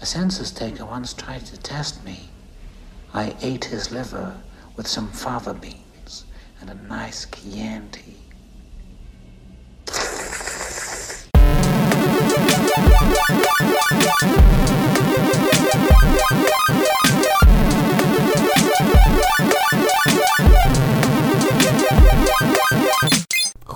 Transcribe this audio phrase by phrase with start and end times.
[0.00, 2.28] A census taker once tried to test me.
[3.12, 4.36] I ate his liver
[4.76, 6.24] with some fava beans
[6.60, 8.16] and a nice Chianti.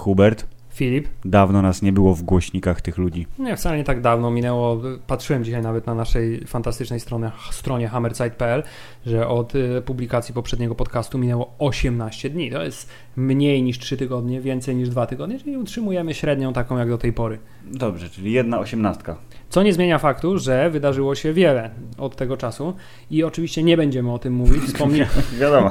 [0.05, 0.45] Hubert,
[0.79, 1.09] Filip?
[1.25, 3.27] dawno nas nie było w głośnikach tych ludzi.
[3.39, 4.81] Nie, wcale nie tak dawno minęło.
[5.07, 8.63] Patrzyłem dzisiaj nawet na naszej fantastycznej stronie, stronie hammerside.pl,
[9.07, 12.51] że od y, publikacji poprzedniego podcastu minęło 18 dni.
[12.51, 16.89] To jest mniej niż 3 tygodnie, więcej niż 2 tygodnie, czyli utrzymujemy średnią taką jak
[16.89, 17.39] do tej pory.
[17.65, 19.17] Dobrze, czyli jedna osiemnastka.
[19.49, 22.75] Co nie zmienia faktu, że wydarzyło się wiele od tego czasu
[23.11, 24.63] i oczywiście nie będziemy o tym mówić.
[24.63, 25.07] Wspomnimy,
[25.41, 25.71] Wiadomo.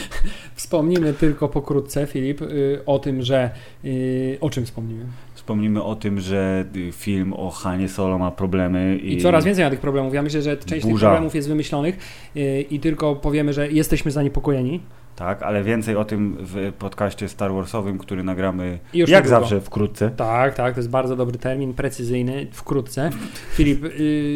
[0.54, 3.50] wspomnimy tylko pokrótce, Filip, y, o tym, że.
[3.84, 5.04] y, O czym wspomnimy?
[5.34, 9.64] Wspomnimy o tym, że y, film o Hanie Solo ma problemy i, I coraz więcej
[9.64, 10.14] ma tych problemów.
[10.14, 11.06] Ja myślę, że część tych Burza.
[11.06, 11.98] problemów jest wymyślonych
[12.70, 14.80] i tylko powiemy, że jesteśmy zaniepokojeni.
[15.18, 19.40] Tak, ale więcej o tym w podcaście Star Warsowym, który nagramy już jak niedługo.
[19.40, 20.10] zawsze wkrótce.
[20.10, 23.10] Tak, tak, to jest bardzo dobry termin, precyzyjny, wkrótce.
[23.52, 23.90] Filip, yy,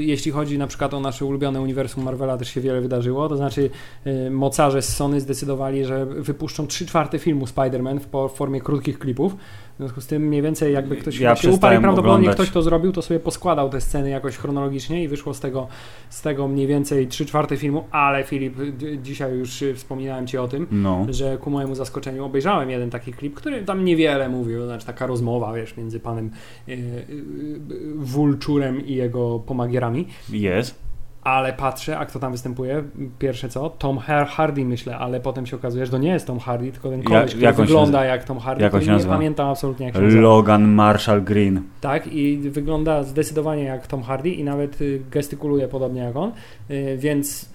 [0.05, 3.29] jeśli chodzi na przykład o nasze ulubione uniwersum Marvela, też się wiele wydarzyło.
[3.29, 3.71] To znaczy,
[4.05, 8.99] yy, mocarze z Sony zdecydowali, że wypuszczą 3 czwarte filmu Spider-Man w w formie krótkich
[8.99, 9.37] klipów.
[9.75, 12.35] W związku z tym mniej więcej jakby ktoś Ja się uparł i prawdopodobnie oglądać.
[12.35, 15.69] ktoś to zrobił, to sobie poskładał te sceny jakoś chronologicznie i wyszło z tego,
[16.11, 18.55] z tego mniej więcej 3 czwarte filmu, ale Filip,
[19.03, 21.07] dzisiaj już wspominałem Ci o tym, No.
[21.11, 25.53] że ku mojemu zaskoczeniu obejrzałem jeden taki klip, który tam niewiele mówił, znaczy taka rozmowa,
[25.53, 26.31] wiesz, między panem
[26.67, 27.61] yy, yy,
[27.97, 30.75] Vulturem i jego pomagierami, Jest.
[31.23, 32.83] Ale patrzę, a kto tam występuje,
[33.19, 36.39] pierwsze co, Tom Har- Hardy myślę, ale potem się okazuje, że to nie jest Tom
[36.39, 38.05] Hardy, tylko ten koleś, który on się wygląda nazywa?
[38.05, 40.23] jak Tom Hardy, Jak który nie pamiętam absolutnie jak się nazywa.
[40.23, 41.63] Logan Marshall Green.
[41.81, 46.33] Tak, i wygląda zdecydowanie jak Tom Hardy i nawet y, gestykuluje podobnie jak on,
[46.71, 47.53] y, więc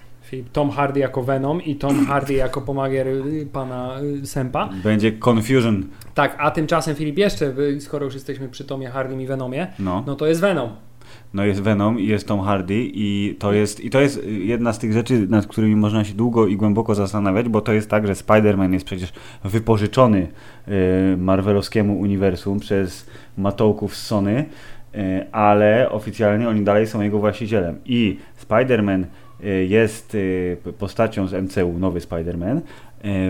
[0.54, 3.92] Tom Hardy jako Venom i Tom Hardy jako pomagier y, pana
[4.24, 4.70] Sempa.
[4.84, 5.84] Będzie Confusion.
[6.14, 10.04] Tak, a tymczasem Filip jeszcze, skoro już jesteśmy przy Tomie Hardym i Venomie, No.
[10.08, 10.70] no to jest Venom.
[11.34, 14.80] No jest Venom i jest Tom Hardy i to jest, i to jest jedna z
[14.80, 18.14] tych rzeczy, nad którymi można się długo i głęboko zastanawiać, bo to jest tak, że
[18.14, 20.28] Spider-Man jest przecież wypożyczony
[20.68, 24.46] y, Marvelowskiemu uniwersum przez matołków z Sony,
[24.96, 27.80] y, ale oficjalnie oni dalej są jego właścicielem.
[27.86, 28.18] I
[28.48, 29.04] Spider-Man
[29.44, 30.18] y, jest
[30.80, 32.62] postacią z MCU, nowy Spider-Man.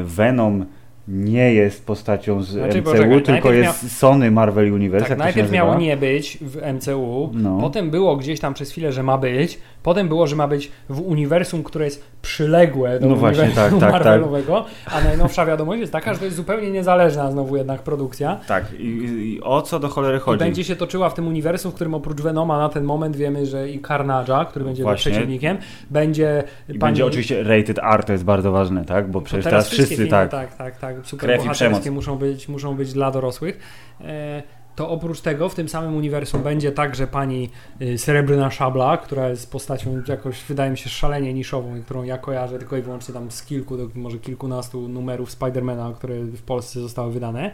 [0.04, 0.66] Venom
[1.08, 5.10] nie jest postacią z Znaczy, MCU, poczekaj, tylko jest Sony Marvel Universe.
[5.10, 7.58] Tak, najpierw miało nie być w MCU, No.
[7.62, 11.02] potem było gdzieś tam przez chwilę, że ma być, potem było, że ma być w
[11.02, 13.92] uniwersum, które jest przyległe do No właśnie, tak, tak, tak.
[13.92, 18.40] Marvelowego, a najnowsza wiadomość jest taka, że to jest zupełnie niezależna znowu jednak produkcja.
[18.48, 20.40] Tak, i, i o co do cholery I chodzi?
[20.40, 23.70] będzie się toczyła w tym uniwersum, w którym oprócz Venoma na ten moment wiemy, że
[23.70, 25.12] i Carnage'a, który będzie Właśnie.
[25.12, 25.58] przeciwnikiem,
[25.90, 29.12] będzie I będzie oczywiście rated R, to jest bardzo ważne, tak?
[29.12, 30.32] Bo To przecież teraz, wszystkie wszyscy filmy, tak.
[30.32, 31.96] tak, tak, tak, super Krew i bohaterskie przemoc.
[31.96, 33.60] muszą być, muszą być dla dorosłych.
[34.02, 34.44] E,
[34.78, 37.50] to oprócz tego w tym samym uniwersum będzie także pani
[37.82, 42.60] y, Srebrna Szabla, która jest postacią jakoś, wydaje mi się, szalenie niszową którą ja kojarzę
[42.60, 47.12] tylko i wyłącznie tam z kilku, do może kilkunastu numerów Spidermana, które w Polsce zostały
[47.12, 47.52] wydane.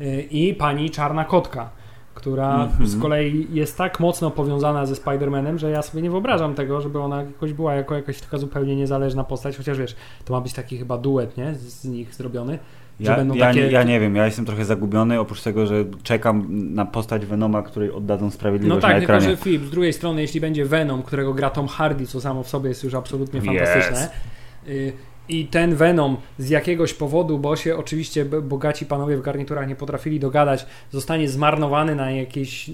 [0.00, 1.70] Y, I pani Czarna Kotka.
[2.14, 2.86] Która Mhm.
[2.86, 7.00] z kolei jest tak mocno powiązana ze Spider-Manem, że ja sobie nie wyobrażam tego, żeby
[7.00, 10.78] ona jakoś była jako jakaś taka zupełnie niezależna postać, chociaż wiesz, to ma być taki
[10.78, 11.54] chyba duet, nie?
[11.54, 12.58] Z, z nich zrobiony.
[13.00, 13.60] Ja, ja, takie...
[13.60, 17.62] nie, ja nie wiem, ja jestem trochę zagubiony, oprócz tego, że czekam na postać Venoma,
[17.62, 21.02] której oddadzą No sprawiedliwość tak, na tylko że Filip, z drugiej strony, jeśli będzie Venom,
[21.02, 23.46] którego gra Tom Hardy, co samo w sobie jest już absolutnie Yes.
[23.46, 24.08] fantastyczne.
[24.68, 24.92] Y,
[25.28, 30.20] I ten Venom z jakiegoś powodu, bo się oczywiście bogaci panowie w garniturach nie potrafili
[30.20, 32.70] dogadać, zostanie zmarnowany na jakieś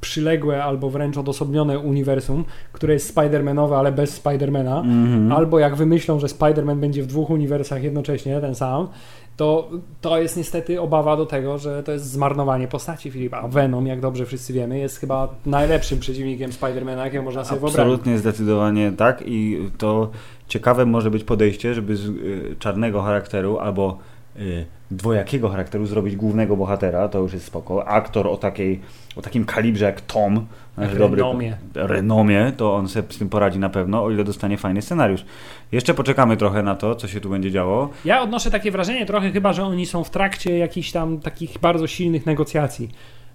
[0.00, 4.80] przyległe albo wręcz odosobnione uniwersum, które jest Spider-Manowe, ale bez Spidermana.
[4.80, 5.32] Mhm.
[5.32, 8.88] Albo jak wymyślą, że Spider-Man będzie w dwóch uniwersach jednocześnie, ten sam,
[9.36, 13.48] to to jest niestety obawa do tego, że to jest zmarnowanie postaci Filipa.
[13.48, 17.80] Venom, jak dobrze wszyscy wiemy, jest chyba najlepszym przeciwnikiem Spider-Mana, jakiego można sobie wyobrazić.
[17.80, 20.10] Absolutnie, zdecydowanie tak i to
[20.50, 23.98] ciekawe może być podejście, żeby z y, czarnego charakteru albo
[24.36, 27.88] y, dwojakiego charakteru zrobić głównego bohatera, to już jest spoko.
[27.88, 28.80] Aktor o, takiej,
[29.16, 31.56] o takim kalibrze jak Tom, nasz dobry renomie.
[31.74, 35.24] renomie, to on sobie z tym poradzi na pewno, o ile dostanie fajny scenariusz.
[35.72, 37.90] Jeszcze poczekamy trochę na to, co się tu będzie działo.
[38.04, 41.86] Ja odnoszę takie wrażenie trochę chyba, że oni są w trakcie jakichś tam takich bardzo
[41.86, 42.88] silnych negocjacji.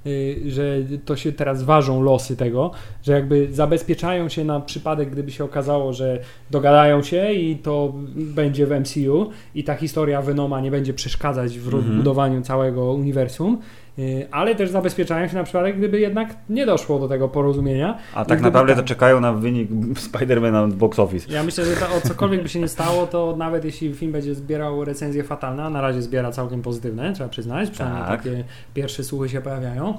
[0.07, 2.71] Y, Że to się teraz ważą losy tego,
[3.03, 6.19] że jakby zabezpieczają się na przypadek, gdyby się okazało, że
[6.51, 11.73] dogadają się i to będzie w MCU i ta historia Venoma nie będzie przeszkadzać w
[11.73, 11.97] Mhm.
[11.97, 13.57] budowaniu całego uniwersum.
[13.99, 17.97] Y, Ale też zabezpieczają się na przypadek, gdyby jednak nie doszło do tego porozumienia.
[18.15, 21.33] A tak naprawdę to czekają na wynik Spidermana box office.
[21.33, 24.35] Ja myślę, że to, o cokolwiek by się nie stało, to nawet jeśli film będzie
[24.35, 28.23] zbierał recenzje fatalne, a na razie zbiera całkiem pozytywne, trzeba przyznać, przynajmniej Tak.
[28.23, 28.43] takie
[28.73, 29.97] pierwsze słuchy się pojawiają,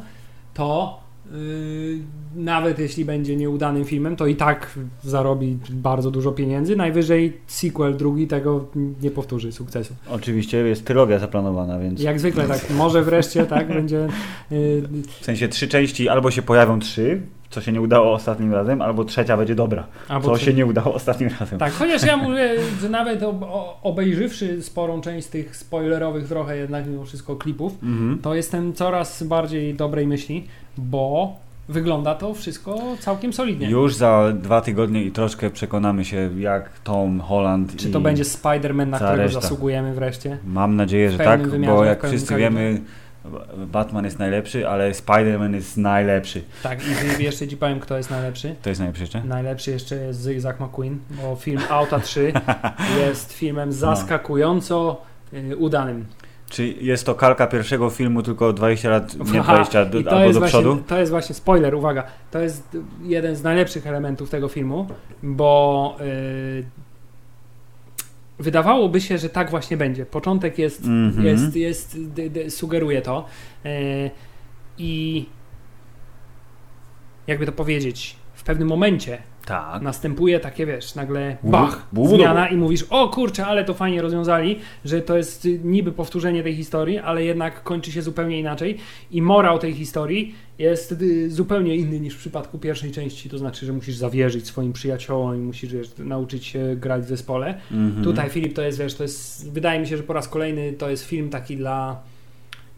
[0.55, 0.99] to
[2.37, 6.77] nawet jeśli będzie nieudanym filmem, to i tak zarobi bardzo dużo pieniędzy.
[6.77, 8.67] Najwyżej sequel drugi tego
[9.03, 9.95] nie powtórzy sukcesu.
[10.11, 14.09] Oczywiście jest trylogia zaplanowana, więc Jak zwykle tak, może wreszcie tak będzie
[14.51, 14.83] yy,
[15.21, 17.21] w sensie trzy części albo się pojawią trzy,
[17.51, 20.95] co się nie udało ostatnim razem, albo trzecia będzie dobra, albo co się nie udało
[20.95, 21.59] ostatnim razem.
[21.59, 22.49] Tak, chociaż ja mówię,
[22.81, 23.21] że nawet
[23.83, 28.19] obejrzywszy sporą część tych spoilerowych trochę jednak mimo wszystko klipów, Mhm.
[28.23, 30.45] to jestem coraz bardziej dobrej myśli,
[30.79, 31.37] bo
[31.69, 33.71] wygląda to wszystko całkiem solidnie.
[33.71, 38.87] Już za dwa tygodnie i troszkę przekonamy się, jak Tom Holland Czy to będzie Spider-Man,
[38.87, 39.41] na którego reszta.
[39.41, 40.39] zasługujemy wreszcie?
[40.47, 42.81] Mam nadzieję, że tak, wymiarze, bo jak wszyscy wiemy,
[43.57, 46.43] Batman jest najlepszy, ale Spider-Man jest najlepszy.
[46.63, 46.79] Tak,
[47.19, 48.55] i jeszcze ci powiem, kto jest najlepszy.
[48.63, 49.25] To jest najlepszy jeszcze?
[49.25, 52.33] Najlepszy jeszcze jest Zygzak McQueen, bo film Auta 3
[53.07, 55.03] jest filmem zaskakująco
[55.33, 56.07] y, udanym.
[56.49, 60.11] Czy jest to kalka pierwszego filmu, tylko 20 lat, nie Aha, 20, do, I to
[60.11, 60.83] albo jest do właśnie, przodu?
[60.87, 62.05] To jest właśnie spoiler, uwaga.
[62.31, 64.87] To jest jeden z najlepszych elementów tego filmu,
[65.23, 66.65] bo yy,
[68.39, 70.07] wydawałoby się, że tak właśnie będzie.
[70.07, 71.27] Początek jest, Mhm.
[71.27, 73.25] jest, jest d, d, sugeruje to.
[73.65, 74.11] Yy,
[74.79, 75.27] I
[77.27, 79.83] jakby to powiedzieć, pewnym momencie Tak.
[79.83, 85.01] następuje takie, wiesz, nagle bach, zmiana i mówisz, o kurczę, ale to fajnie rozwiązali, że
[85.01, 88.79] to jest niby powtórzenie tej historii, ale jednak kończy się zupełnie inaczej
[89.11, 93.67] i morał tej historii jest y, zupełnie inny niż w przypadku pierwszej części, to znaczy,
[93.67, 97.55] że musisz zawierzyć swoim przyjaciołom i musisz, wiesz, nauczyć się grać w zespole.
[97.73, 98.05] Mhm.
[98.05, 100.91] Tutaj Filip to jest, wiesz, to jest, wydaje mi się, że po raz kolejny to
[100.91, 102.01] jest film taki dla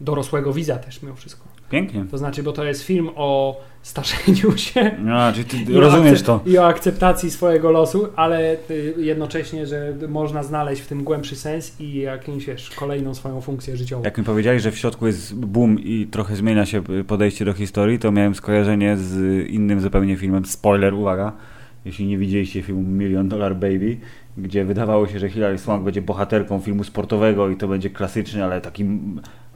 [0.01, 1.47] dorosłego widza też mimo wszystko.
[1.69, 2.05] Pięknie.
[2.11, 6.39] To znaczy, bo to jest film o starzeniu się, No, czy ty rozumiesz to?
[6.45, 11.79] I o akceptacji swojego losu, ale y, jednocześnie, że można znaleźć w tym głębszy sens
[11.79, 14.03] i jakąś wiesz, kolejną swoją funkcję życiową.
[14.03, 17.99] Jak mi powiedzieli, że w środku jest boom i trochę zmienia się podejście do historii,
[17.99, 20.45] to miałem skojarzenie z innym zupełnie filmem.
[20.45, 21.31] Spoiler, uwaga,
[21.85, 23.97] jeśli nie widzieliście filmu Million Dollar Baby,
[24.37, 28.61] gdzie wydawało się, że Hilary Swank będzie bohaterką filmu sportowego i to będzie klasyczny, ale
[28.61, 28.85] taki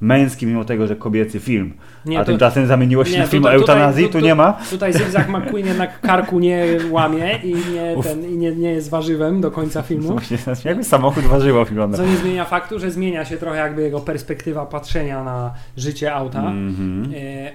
[0.04, 1.74] męski, mimo tego, że kobiecy film.
[2.06, 4.36] Nie, A to- tymczasem zamieniło się nie, na film tutaj- eutanazji, tu- tu tu- nie
[4.36, 4.58] ma.
[4.70, 8.08] Tutaj Zygzak McQueen jednak karku nie łamie i nie, Uf.
[8.08, 10.08] ten, i nie, nie jest warzywem do końca filmu.
[10.08, 11.98] Właśnie, jakby samochód warzywo wygląda.
[11.98, 16.40] Co nie zmienia faktu, że zmienia się trochę jakby jego perspektywa patrzenia na życie auta.
[16.40, 17.14] Mhm.
[17.16, 17.52] E,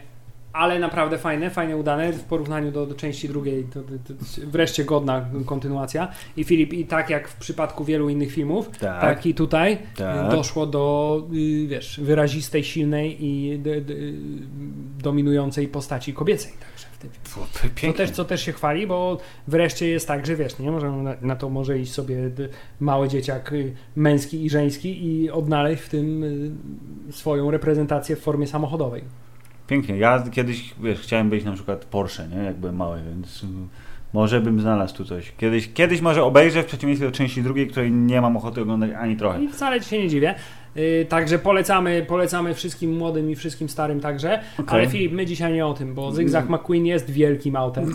[0.52, 3.64] ale naprawdę fajne, fajnie udane w porównaniu do, do części drugiej.
[3.64, 4.14] To, to, to
[4.46, 6.08] wreszcie godna kontynuacja.
[6.36, 9.00] I Filip, i tak jak w przypadku wielu innych filmów, Tak.
[9.00, 10.30] tak, i tutaj Tak.
[10.30, 13.94] doszło do y, wiesz, wyrazistej, silnej i d, d,
[15.02, 16.52] dominującej postaci kobiecej.
[16.52, 17.74] Także w tym filmie.
[17.74, 17.92] Pięknie.
[18.06, 19.18] też, co też się chwali, bo
[19.48, 22.30] wreszcie jest tak, że wiesz, nie możemy na, na to może iść sobie
[22.80, 28.46] mały dzieciak y, męski i żeński i odnaleźć w tym y, swoją reprezentację w formie
[28.46, 29.02] samochodowej.
[29.68, 29.98] Pięknie.
[29.98, 32.36] Ja kiedyś, wiesz, chciałem być na przykład Porsche, nie?
[32.36, 33.46] Jak byłem mały, więc
[34.12, 35.32] może bym znalazł tu coś.
[35.36, 39.16] Kiedyś, kiedyś może obejrzę w przeciwieństwie do części drugiej, której nie mam ochoty oglądać ani
[39.16, 39.42] trochę.
[39.42, 40.34] I wcale ci się nie dziwię.
[40.76, 44.40] Yy, także polecamy, polecamy wszystkim młodym i wszystkim starym także.
[44.58, 44.66] Okej.
[44.80, 47.92] Ale Filip, my dzisiaj nie o tym, bo Zygzak McQueen jest wielkim autem,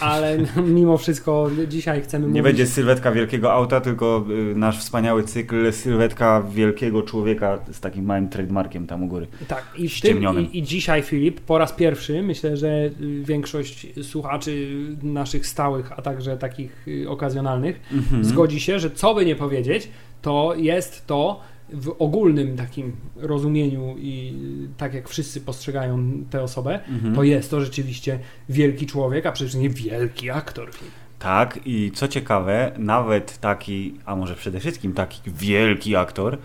[0.00, 0.38] ale
[0.74, 2.42] mimo wszystko dzisiaj chcemy Nie mówić...
[2.42, 8.28] będzie sylwetka wielkiego auta, tylko y, nasz wspaniały cykl sylwetka wielkiego człowieka z takim małym
[8.28, 9.26] trademarkiem tam u góry.
[9.48, 12.90] Tak, i, tym, i, i dzisiaj Filip po raz pierwszy, myślę, że y,
[13.24, 14.68] większość słuchaczy
[15.02, 18.24] naszych stałych, a także takich y, okazjonalnych Mhm.
[18.24, 19.88] zgodzi się, że co by nie powiedzieć,
[20.22, 21.40] to jest to
[21.72, 24.34] w ogólnym takim rozumieniu i
[24.76, 27.14] tak jak wszyscy postrzegają tę osobę, Mhm.
[27.14, 30.70] to jest to rzeczywiście wielki człowiek, a przecież nie wielki aktor.
[31.18, 36.38] Tak, i co ciekawe, nawet taki, a może przede wszystkim taki wielki aktor, y,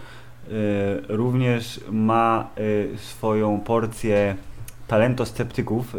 [1.07, 4.35] również ma y, swoją porcję
[4.87, 5.97] talentosceptyków y,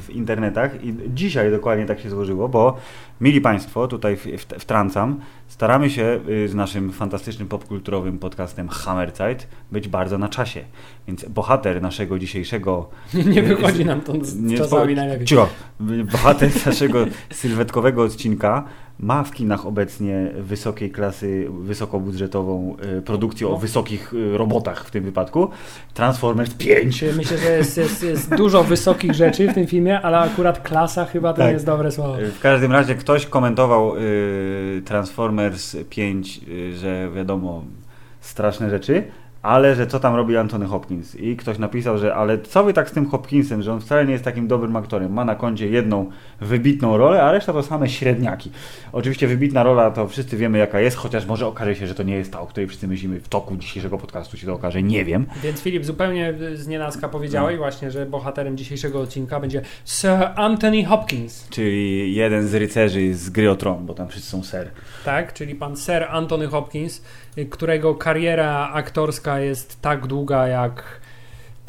[0.00, 2.76] w internetach i dzisiaj dokładnie tak się złożyło, bo
[3.20, 4.16] mili Państwo, tutaj
[4.58, 10.60] wtrącam, staramy się y, z naszym fantastycznym popkulturowym podcastem Hammerzeit być bardzo na czasie,
[11.06, 12.88] więc bohater naszego dzisiejszego
[13.34, 15.26] Nie wychodzi nam to z nie, czasami najlepiej.
[15.26, 15.48] Cicho.
[16.12, 18.64] Bohater naszego sylwetkowego odcinka
[19.02, 23.56] ma w kinach obecnie wysokiej klasy, wysokobudżetową y, produkcję o No.
[23.58, 25.50] wysokich y, robotach w tym wypadku.
[25.94, 26.98] Transformers 5.
[26.98, 31.04] Czy Myślę, że jest, jest, jest dużo wysokich rzeczy w tym filmie, ale akurat klasa
[31.04, 31.52] chyba to Tak.
[31.52, 32.20] jest dobre słowo.
[32.20, 33.92] Y, W każdym razie ktoś komentował
[34.84, 37.64] Transformers 5, y, że wiadomo,
[38.20, 39.04] straszne rzeczy,
[39.42, 41.14] ale że co tam robi Anthony Hopkins.
[41.14, 44.12] I ktoś napisał, że ale co wy tak z tym Hopkinsem, że on wcale nie
[44.12, 45.12] jest takim dobrym aktorem.
[45.12, 48.50] Ma na koncie jedną wybitną rolę, a reszta to same średniaki.
[48.92, 52.14] Oczywiście wybitna rola to wszyscy wiemy jaka jest, chociaż może okaże się, że to nie
[52.16, 55.26] jest ta, o której wszyscy myślimy w toku dzisiejszego podcastu się to okaże, nie wiem.
[55.42, 57.58] Więc Filip, zupełnie z nienacka powiedziałeś No.
[57.58, 63.50] właśnie, że bohaterem dzisiejszego odcinka będzie Sir Anthony Hopkins, Czyli jeden z rycerzy z gry
[63.50, 64.70] o tron, bo tam wszyscy są ser.
[65.04, 65.32] tak?
[65.32, 67.02] Czyli pan Sir Anthony Hopkins,
[67.50, 71.02] którego kariera aktorska jest tak długa jak...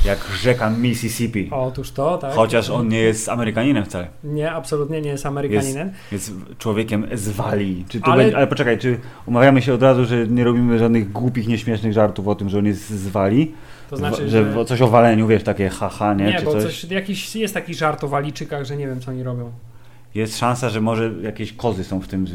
[0.05, 1.49] Jak rzeka Mississippi.
[1.51, 2.33] Otóż to, tak?
[2.33, 4.07] Chociaż on nie jest Amerykaninem wcale.
[4.23, 5.91] Nie, absolutnie nie jest Amerykaninem.
[6.11, 7.85] Jest człowiekiem z Walii.
[8.01, 8.23] Ale-.
[8.23, 12.27] Będzie, ale poczekaj, czy umawiamy się od razu, że nie robimy żadnych głupich, nieśmiesznych żartów
[12.27, 13.55] o tym, że on jest z Walii?
[13.89, 14.53] To znaczy, że...
[14.53, 14.65] że...
[14.65, 16.25] coś o waleniu, wiesz, takie haha, nie?
[16.25, 16.63] Nie, czy bo coś?
[16.63, 19.51] coś, jakiś, jest taki żart o Waliczykach, że nie wiem, co oni robią.
[20.15, 22.25] Jest szansa, że może jakieś kozy są w tym,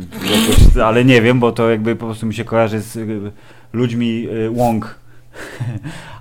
[0.85, 3.33] ale nie wiem, bo to jakby po prostu mi się kojarzy z y,
[3.73, 4.99] ludźmi y, łąk.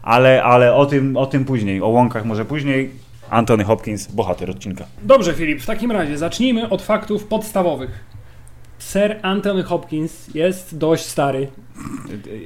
[0.03, 2.89] ale, ale o tym, o tym później, o łąkach może później.
[3.29, 4.85] Anthony Hopkins, bohater odcinka.
[5.03, 8.05] Dobrze, Filip, w takim razie zacznijmy od faktów podstawowych.
[8.79, 11.47] Sir Anthony Hopkins jest dość stary.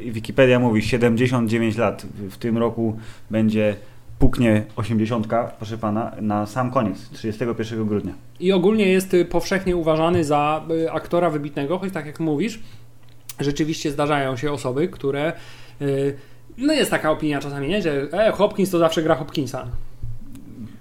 [0.05, 2.05] Wikipedia mówi 79 lat.
[2.29, 2.97] W tym roku
[3.29, 3.75] będzie
[4.21, 8.13] puknie 80, proszę pana, na sam koniec, 31 grudnia.
[8.39, 12.59] I ogólnie jest y, powszechnie uważany za y, aktora wybitnego, choć tak jak mówisz,
[13.39, 15.33] rzeczywiście zdarzają się osoby, które.
[15.81, 16.17] y,
[16.57, 17.81] No jest taka opinia czasami, nie?
[17.81, 19.67] Że e, Hopkins to zawsze gra Hopkinsa.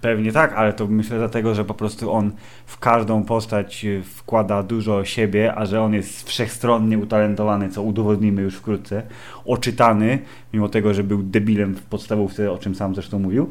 [0.00, 2.32] Pewnie tak, ale to myślę dlatego, że po prostu on
[2.66, 8.42] w każdą postać y, wkłada dużo siebie, a że on jest wszechstronnie utalentowany, co udowodnimy
[8.42, 9.02] już wkrótce,
[9.44, 10.18] oczytany,
[10.52, 13.50] mimo tego, że był debilem w podstawówce, o czym sam zresztą mówił,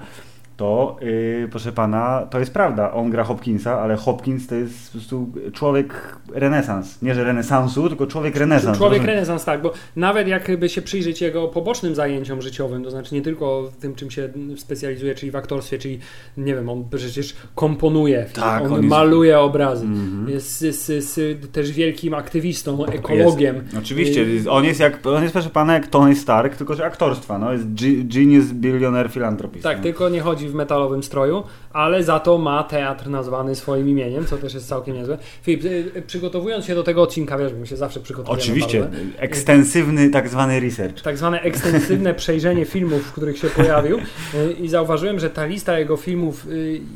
[0.60, 2.92] to yy, proszę pana, to jest prawda.
[2.94, 7.02] On gra Hopkinsa, ale Hopkins to jest po prostu człowiek renesans.
[7.02, 8.78] Nie, że renesansu, tylko człowiek renesans.
[8.78, 13.22] Człowiek renesans, tak, bo nawet jakby się przyjrzeć jego pobocznym zajęciom życiowym, to znaczy nie
[13.22, 16.00] tylko tym, czym się specjalizuje, czyli w aktorstwie, czyli
[16.38, 20.30] nie wiem, on przecież komponuje, Tak, on, on jest- maluje obrazy, Mhm.
[20.30, 21.20] jest, jest, jest,
[21.52, 23.56] też wielkim aktywistą, ekologiem.
[23.80, 27.38] Oczywiście, Y, on jest jak, on jest proszę pana jak Tony Stark, tylko że aktorstwa,
[27.40, 29.64] no jest ge- genius, billionaire, philanthropist.
[29.64, 29.84] Tak, no.
[29.84, 34.38] tylko nie chodzi w metalowym stroju, ale za to ma teatr nazwany swoim imieniem, co
[34.38, 35.18] też jest całkiem niezłe.
[35.42, 38.98] Filip, y, y, przygotowując się do tego odcinka, wiesz, my się zawsze przygotowujemy Oczywiście, bardzo.
[39.18, 41.02] ekstensywny tak zwany research.
[41.02, 45.80] tak zwane ekstensywne przejrzenie filmów, w których się pojawił y, i zauważyłem, że ta lista
[45.80, 46.48] jego filmów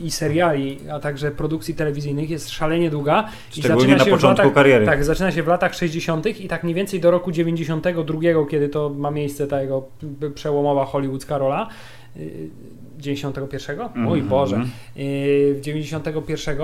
[0.01, 3.29] i seriali, a także produkcji telewizyjnych jest szalenie długa.
[3.49, 4.85] Szczególnie zaczyna na początku latach, kariery.
[4.85, 6.39] Tak, zaczyna się w latach 60.
[6.39, 8.19] i tak mniej więcej do roku 92,
[8.49, 9.87] kiedy to ma miejsce ta jego
[10.35, 11.69] przełomowa hollywoodzka rola.
[13.03, 13.77] Y, 91?
[13.95, 14.29] Mój Mhm.
[14.29, 14.65] Boże.
[14.97, 16.57] Y, w 91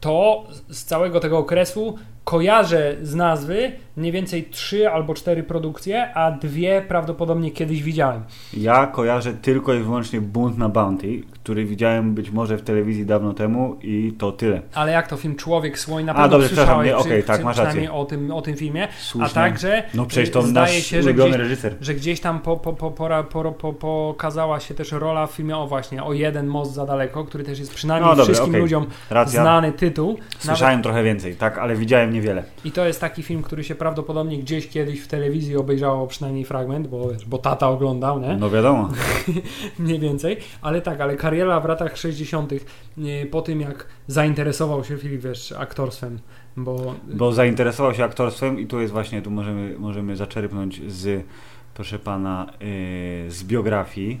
[0.00, 6.30] to z całego tego okresu kojarzę z nazwy mniej więcej trzy albo cztery produkcje, a
[6.30, 8.22] dwie prawdopodobnie kiedyś widziałem.
[8.56, 13.34] Ja kojarzę tylko i wyłącznie Bunt na Bounty, który widziałem być może w telewizji dawno
[13.34, 14.62] temu i to tyle.
[14.74, 17.26] Ale jak to film Człowiek Słoń na A, pewno dobrze, przepraszam, słyszałeś nie, okej, przy-
[17.32, 17.92] tak, masz rację.
[17.92, 19.26] o tym, o tym filmie, Słusznie.
[19.26, 21.74] a także No przecież to y, zdaje nasz się, że gdzieś, reżyser.
[21.80, 25.56] że gdzieś tam po, po, po, pora- po, po, pokazała się też rola w filmie
[25.56, 28.60] o właśnie, o jeden most za daleko, który też jest przynajmniej No dobra, wszystkim okej.
[28.60, 29.40] ludziom Racja.
[29.42, 30.18] znany tytuł.
[30.38, 32.42] Słyszałem trochę więcej, tak, ale widziałem niewiele.
[32.64, 36.86] I to jest taki film, który się prawdopodobnie gdzieś kiedyś w telewizji obejrzało przynajmniej fragment,
[36.86, 38.36] bo, bo tata oglądał, nie?
[38.36, 38.88] No wiadomo.
[39.78, 40.36] Mniej więcej.
[40.62, 42.52] Ale tak, ale kariera w latach 60.
[42.96, 46.18] nie, po tym jak zainteresował się Filip, wiesz, aktorstwem,
[46.56, 51.26] bo Bo zainteresował się aktorstwem i tu jest właśnie, tu możemy, możemy zaczerpnąć z,
[51.74, 54.20] proszę pana, yy, z biografii,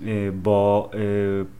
[0.00, 0.90] yy, bo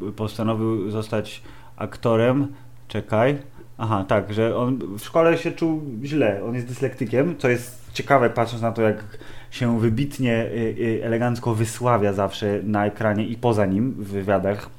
[0.01, 1.43] yy, postanowił zostać
[1.77, 2.53] aktorem,
[2.89, 3.39] czekaj,
[3.79, 8.31] aha, tak, że on w szkole się czuł źle, on jest dyslektykiem, co jest ciekawe
[8.31, 9.19] patrząc na to, jak
[9.51, 14.71] się wybitnie, yy, yy, elegancko wysławia zawsze na ekranie i poza nim w wywiadach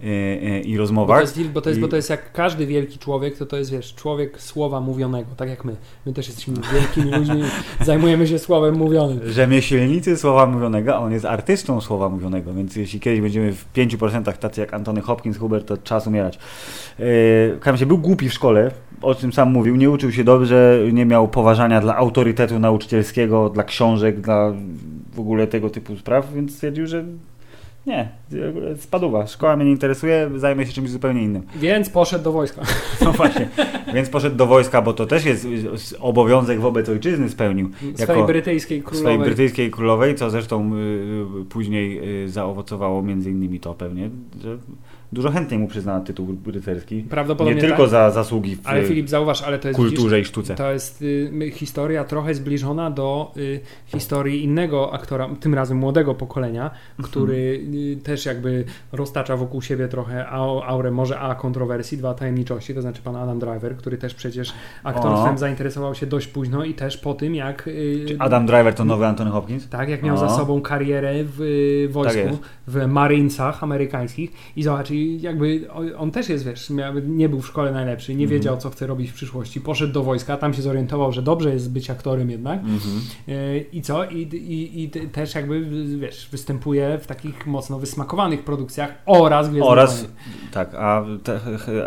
[0.00, 1.20] yy, yy, i Bo to, rozmowach.
[1.20, 3.94] jest, bo, to jest, bo to jest jak każdy wielki człowiek, to to jest, wiesz,
[3.94, 5.76] człowiek słowa mówionego, tak jak my.
[6.06, 7.42] My też jesteśmy wielkimi ludźmi,
[7.84, 9.20] zajmujemy się słowem mówionym.
[9.24, 14.32] Rzemieślnicy słowa mówionego, a on jest artystą słowa mówionego, więc jeśli kiedyś będziemy w 5%
[14.32, 16.38] tacy jak Antony Hopkins, Hubert, to czas umierać.
[16.98, 18.70] W każdym razie był głupi w szkole,
[19.02, 23.64] o czym sam mówił, nie uczył się dobrze, nie miał poważania dla autorytetu nauczycielskiego, dla
[23.64, 24.52] książek, dla
[25.12, 27.04] w ogóle tego typu spraw, więc stwierdził, że
[27.88, 28.08] nie,
[28.76, 31.42] spaduwa, szkoła mnie nie interesuje, zajmę się czymś zupełnie innym.
[31.56, 32.62] Więc poszedł do wojska.
[33.04, 33.48] No właśnie,
[33.94, 35.46] więc poszedł do wojska, bo to też jest
[36.00, 37.70] obowiązek wobec ojczyzny spełnił.
[37.94, 39.18] Swojej brytyjskiej swojej królowej.
[39.18, 40.78] brytyjskiej królowej, co zresztą y,
[41.40, 44.10] y, później y, zaowocowało między innymi to pewnie,
[44.42, 44.58] że
[45.12, 47.02] dużo chętniej mu przyznała tytuł rycerski.
[47.02, 47.90] Prawdopodobnie Nie tylko tak.
[47.90, 50.54] za zasługi w Ale Filip, zauważ, ale to jest kulturze widzisz, i sztuce.
[50.54, 56.64] To jest y, historia trochę zbliżona do y, historii innego aktora, tym razem młodego pokolenia,
[56.64, 57.08] Mhm.
[57.10, 62.74] który y, też jakby roztacza wokół siebie trochę au- aurę może A kontrowersji, dwa tajemniczości,
[62.74, 64.52] to znaczy pan Adam Driver, który też przecież
[64.84, 65.38] aktorstwem O.
[65.38, 69.30] zainteresował się dość późno i też po tym jak y, Adam Driver to nowy Anthony
[69.30, 69.68] Hopkins?
[69.68, 70.18] tak, jak miał O.
[70.18, 76.10] za sobą karierę w y, wojsku, Tak w Marinesach amerykańskich i zobacz, i jakby on,
[76.10, 76.72] też jest, wiesz,
[77.06, 78.40] nie był w szkole najlepszy, nie Mhm.
[78.40, 81.72] wiedział, co chce robić w przyszłości, poszedł do wojska, tam się zorientował, że dobrze jest
[81.72, 83.00] być aktorem jednak Mhm.
[83.28, 84.04] Y, i co?
[84.04, 85.64] I, i, i też jakby,
[85.98, 90.14] wiesz, występuje w takich mocno wysmakowanych produkcjach oraz Gwiezdne Oraz, Wojny.
[90.52, 91.40] tak, a te,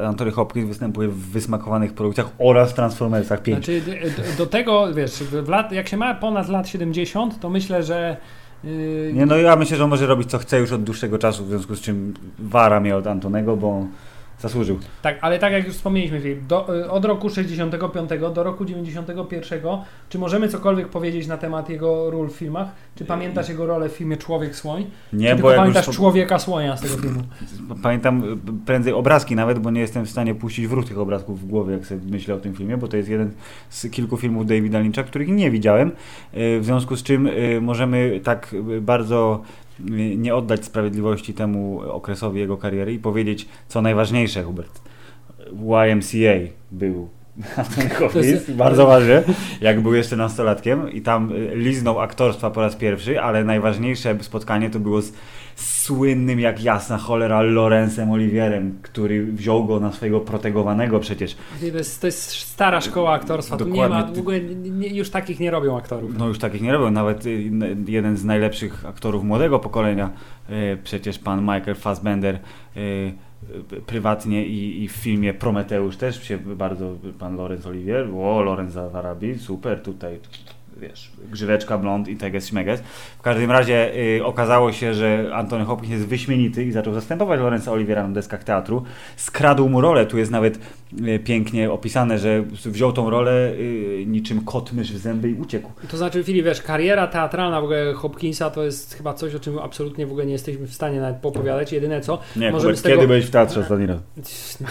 [0.08, 3.58] Anthony Hopkins występuje w wysmakowanych produkcjach oraz w Transformersach 5.
[3.66, 7.84] Znaczy, d- d- do tego, wiesz, lat, jak się ma ponad lat 70, to myślę,
[7.84, 8.18] że
[9.14, 11.48] Nie, no ja myślę, że on może robić co chce już od dłuższego czasu, w
[11.48, 13.86] związku z czym wara mnie od Antonego, bo
[14.42, 14.80] zasłużył.
[15.02, 19.60] Tak, ale tak jak już wspomnieliśmy, Filip, do, y, od roku 65 do roku 91,
[20.10, 22.68] czy możemy cokolwiek powiedzieć na temat jego ról w filmach?
[22.96, 24.86] Czy pamiętasz jego rolę w filmie Człowiek Słoń?
[25.14, 27.24] Nie, czy bo tylko pamiętasz już, Człowieka Słonia z tego filmu?
[27.84, 31.46] pamiętam y, prędzej obrazki nawet, bo nie jestem w stanie puścić wrót tych obrazków w
[31.46, 33.32] głowie, jak sobie myślę o tym filmie, bo to jest jeden
[33.70, 37.30] z kilku filmów Davida Lyncha, których nie widziałem, y, w związku z czym
[37.62, 39.42] możemy tak bardzo
[40.18, 44.82] nie oddać sprawiedliwości temu okresowi jego kariery i powiedzieć, co najważniejsze, Hubert.
[45.88, 47.10] YMCA był
[47.58, 49.24] Anthony Hopkins, jest- bardzo ważne,
[49.62, 54.70] jak był jeszcze nastolatkiem i tam y, liznął aktorstwa po raz pierwszy, ale najważniejsze spotkanie
[54.70, 55.14] to było z
[55.62, 61.36] słynnym jak jasna cholera Lorenzem Olivierem, który wziął go na swojego protegowanego przecież.
[61.60, 63.98] To jest, to jest stara szkoła aktorstwa, tu nie Dokładnie.
[63.98, 66.18] ma, w ogóle nie, już takich nie robią aktorów.
[66.18, 67.52] No już takich nie robią, nawet y,
[67.88, 70.10] jeden z najlepszych aktorów młodego pokolenia,
[70.50, 72.40] y, przecież pan Michael Fassbender
[72.78, 73.14] y,
[73.86, 79.40] prywatnie i, i w filmie Prometeusz też się bardzo, pan Lorenz Olivier, o Lorenz Zarabi,
[79.40, 80.20] super tutaj,
[80.78, 82.82] wiesz, grzyweczka, blond i teges śmeges.
[83.20, 87.72] W każdym razie y, okazało się, że Antony Hopkins jest wyśmienity i zaczął zastępować Lorenza
[87.72, 88.84] Oliviera na deskach teatru.
[89.16, 90.60] Skradł mu rolę, tu jest nawet
[91.08, 95.72] y, pięknie opisane, że wziął tą rolę y, niczym kot mysz w zęby i uciekł.
[95.90, 99.60] To znaczy, Filip, wiesz, kariera teatralna w ogóle Hopkinsa to jest chyba coś, o czym
[99.60, 101.72] absolutnie w ogóle nie jesteśmy w stanie nawet popowiadać.
[101.74, 104.00] Jedyne co, Nie, Możemy z tego- kiedy byłeś w teatrze ostatni raz?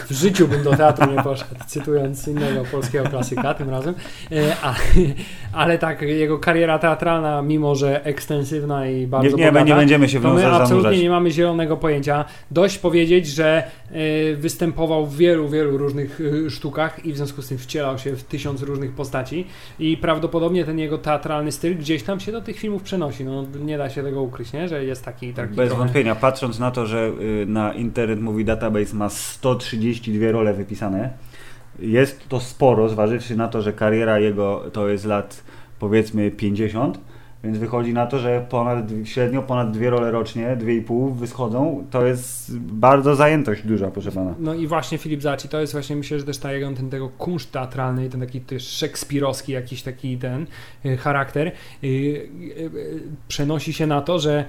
[0.08, 3.94] w życiu bym do teatru nie poszedł, cytując innego polskiego klasyka tym razem.
[4.32, 4.56] E,
[5.52, 10.08] ale tak, jego kariera teatralna, mimo że ekstensywna i bardzo Nie, nie, bogata, nie będziemy
[10.08, 10.98] się w to my absolutnie zanurzać.
[11.02, 12.24] nie mamy zielonego pojęcia.
[12.50, 17.48] Dość powiedzieć, że e, występował w wielu, wielu różnych e, sztukach i w związku z
[17.48, 19.46] tym wcielał się w tysiąc różnych postaci
[19.78, 23.24] i prawdopodobnie ten jego teatralny styl gdzieś tam się do tych filmów przenosi.
[23.24, 24.68] No, nie da się tego ukryć, nie?
[24.68, 25.84] że jest taki, taki Bez trochę...
[25.84, 31.10] wątpienia, patrząc na to, że y, na Internet Movie Database ma 132 role wypisane,
[31.78, 35.44] jest to sporo, zważywszy na to, że kariera jego to jest lat
[35.80, 37.00] powiedzmy 50,
[37.44, 41.84] więc wychodzi na to, że ponad, średnio ponad dwie role rocznie, dwie i pół wyschodzą,
[41.90, 44.34] to jest bardzo zajętość duża, proszę pana.
[44.38, 47.52] No i właśnie Filip Zaci, to jest właśnie myślę, że też ta ten tego kunszt
[47.52, 50.46] teatralny, ten taki też szekspirowski jakiś taki ten
[50.86, 51.52] y, charakter y,
[51.84, 54.44] y, y, przenosi się na to, że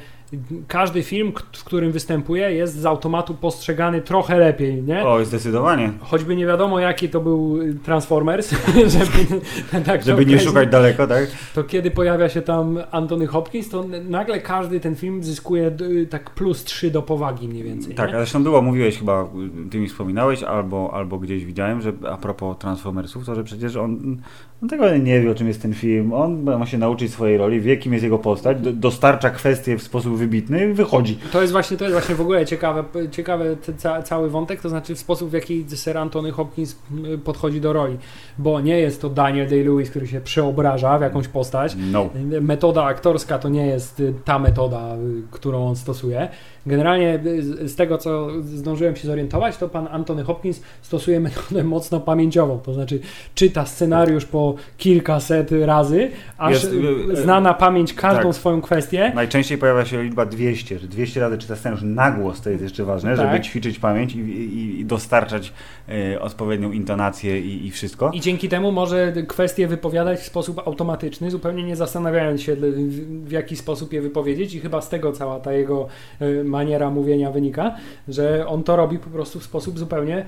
[0.68, 5.06] każdy film, w którym występuje jest z automatu postrzegany trochę lepiej, nie?
[5.06, 5.92] Oj, zdecydowanie.
[6.00, 8.56] Choćby nie wiadomo jaki to był y, Transformers,
[8.98, 9.42] żeby,
[9.86, 11.28] tak Żeby nie szukać daleko, tak?
[11.56, 16.30] to kiedy pojawia się tam Anthony Hopkins, to nagle każdy ten film zyskuje y, tak
[16.30, 17.96] plus 3 do powagi mniej więcej.
[17.96, 18.16] Tak, nie?
[18.16, 19.28] zresztą było, mówiłeś chyba,
[19.72, 24.18] ty mi wspominałeś, albo, albo gdzieś widziałem, że a propos Transformersów, to że przecież on,
[24.64, 27.62] on tego nie wie, o czym jest ten film, on ma się nauczyć swojej roli,
[27.62, 31.18] wie, kim jest jego postać, do, dostarcza kwestie w sposób wybitny i wychodzi.
[31.32, 34.96] To jest właśnie, to jest właśnie w ogóle ciekawe, ciekawe ca, cały wątek, to znaczy
[34.96, 36.76] w sposób, w jaki Sir Anthony Hopkins
[37.24, 37.98] podchodzi do roli.
[38.38, 41.76] Bo nie jest to Daniel Day-Lewis, który się przeobraża w jakąś postać.
[41.92, 42.10] No.
[42.42, 46.30] Metoda aktorska to nie jest y, ta metoda, y, którą on stosuje.
[46.66, 52.00] Generalnie y, z tego, co zdążyłem się zorientować, to pan Anthony Hopkins stosuje metodę mocno
[52.00, 52.60] pamięciową.
[52.60, 53.00] To znaczy
[53.36, 58.36] czyta scenariusz po kilkaset razy, aż Jest, y, y, zna na pamięć każdą tak.
[58.36, 59.12] swoją kwestię.
[59.16, 62.84] Najczęściej pojawia się liczba 200, że 200 razy czyta scenariusz na głos, to jest jeszcze
[62.86, 63.28] ważne, Tak.
[63.32, 65.54] żeby ćwiczyć pamięć i, i, i dostarczać
[65.90, 68.12] e, odpowiednią intonację i, i wszystko.
[68.14, 73.32] I dzięki temu może kwestie wypowiadać w sposób automatyczny, zupełnie nie zastanawiając się, w- w
[73.32, 75.88] jaki sposób je wypowiedzieć, i chyba z tego cała ta jego
[76.20, 77.76] e, maniera mówienia wynika,
[78.08, 80.26] że on to robi po prostu w sposób zupełnie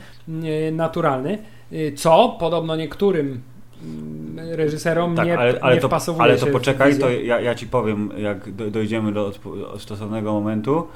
[0.67, 1.37] e, naturalny,
[1.71, 3.41] e, co podobno niektórym
[3.83, 7.55] mm, reżyserom Tak, nie, ale, ale, nie to, wpasowuje ale to poczekaj, to ja, ja
[7.55, 9.31] ci powiem, jak do, dojdziemy do
[9.77, 10.87] stosownego momentu,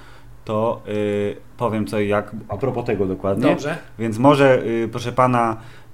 [0.47, 3.49] to y, powiem co i jak a propos tego dokładnie.
[3.49, 3.77] Dobrze.
[3.99, 5.86] Więc może, y, proszę pana, y,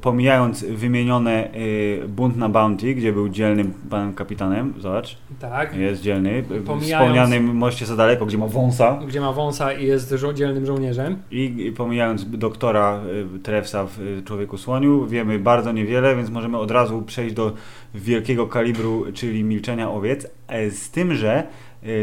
[0.00, 5.76] pomijając wymienione y, bunt na Bounty, gdzie był dzielnym panem kapitanem, zobacz, Tak.
[5.76, 9.86] jest dzielny, w Pomijając- wspomnianym moście za daleko, gdzie ma wąsa Gdzie ma wąsa i
[9.86, 11.16] jest żo- dzielnym żołnierzem.
[11.30, 13.00] i, i pomijając doktora
[13.42, 17.52] Trewsa w Człowieku Słoniu, wiemy bardzo niewiele, więc możemy od razu przejść do
[17.94, 21.42] wielkiego kalibru, czyli Milczenia Owiec, e, z tym, że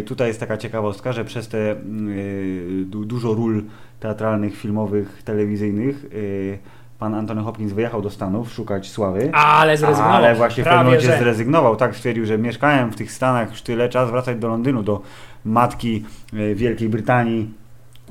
[0.05, 1.75] tutaj jest taka ciekawostka, że przez te
[2.85, 3.63] du, dużo ról
[3.99, 6.05] teatralnych, filmowych, telewizyjnych
[7.01, 9.29] pan Antony Hopkins wyjechał do Stanów szukać sławy.
[9.33, 10.13] Ale zrezygnował.
[10.13, 11.19] Ale właśnie w pewnym momencie że.
[11.19, 11.75] zrezygnował.
[11.75, 15.01] Tak stwierdził, że mieszkałem w tych Stanach już tyle czas, wracać do Londynu, do
[15.45, 17.53] matki e, Wielkiej Brytanii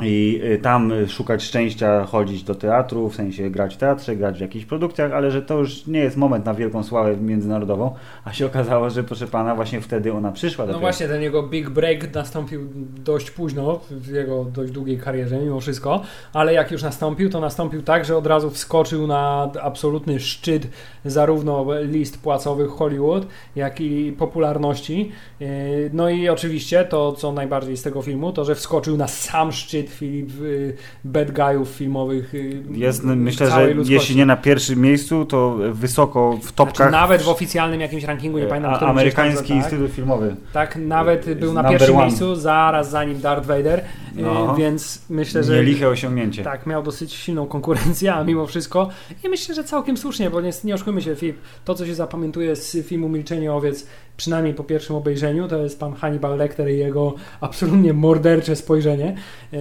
[0.03, 4.39] i e, tam e, szukać szczęścia, chodzić do teatru, w sensie grać w teatrze, grać
[4.39, 8.33] w jakichś produkcjach, ale że to już nie jest moment na wielką sławę międzynarodową, a
[8.33, 11.71] się okazało, że proszę pana, właśnie wtedy ona przyszła do No właśnie, ten jego big
[11.71, 12.61] break nastąpił
[13.05, 17.83] dość późno w jego dość długiej karierze, mimo wszystko, ale jak już nastąpił, to nastąpił
[17.83, 20.67] tak, że od razu wskoczył na absolutny szczyt
[21.05, 25.13] zarówno list płacowych Hollywood, jak i popularności.
[25.41, 29.53] Yy, No i oczywiście to, co najbardziej z tego filmu, to, że wskoczył na sam
[29.53, 30.75] szczyt Filip yy,
[31.05, 32.35] bad guyów filmowych.
[32.35, 33.93] yy, Jest, myślę, że ludzkości.
[33.93, 36.77] jeśli nie na pierwszym miejscu, to wysoko w topkach.
[36.77, 39.57] Znaczy, nawet w oficjalnym jakimś rankingu, nie pamiętam, a, amerykański tak.
[39.57, 40.37] Instytut Filmowy.
[40.53, 42.05] Tak, nawet był na pierwszym one.
[42.07, 44.55] miejscu, zaraz zanim Darth Vader, No.
[44.55, 46.43] e, więc myślę, że Nieliche osiągnięcie.
[46.45, 48.89] tak, miał dosyć silną konkurencję, a mimo wszystko
[49.25, 52.57] i myślę, że całkiem słusznie, bo nie, nie oszukujmy się, Filip, to co się zapamiętuje
[52.57, 57.15] z filmu Milczenie Owiec, przynajmniej po pierwszym obejrzeniu, to jest pan Hannibal Lecter i jego
[57.41, 59.17] absolutnie mordercze spojrzenie,
[59.53, 59.57] e,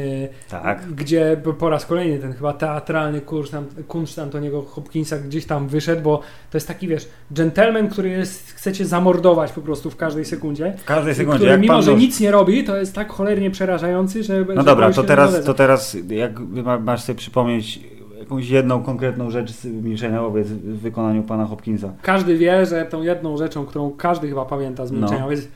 [0.49, 0.93] Tak.
[0.93, 3.53] gdzie po raz kolejny ten chyba teatralny kunszt,
[3.87, 6.17] kunszt Antoniego Hopkinsa gdzieś tam wyszedł, bo
[6.51, 10.73] to jest taki, wiesz, gentleman, który jest, chcecie zamordować po prostu w każdej sekundzie.
[10.77, 11.37] W każdej sekundzie.
[11.39, 14.38] który mimo, że nic nie robi, to jest tak cholernie przerażający, że...
[14.55, 17.79] No dobra, to teraz, to teraz jak ma- masz sobie przypomnieć
[18.19, 21.93] jakąś jedną konkretną rzecz z Milczenia Owiec w wykonaniu pana Hopkinsa.
[22.01, 25.31] Każdy wie, że tą jedną rzeczą, którą każdy chyba pamięta z milczenia, No.
[25.31, 25.51] jest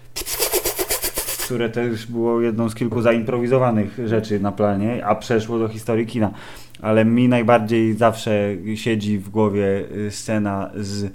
[1.46, 6.32] które też było jedną z kilku zaimprowizowanych rzeczy na planie, a przeszło do historii kina.
[6.82, 11.12] Ale mi najbardziej zawsze siedzi w głowie y, scena z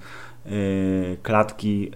[1.23, 1.91] klatki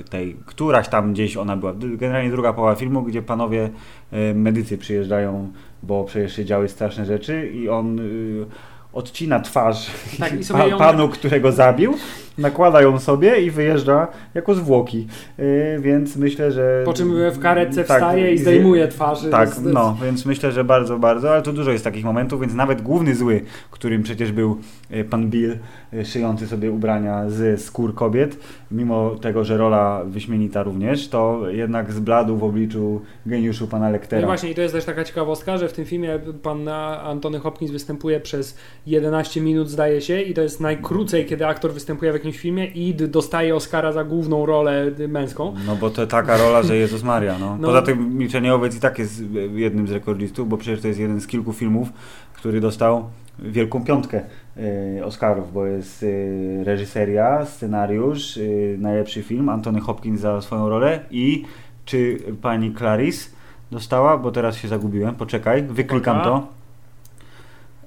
[0.00, 3.70] y, tej, któraś tam gdzieś ona była, generalnie druga połowa filmu, gdzie panowie
[4.12, 5.52] y, medycy przyjeżdżają,
[5.82, 8.46] bo przecież się działy straszne rzeczy i on y,
[8.92, 11.94] odcina twarz Tak, pa, panu, którego zabił,
[12.38, 15.06] nakłada ją sobie i wyjeżdża jako zwłoki.
[15.38, 16.82] Y, więc myślę, że...
[16.84, 19.30] po czym w karetce Tak, wstaje i zdejmuje twarzy.
[19.30, 22.54] Tak, z- no, więc myślę, że bardzo, bardzo, ale to dużo jest takich momentów, więc
[22.54, 24.56] nawet główny zły, którym przecież był
[24.90, 25.56] e, pan Bill,
[25.92, 28.38] e, szyjący sobie ubrania ze skór kobiet,
[28.70, 34.26] mimo tego, że rola wyśmienita również, to jednak zbladł w obliczu geniuszu pana No Lektera.
[34.26, 38.20] właśnie, i to jest też taka ciekawostka, że w tym filmie pan Antony Hopkins występuje
[38.20, 42.66] przez 11 minut, zdaje się, i to jest najkrócej, kiedy aktor występuje w jakimś filmie
[42.66, 45.54] i dostaje Oscara za główną rolę męską.
[45.66, 47.56] No bo to taka rola, że Jezus Maria, no.
[47.60, 47.68] No.
[47.68, 49.22] Poza tym Milczenie Owiec i tak jest
[49.54, 51.88] jednym z rekordzistów, bo przecież to jest jeden z kilku filmów,
[52.32, 53.04] który dostał
[53.38, 54.22] wielką piątkę
[54.56, 58.40] e, Oscarów, bo jest e, reżyseria, scenariusz, e,
[58.78, 61.44] najlepszy film, Antony Hopkins za swoją rolę i
[61.84, 63.30] czy pani Clarice
[63.70, 66.55] dostała, bo teraz się zagubiłem, poczekaj, wyklikam to.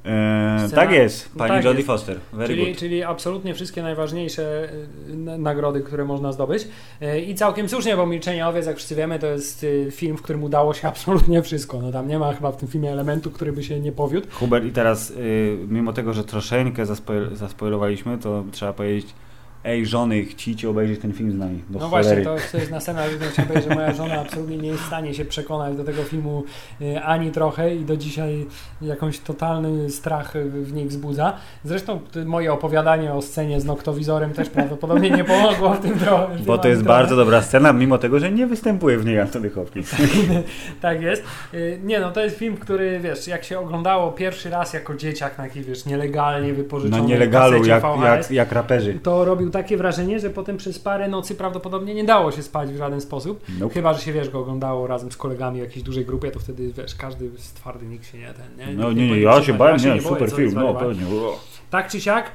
[0.09, 1.83] E, Scena- tak jest, No pani tak Jodie.
[1.83, 2.17] Foster.
[2.45, 4.69] Czyli, czyli absolutnie wszystkie najważniejsze
[5.07, 6.67] na- nagrody, które można zdobyć.
[7.01, 10.21] Y, I całkiem słusznie, bo Milczenie Owiec, jak wszyscy wiemy, to jest y, film, w
[10.21, 11.81] którym udało się absolutnie wszystko.
[11.81, 14.27] No tam nie ma chyba w tym filmie elementu, który by się nie powiódł.
[14.31, 19.07] Hubert, i teraz, y, mimo tego, że troszeczkę zaspoil- zaspoilowaliśmy, to trzeba powiedzieć,
[19.63, 21.63] ej żony, chcicie obejrzeć ten film z nami.
[21.69, 22.23] Do No cholery.
[22.23, 25.13] właśnie, to, jest na więc chciałem powiedzieć, że moja żona absolutnie nie jest w stanie
[25.13, 26.43] się przekonać do tego filmu
[26.81, 28.45] y, ani trochę i do dzisiaj
[28.81, 31.33] jakąś totalny strach w niej wzbudza.
[31.63, 36.35] Zresztą moje opowiadanie o scenie z noktowizorem też prawdopodobnie nie pomogło w tym trochę.
[36.45, 39.95] Bo to jest bardzo dobra scena, mimo tego, że nie występuje w niej Antony Hopkins.
[40.81, 41.23] tak jest.
[41.53, 45.37] Y, Nie no, to jest film, który wiesz, jak się oglądało pierwszy raz jako dzieciak
[45.37, 48.99] na jakiej wiesz, nielegalnie wypożyczonej Na nielegalu, jak, VHS, jak, jak raperzy.
[49.03, 52.77] to robił takie wrażenie, że potem przez parę nocy prawdopodobnie nie dało się spać w
[52.77, 53.45] żaden sposób.
[53.59, 53.73] Nope.
[53.73, 56.73] Chyba, że się wiesz, go oglądało razem z kolegami w jakiejś dużej grupie, to wtedy
[56.73, 58.67] wiesz, każdy z twardy nikt się nie ten.
[58.67, 61.05] Nie, No nie, nie, powinien ja się bałem, nie, super film, no pewnie.
[61.69, 62.31] Tak czy siak,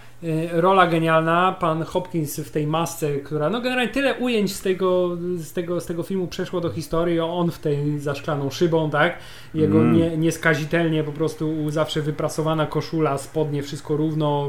[0.52, 5.52] rola genialna, pan Hopkins w tej masce, która, no generalnie tyle ujęć z tego, z
[5.52, 9.18] tego, z tego filmu przeszło do historii, on w tej za szklaną szybą, tak?
[9.54, 9.96] Jego Mm.
[9.96, 14.48] nie, nieskazitelnie po prostu zawsze wyprasowana koszula, spodnie, wszystko równo.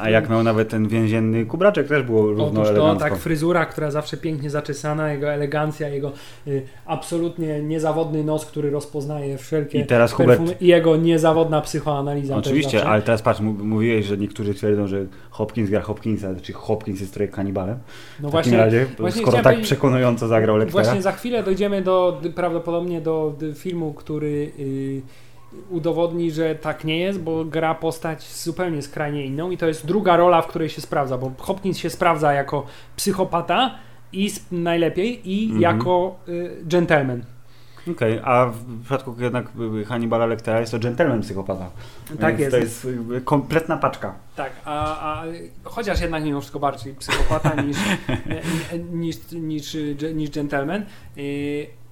[0.00, 3.08] A jak miał nawet ten więzienny kubraczek, też było równo Otóż to, elegancko.
[3.08, 6.12] tak, fryzura, która zawsze pięknie zaczesana, jego elegancja, jego
[6.46, 12.36] y, absolutnie niezawodny nos, który rozpoznaje wszelkie I teraz Hubert, i jego niezawodna psychoanaliza.
[12.36, 17.00] oczywiście, ale teraz patrz, mów- mówiłeś, że niektórzy twierdzą, że Hopkins gra Hopkinsa, czy Hopkins
[17.00, 17.78] jest trochę kanibalem.
[18.20, 20.84] no W takim właśnie, razie, właśnie skoro tak przekonująco zagrał Lectera.
[20.84, 25.02] Właśnie za chwilę dojdziemy do prawdopodobnie do filmu, który y,
[25.70, 30.16] udowodni, że tak nie jest, bo gra postać zupełnie skrajnie inną i to jest druga
[30.16, 33.74] rola, w której się sprawdza, bo Hopkins się sprawdza jako psychopata
[34.12, 35.62] i najlepiej i Mhm.
[35.62, 37.22] jako y, gentleman.
[37.90, 39.46] Okej, a w przypadku jednak
[39.86, 41.70] Hannibala Lectera jest to gentleman psychopata.
[42.20, 42.50] Tak jest.
[42.50, 42.86] To jest
[43.24, 44.14] kompletna paczka.
[44.36, 45.24] Tak, a, a
[45.64, 47.76] chociaż jednak mimo wszystko bardziej psychopata niż,
[48.92, 49.76] niż, niż,
[50.14, 50.84] niż gentleman.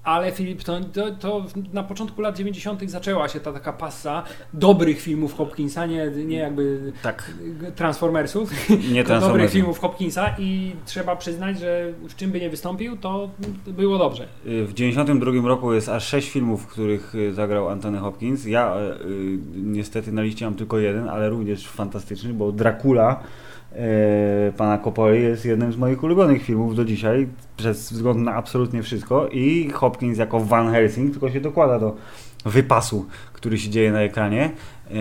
[0.05, 2.91] Ale Filip, to, to, to na początku lat 90.
[2.91, 7.33] zaczęła się ta taka pasa dobrych filmów Hopkinsa, nie, nie jakby Tak,
[7.77, 8.51] Transformersów,
[8.93, 13.31] nie dobrych filmów Hopkinsa i trzeba przyznać, że w czym by nie wystąpił, to
[13.67, 14.29] było dobrze.
[14.45, 18.47] W 92 roku jest aż 6 filmów, w których y, zagrał Anthony Hopkins.
[18.47, 23.23] Ja y, y, niestety na liście mam tylko jeden, ale również fantastyczny, bo Dracula
[24.57, 29.29] pana Coppoli jest jednym z moich ulubionych filmów do dzisiaj, przez wzgląd na absolutnie wszystko.
[29.29, 31.97] I Hopkins jako Van Helsing tylko się dokłada do
[32.45, 34.51] wypasu, który się dzieje na ekranie.
[34.91, 34.95] Y,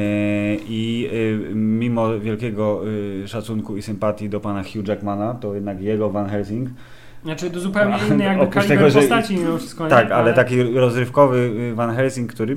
[0.67, 2.81] i y, mimo wielkiego
[3.25, 6.69] szacunku i sympatii do pana Hugh Jackmana, to jednak jego Van Helsing
[7.23, 9.83] Znaczy to zupełnie inny jakby oprócz kaliber tego, że- postaci mimo wszystko.
[9.83, 9.89] nie?
[9.89, 11.37] Tak, ale taki rozrywkowy
[11.71, 12.55] y, Van Helsing, który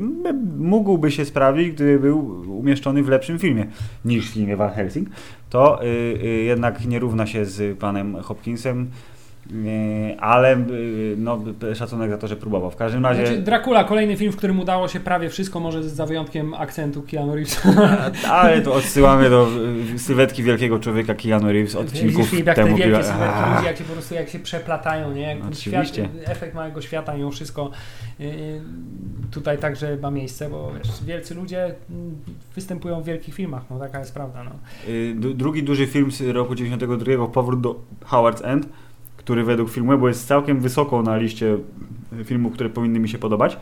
[0.58, 3.66] mógłby się sprawdzić, gdyby był umieszczony w lepszym filmie
[4.04, 5.08] niż w filmie Van Helsing,
[5.50, 5.86] to y,
[6.24, 8.90] y, jednak nie równa się z panem Hopkinsem,
[10.18, 12.70] ale y, no, y, szacunek za to, że próbował.
[12.70, 16.06] W każdym razie, Znaczy, Dracula, kolejny film, w którym udało się prawie wszystko, może za
[16.06, 17.60] wyjątkiem akcentu Keanu Reevesa.
[18.30, 19.48] ale to odsyłamy do
[19.94, 22.76] y, sylwetki wielkiego człowieka Keanu Reeves odcinków Widzisz, jak te temu.
[22.76, 25.22] wielkie pila- sylwetki ludzi, jak się po prostu jak się przeplatają, nie?
[25.22, 26.08] Jak Oczywiście.
[26.14, 27.70] Świat, efekt małego świata mimo wszystko
[28.18, 28.28] yy,
[29.30, 32.16] tutaj także ma miejsce, bo wiesz, wielcy ludzie mm,
[32.54, 34.50] występują w wielkich filmach, no taka jest prawda, no.
[34.88, 37.80] Y, Drugi duży film z roku 92, Powrót do
[38.10, 38.68] Howard's End,
[39.24, 41.58] który według filmu jest całkiem wysoko na liście
[42.24, 43.56] filmów, które powinny mi się podobać.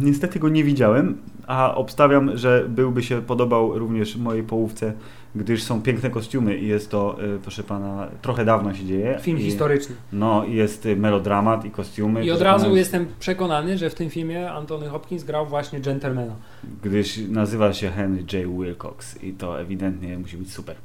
[0.00, 4.92] Niestety go nie widziałem, a obstawiam, że byłby się podobał również mojej połówce,
[5.34, 9.18] gdyż są piękne kostiumy i jest to, y, proszę pana, trochę dawno się dzieje.
[9.22, 9.94] Film I, historyczny.
[10.12, 12.24] No, jest y, melodramat i kostiumy.
[12.24, 16.34] I od razu pana, jestem przekonany, że w tym filmie Antony Hopkins grał właśnie gentlemana.
[16.82, 18.58] gdyż nazywa się Henry J.
[18.58, 20.76] Wilcox i to ewidentnie musi być super.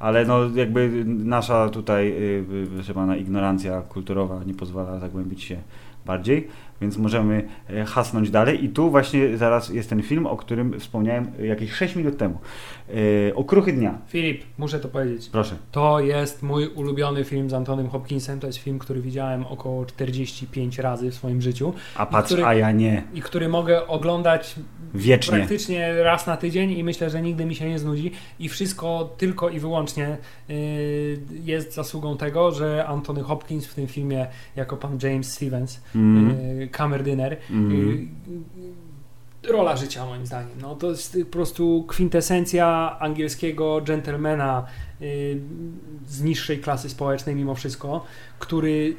[0.00, 2.44] Ale no jakby nasza tutaj, y,
[3.12, 5.56] y, ignorancja kulturowa nie pozwala zagłębić się
[6.06, 6.48] bardziej,
[6.80, 11.26] więc możemy e, hasnąć dalej i tu właśnie zaraz jest ten film, o którym wspomniałem
[11.42, 12.38] jakieś 6 minut temu.
[13.28, 15.28] E, Okruchy dnia, Filip, muszę to powiedzieć.
[15.32, 15.56] proszę.
[15.72, 18.40] To jest mój ulubiony film z Antonym Hopkinsem.
[18.40, 22.54] To jest film, który widziałem około 45 razy w swoim życiu A patrz, który- a
[22.54, 23.02] ja nie.
[23.14, 24.54] i który mogę oglądać
[24.94, 25.36] Wiecznie.
[25.38, 28.12] praktycznie raz na tydzień i myślę, że nigdy mi się nie znudzi.
[28.38, 30.56] I wszystko tylko i wyłącznie yy,
[31.44, 34.26] jest zasługą tego, że Antony Hopkins w tym filmie
[34.56, 36.58] jako pan James Stevens, Mhm.
[36.60, 38.08] yy, kamerdyner, Mhm.
[39.44, 40.58] yy, rola życia moim zdaniem.
[40.60, 44.66] No, to jest po prostu kwintesencja angielskiego gentlemana
[46.06, 48.04] z niższej klasy społecznej mimo wszystko,
[48.38, 48.96] który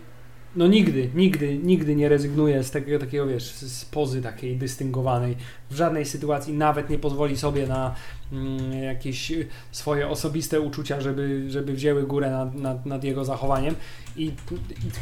[0.56, 5.38] no nigdy, nigdy, nigdy nie rezygnuje z takiego, takiego wiesz, z pozy takiej dystyngowanej.
[5.70, 7.96] W żadnej sytuacji nawet nie pozwoli sobie na
[8.32, 9.34] mm, jakieś
[9.72, 13.76] swoje osobiste uczucia, żeby, żeby wzięły górę nad, nad, nad jego zachowaniem.
[14.16, 14.32] I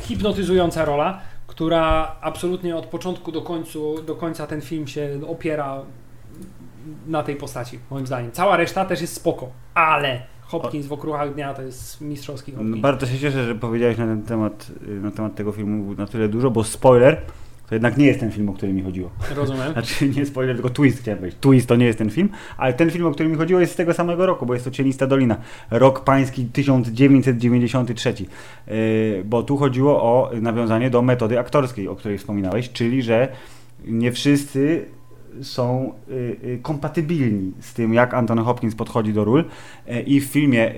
[0.02, 5.82] hipnotyzująca rola, która absolutnie od początku do, końcu, do końca ten film się opiera
[7.08, 8.32] na tej postaci, moim zdaniem.
[8.32, 12.80] Cała reszta też jest spoko, ale Hopkins w okruchach dnia to jest mistrzowski Hopkins.
[12.80, 16.28] bardzo się cieszę, że powiedziałeś na ten temat, y, na temat tego filmu na tyle
[16.28, 17.22] dużo, bo spoiler,
[17.70, 19.10] to jednak nie jest ten film, o który mi chodziło.
[19.36, 19.72] Rozumiem.
[19.74, 21.40] Znaczy nie spoiler, tylko twist chciałem powiedzieć.
[21.42, 23.76] Twist to nie jest ten film, ale ten film, o którym mi chodziło jest z
[23.76, 25.38] tego samego roku, bo jest to Cienista Dolina.
[25.72, 28.14] Rok pański 1993.
[28.68, 33.28] Yy, bo tu chodziło o nawiązanie do metody aktorskiej, o której wspominałeś, czyli że
[33.86, 34.86] nie wszyscy
[35.42, 36.14] są y,
[36.44, 39.40] y, kompatybilni z tym, jak Anthony Hopkins podchodzi do ról.
[39.88, 40.76] Y, I w filmie, y,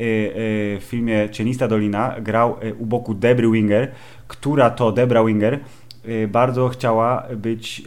[0.80, 3.92] w filmie Cienista Dolina grał u boku Debry Winger,
[4.28, 5.60] która to Debra Winger
[6.28, 7.84] bardzo chciała być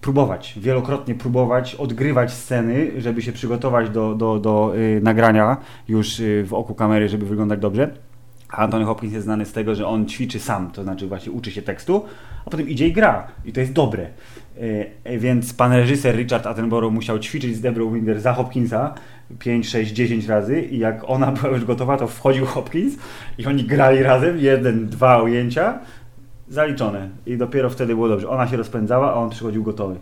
[0.00, 5.56] próbować, wielokrotnie próbować, odgrywać sceny, żeby się przygotować do, do, do nagrania
[5.88, 7.90] już w oku kamery, żeby wyglądać dobrze.
[8.52, 11.62] Anthony Hopkins jest znany z tego, że on ćwiczy sam, to znaczy właśnie uczy się
[11.62, 12.04] tekstu,
[12.46, 13.26] a potem idzie i gra.
[13.44, 14.06] I to jest dobre.
[14.58, 18.94] Y, więc pan reżyser Richard Attenborough musiał ćwiczyć z Deborah Winger za Hopkinsa
[19.38, 22.94] 5, 6, 10 razy i jak ona była już gotowa, to wchodził Hopkins
[23.38, 25.78] i oni grali razem, jeden, dwa ujęcia,
[26.48, 27.08] zaliczone.
[27.26, 28.28] I dopiero wtedy było dobrze.
[28.28, 29.96] Ona się rozpędzała, a on przychodził gotowy.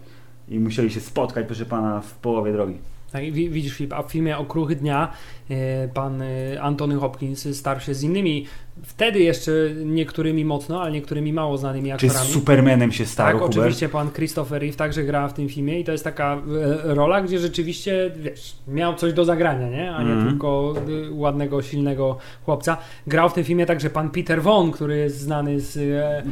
[0.49, 2.79] I musieli się spotkać, proszę pana, w połowie drogi.
[3.13, 5.13] Tak, widzisz, Filip, a w filmie Okruchy Dnia
[5.51, 6.27] e, pan e,
[6.63, 8.47] Antony Hopkins starł się z innymi,
[8.83, 9.53] wtedy jeszcze
[9.85, 12.19] niektórymi mocno, ale niektórymi mało znanymi aktorami.
[12.19, 15.81] Czy z Supermanem się starł, Tak, oczywiście pan Christopher Reeve także gra w tym filmie
[15.81, 19.93] i to jest taka e, rola, gdzie rzeczywiście, wiesz, miał coś do zagrania, nie?
[19.95, 20.29] A nie mm.
[20.29, 20.75] tylko
[21.11, 22.77] ładnego, silnego chłopca.
[23.07, 25.79] Grał w tym filmie także pan Peter Von, który jest znany z...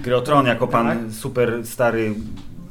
[0.03, 0.99] Grotron jako pan tak?
[1.13, 2.15] super stary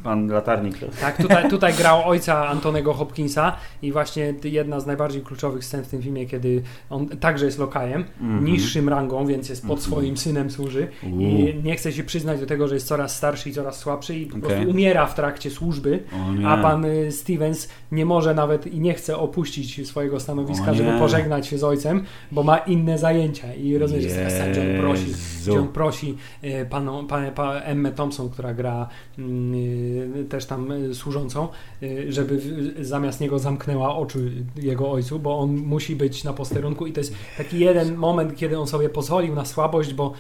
[0.08, 0.76] pan latarnik.
[1.02, 5.88] Tak, tutaj, tutaj grał ojca Antonego Hopkinsa i właśnie jedna z najbardziej kluczowych scen w
[5.88, 8.44] tym filmie, kiedy on także jest lokajem, mm -hmm.
[8.44, 9.88] niższym rangą, więc jest pod mm -hmm.
[9.88, 11.22] swoim synem służy uh.
[11.22, 14.26] i nie chce się przyznać do tego, że jest coraz starszy i coraz słabszy i
[14.26, 14.50] po okay.
[14.50, 16.04] prostu umiera w trakcie służby,
[16.46, 21.48] a pan y, Stevens nie może nawet i nie chce opuścić swojego stanowiska, żeby pożegnać
[21.48, 25.06] się z ojcem, bo ma inne zajęcia i rozumiesz, jest taka scena, gdzie on prosi,
[25.42, 28.88] gdzie on prosi y, paną, pan, pan Emmę Thompson, która gra
[29.20, 29.97] y,
[30.30, 31.48] też tam e, służącą,
[31.84, 32.42] e, żeby
[32.82, 36.88] zamiast niego zamknęła oczy jego ojcu, bo on musi być na posterunku.
[36.88, 40.14] I to jest taki jeden moment, kiedy on sobie pozwolił na słabość, bo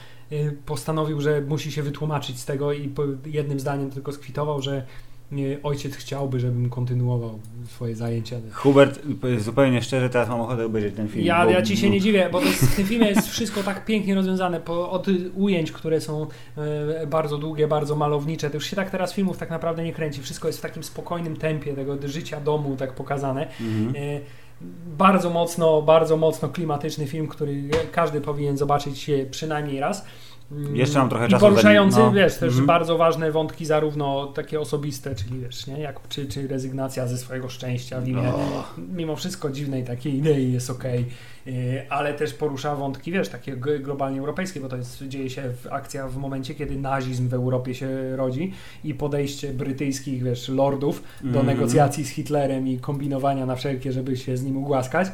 [0.65, 2.93] postanowił, że musi się wytłumaczyć z tego i
[3.25, 4.85] jednym zdaniem tylko skwitował, że
[5.63, 8.35] ojciec chciałby, żebym kontynuował swoje zajęcia.
[8.53, 8.99] Hubert,
[9.37, 11.25] zupełnie szczerze, teraz mam ochotę obejrzeć ten film.
[11.25, 11.51] Ja, bo...
[11.51, 14.59] ja ci się nie dziwię, bo jest, w tym filmie jest wszystko tak pięknie rozwiązane.
[14.59, 18.49] Po, od ujęć, które są e, bardzo długie, bardzo malownicze.
[18.49, 20.21] To już się tak teraz filmów tak naprawdę nie kręci.
[20.21, 23.47] Wszystko jest w takim spokojnym tempie tego życia domu tak pokazane.
[23.61, 23.95] Mhm.
[23.95, 24.19] E,
[24.97, 30.05] bardzo mocno, bardzo mocno klimatyczny film, który każdy powinien zobaczyć przynajmniej raz.
[30.73, 31.45] Jeszcze mam trochę I czasu.
[31.45, 32.11] poruszający, no.
[32.11, 32.67] wiesz, też mm -hmm.
[32.67, 37.49] bardzo ważne wątki, zarówno takie osobiste, czyli wiesz, nie, jak, czy, czy rezygnacja ze swojego
[37.49, 38.73] szczęścia w imię, oh.
[38.77, 41.05] mimo wszystko dziwnej takiej idei jest okej,
[41.45, 46.07] okay, ale też porusza wątki, wiesz, takie globalnie europejskie, bo to jest, dzieje się akcja
[46.07, 51.41] w momencie, kiedy nazizm w Europie się rodzi i podejście brytyjskich, wiesz, lordów do mm
[51.41, 51.45] -hmm.
[51.45, 55.07] negocjacji z Hitlerem i kombinowania na wszelkie, żeby się z nim ugłaskać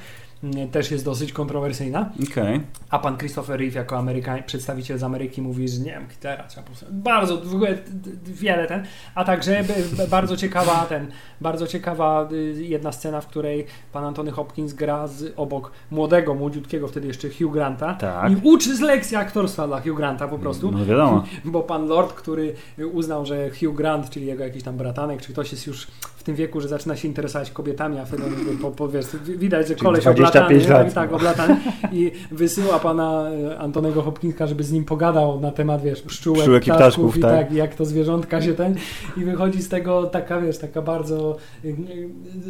[0.71, 2.09] też jest dosyć kontrowersyjna.
[2.31, 2.61] Okay.
[2.89, 6.07] A pan Christopher Reeve jako Amerykań, przedstawiciel z Ameryki mówi, że nie wiem,
[6.47, 7.77] trzeba bardzo w ogóle
[8.25, 8.83] wiele ten,
[9.15, 9.63] a także
[10.09, 11.07] bardzo ciekawa ten,
[11.41, 16.87] bardzo ciekawa y, jedna scena, w której pan Antony Hopkins gra z, obok młodego, młodziutkiego
[16.87, 18.31] wtedy jeszcze Hugh Granta tak.
[18.31, 20.71] i uczy z lekcji aktorstwa dla Hugh Granta po prostu.
[20.71, 21.23] No wiadomo.
[21.45, 22.55] Bo pan Lord, który
[22.93, 25.87] uznał, że Hugh Grant, czyli jego jakiś tam bratanek, czy ktoś jest już
[26.23, 28.23] w tym wieku, że zaczyna się interesować kobietami, a wtedy
[28.61, 29.05] po, po, wiesz,
[29.37, 30.93] widać, że koleś oblatany, lat.
[30.93, 31.57] tak, oblatany
[31.91, 36.63] i wysyła pana e, Antonego Hopkinsa, żeby z nim pogadał na temat, wiesz, pszczółek, pszczółek
[36.63, 37.47] ptaszków, i ptaszków, i tak.
[37.47, 38.75] tak, jak to zwierzątka się ten
[39.17, 41.67] i wychodzi z tego taka, wiesz, taka bardzo e,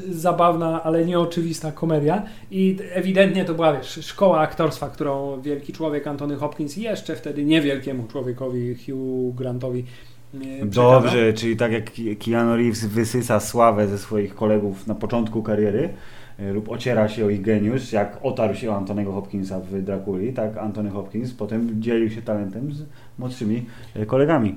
[0.10, 6.36] zabawna, ale nieoczywista komedia i ewidentnie to była, wiesz, szkoła aktorstwa, którą wielki człowiek Antony
[6.36, 9.86] Hopkins jeszcze wtedy niewielkiemu człowiekowi Hugh Grantowi
[10.66, 11.92] Dobrze, czyli tak jak
[12.26, 15.90] Keanu Reeves wysysa sławę ze swoich kolegów na początku kariery
[16.40, 20.34] e, lub ociera się o ich geniusz, jak otarł się o Antonego Hopkinsa w Drakuli,
[20.34, 22.86] tak Antony Hopkins potem dzielił się talentem z
[23.20, 23.66] młodszymi
[23.96, 24.56] e, kolegami.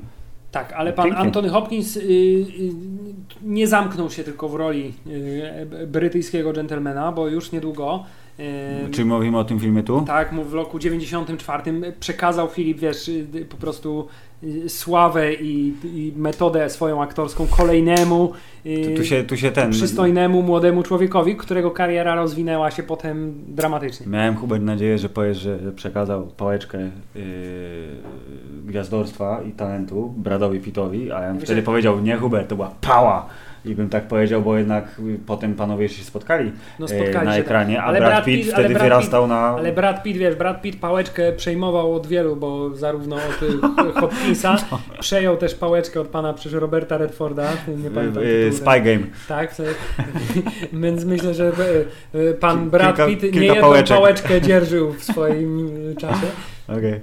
[0.50, 1.22] Tak, ale pan Pięknie.
[1.22, 2.44] Antony Hopkins y, y,
[3.42, 8.04] nie zamknął się tylko w roli y, brytyjskiego dżentelmena, bo już niedługo
[8.90, 10.04] czy mówimy o tym filmie tu?
[10.06, 13.10] Tak, w roku 94 przekazał Filip, wiesz,
[13.48, 14.08] po prostu
[14.68, 18.32] sławę i, i, metodę swoją aktorską kolejnemu
[18.64, 19.70] tu, tu się, tu się ten...
[19.70, 24.06] przystojnemu młodemu człowiekowi, którego kariera rozwinęła się potem dramatycznie.
[24.06, 27.22] Miałem Hubert nadzieję, że powiesz, że przekazał pałeczkę yy,
[28.66, 33.28] gwiazdorstwa i talentu Bradowi Pittowi, a ja wtedy powiedział, nie Hubert, to była pała
[33.66, 37.46] i bym tak powiedział, bo jednak potem panowie się spotkali, no, spotkali na się tak.
[37.46, 37.84] ekranie, tak.
[37.84, 39.36] a ale Brad Pitt, Pitt wtedy Brad wyrastał Pitt, na...
[39.36, 43.40] Ale Brad Pitt, wiesz, Brad Pitt pałeczkę przejmował od wielu, bo zarówno od
[44.00, 44.78] Hopkinsa, no.
[45.00, 47.48] przejął też pałeczkę od pana przecież Roberta Redforda,
[47.84, 49.06] nie pamiętam y, Spy Game.
[49.28, 49.54] Tak,
[50.82, 51.52] więc myślę, że
[52.14, 56.26] y, pan Brad kilka, Pitt nie jedną pałeczkę dzierżył w swoim czasie.
[56.68, 57.00] Okej.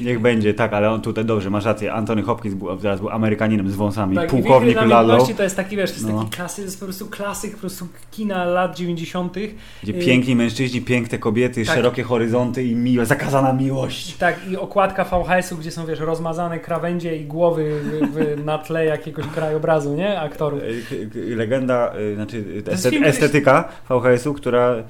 [0.00, 1.92] Niech będzie, tak, ale on tutaj dobrze, masz rację.
[1.92, 4.16] Anthony Hopkins był, teraz był Amerykaninem z wąsami.
[4.16, 6.18] Tak, Pułkownik Lalo, to jest taki, wiesz, to jest No.
[6.18, 9.36] taki klasyk, to jest po prostu klasyk po prostu kina lat 90.
[9.82, 11.74] gdzie y- piękni mężczyźni, piękne kobiety, Tak.
[11.74, 14.16] szerokie horyzonty i miłe, zakazana miłość.
[14.16, 18.84] Tak, i okładka VHS-u, gdzie są, wiesz, rozmazane krawędzie i głowy w, w, na tle
[18.84, 20.20] jakiegoś krajobrazu, nie?
[20.20, 20.60] Aktorów.
[20.62, 24.84] Y, k- Legenda, y, znaczy y, estet- film, estetyka VHS-u, która y, y,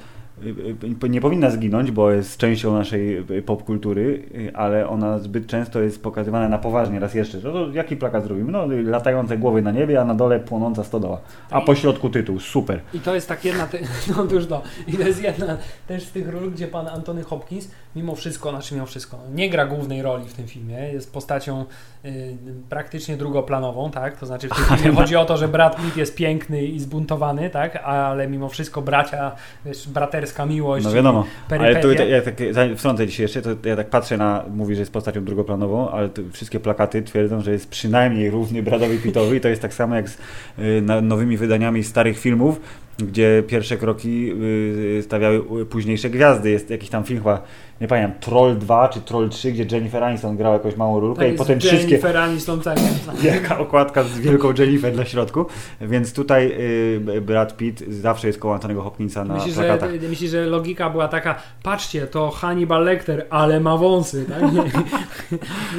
[1.09, 6.03] nie powinna zginąć, bo jest częścią naszej y, popkultury, y, ale ona zbyt często jest
[6.03, 7.01] pokazywana na poważnie.
[7.01, 8.53] Raz jeszcze, no to jaki plakat zrobimy?
[8.53, 11.21] No y, latające głowy na niebie, a na dole płonąca stodoła.
[11.51, 12.81] A po środku tytuł, super.
[12.95, 13.79] I to jest tak jedna, te,
[14.17, 15.57] no już to, i to jest jedna
[15.87, 19.67] też z tych ról, gdzie pan Antony Hopkins mimo wszystko, znaczy mimo wszystko, nie gra
[19.67, 21.65] głównej roli w tym filmie, jest postacią
[22.05, 22.37] y,
[22.69, 26.15] praktycznie drugoplanową, tak, to znaczy w tym filmie chodzi o to, że Brad Pitt jest
[26.15, 29.33] piękny i zbuntowany, tak, ale mimo wszystko bracia,
[29.65, 29.89] wiesz,
[30.25, 31.27] braterska miłość, No wiadomo.
[31.51, 32.35] Ale tu ja tak
[32.77, 36.61] wtrącę dzisiaj jeszcze, to ja tak patrzę na, mówi, że jest postacią drugoplanową, ale wszystkie
[36.61, 40.19] plakaty twierdzą, że jest przynajmniej równy Bradowi Pittowi i to jest tak samo jak z
[40.59, 42.61] y, nowymi wydaniami starych filmów,
[42.99, 44.33] gdzie pierwsze kroki
[44.99, 46.51] y, stawiały późniejsze gwiazdy.
[46.51, 47.43] Jest jakiś tam film chyba,
[47.81, 51.35] nie pamiętam, Troll 2 czy Troll 3, gdzie Jennifer Aniston grała jakąś małą rulkę tak
[51.35, 52.79] i potem wszystkie Jennifer Aniston, tak,
[53.23, 55.47] wielka okładka z wielką Jennifer na środku,
[55.81, 56.53] więc tutaj
[57.17, 59.91] y, Brad Pitt zawsze jest koło Antonego Hopkinsa na Myślisz, plakatach.
[60.01, 64.43] że, myślisz, że logika była taka, patrzcie, to Hannibal Lecter, ale ma wąsy, tak?
[64.53, 64.63] Nie,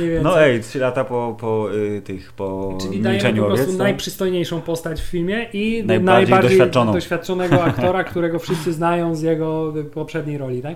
[0.02, 0.24] nie wiem.
[0.24, 3.78] No ej, trzy lata po, po y, tych, po Czyli dajemy milczeniu po prostu owiec,
[3.78, 6.94] to- najprzystojniejszą postać w filmie i Najbardziej najbardziej doświadczoną.
[7.10, 10.76] Doświadczonego aktora, którego wszyscy znają z jego poprzedniej roli, tak?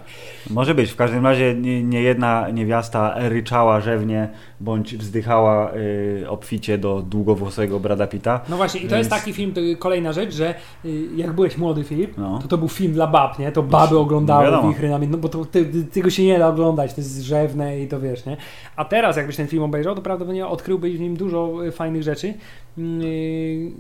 [0.50, 0.92] Może być.
[0.92, 7.80] W każdym razie nie, nie jedna niewiasta ryczała rzewnie bądź wzdychała y, obficie do długowłosego
[7.80, 8.42] Brada Pitta.
[8.50, 10.56] No właśnie, i to jest Więc- taki film, to kolejna rzecz, że
[10.86, 12.40] y, jak byłeś młody, Filip, No.
[12.42, 13.52] to to był film dla bab, nie?
[13.52, 14.70] To baby oglądały wiadomo.
[14.70, 17.80] wichry na mnie, no bo to, ty, tego się nie da oglądać, to jest rzewne
[17.80, 18.38] i to wiesz, nie?
[18.76, 22.34] A teraz jakbyś ten film obejrzał, to prawdopodobnie odkryłbyś w nim dużo y, fajnych rzeczy.
[22.78, 23.72] Yy,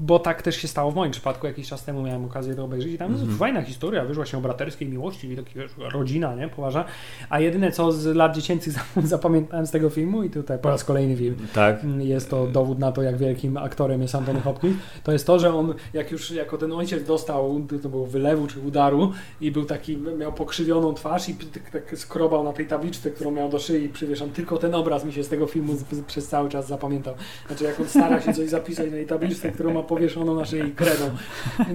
[0.00, 1.46] bo tak też się stało w moim przypadku.
[1.46, 3.26] Jakiś czas temu miałem okazję to obejrzeć i tam Mhm.
[3.28, 6.48] jest fajna historia, wiesz, właśnie o braterskiej miłości i taki, wiesz, rodzina, nie?
[6.48, 6.84] Poważna.
[7.30, 8.74] A jedyne, co z lat dziecięcych
[9.04, 11.80] zapamiętałem z tego filmu i tutaj po raz kolejny film, Tak.
[11.98, 14.76] jest to dowód na to, jak wielkim aktorem jest Anthony Hopkins.
[15.02, 18.60] To jest to, że on, jak już jako ten ojciec dostał, to było wylewu czy
[18.60, 23.30] udaru i był taki, miał pokrzywioną twarz i tak, tak skrobał na tej tabliczce, którą
[23.30, 24.30] miał do szyi przywieszam.
[24.30, 27.14] Tylko ten obraz mi się z tego filmu z, z, przez cały czas zapamiętał.
[27.46, 30.72] Znaczy, jak on stara się coś zapisać na tej tabliczce, którą ma powieszoną na szyi
[30.76, 31.04] kredą.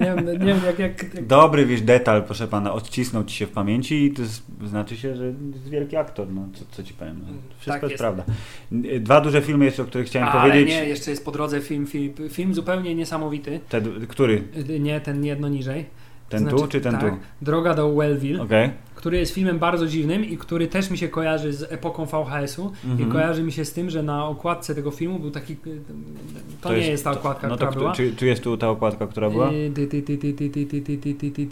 [0.00, 3.50] wiem, nie wiem jak, jak, jak Dobry, wiesz, detal, proszę pana, odcisnął ci się w
[3.50, 7.20] pamięci i to jest, znaczy się, że jest wielki aktor, no co, co ci powiem.
[7.20, 7.26] No,
[7.58, 8.00] wszystko Tak jest, jest.
[8.00, 8.24] prawda.
[9.00, 10.74] Dwa duże filmy jeszcze, o których chciałem Ale powiedzieć.
[10.74, 13.60] nie, jeszcze jest po drodze film, film, film zupełnie niesamowity.
[13.68, 14.42] Te, który?
[14.80, 15.86] Nie, ten jedno niżej.
[16.28, 17.16] Ten Znaczy, tu czy ten tak, tu?
[17.42, 18.42] Droga do Wellville.
[18.42, 22.72] Okej który jest filmem bardzo dziwnym i który też mi się kojarzy z epoką VHS-u
[22.98, 25.56] i kojarzy mi się z tym, że na okładce tego filmu był taki...
[25.56, 25.62] To,
[26.60, 27.92] to nie jest, jest ta okładka, to, no która to, była.
[27.92, 29.50] Czy, czy, jest tu ta okładka, która była?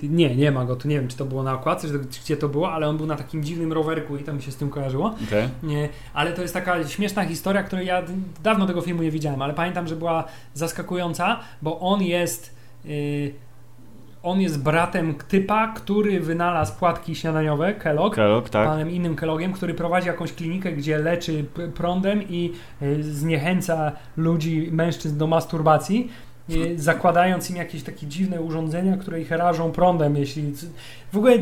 [0.08, 0.88] Nie, nie ma go tu.
[0.88, 3.16] Nie wiem, czy to było na okładce, czy, gdzie to było, ale on był na
[3.16, 5.14] takim dziwnym rowerku i tam mi się z tym kojarzyło.
[5.28, 5.48] Okay.
[5.62, 8.02] Nie, ale to jest taka śmieszna historia, której ja
[8.42, 10.24] dawno tego filmu nie widziałem, ale pamiętam, że była
[10.54, 12.54] zaskakująca, bo on jest...
[12.84, 13.44] Yy,
[14.24, 18.68] on jest bratem typa, który wynalazł płatki śniadaniowe, Kellogg, Kellogg, tak.
[18.68, 21.44] panem innym Kelloggiem, który prowadzi jakąś klinikę, gdzie leczy
[21.74, 22.52] prądem i
[22.82, 26.10] y, zniechęca ludzi, mężczyzn do masturbacji,
[26.76, 30.52] zakładając im jakieś takie dziwne urządzenia, które ich rażą prądem, jeśli...
[31.12, 31.38] W ogóle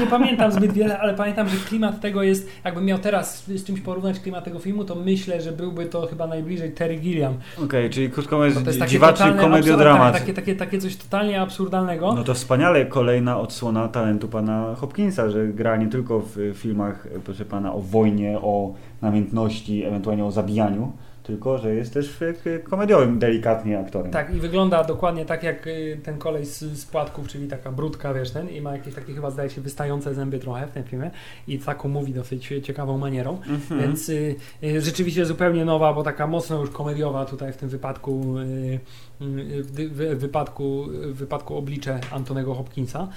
[0.00, 3.80] nie, pamiętam zbyt wiele, ale pamiętam, że klimat tego jest, jakbym miał teraz z czymś
[3.80, 7.34] porównać klimat tego filmu, to myślę, że byłby to chyba najbliżej Terry Gilliam.
[7.64, 10.14] Okej, czyli krótko mówiąc, Bo to jest totalne komediodramat.
[10.14, 12.14] absurd- Takie, takie, takie coś totalnie absurdalnego.
[12.14, 17.44] No to wspaniale kolejna odsłona talentu pana Hopkinsa, że gra nie tylko w filmach, proszę
[17.44, 20.92] pana, o wojnie, o namiętności, ewentualnie o zabijaniu,
[21.22, 24.12] tylko że jest też y, komediowym delikatnie aktorem.
[24.12, 28.14] Tak, i wygląda dokładnie tak jak y, ten kolej z, z płatków, czyli taka brudka,
[28.14, 31.10] wiesz, ten, i ma jakieś takie chyba zdaje się wystające zęby trochę w tym filmie
[31.48, 33.80] i taką mówi dosyć ciekawą manierą, Mhm.
[33.80, 38.38] więc y, y, rzeczywiście zupełnie nowa, bo taka mocno już komediowa tutaj w tym wypadku,
[38.38, 38.80] y,
[39.20, 43.08] w, wypadku, w wypadku oblicze Antonego Hopkinsa.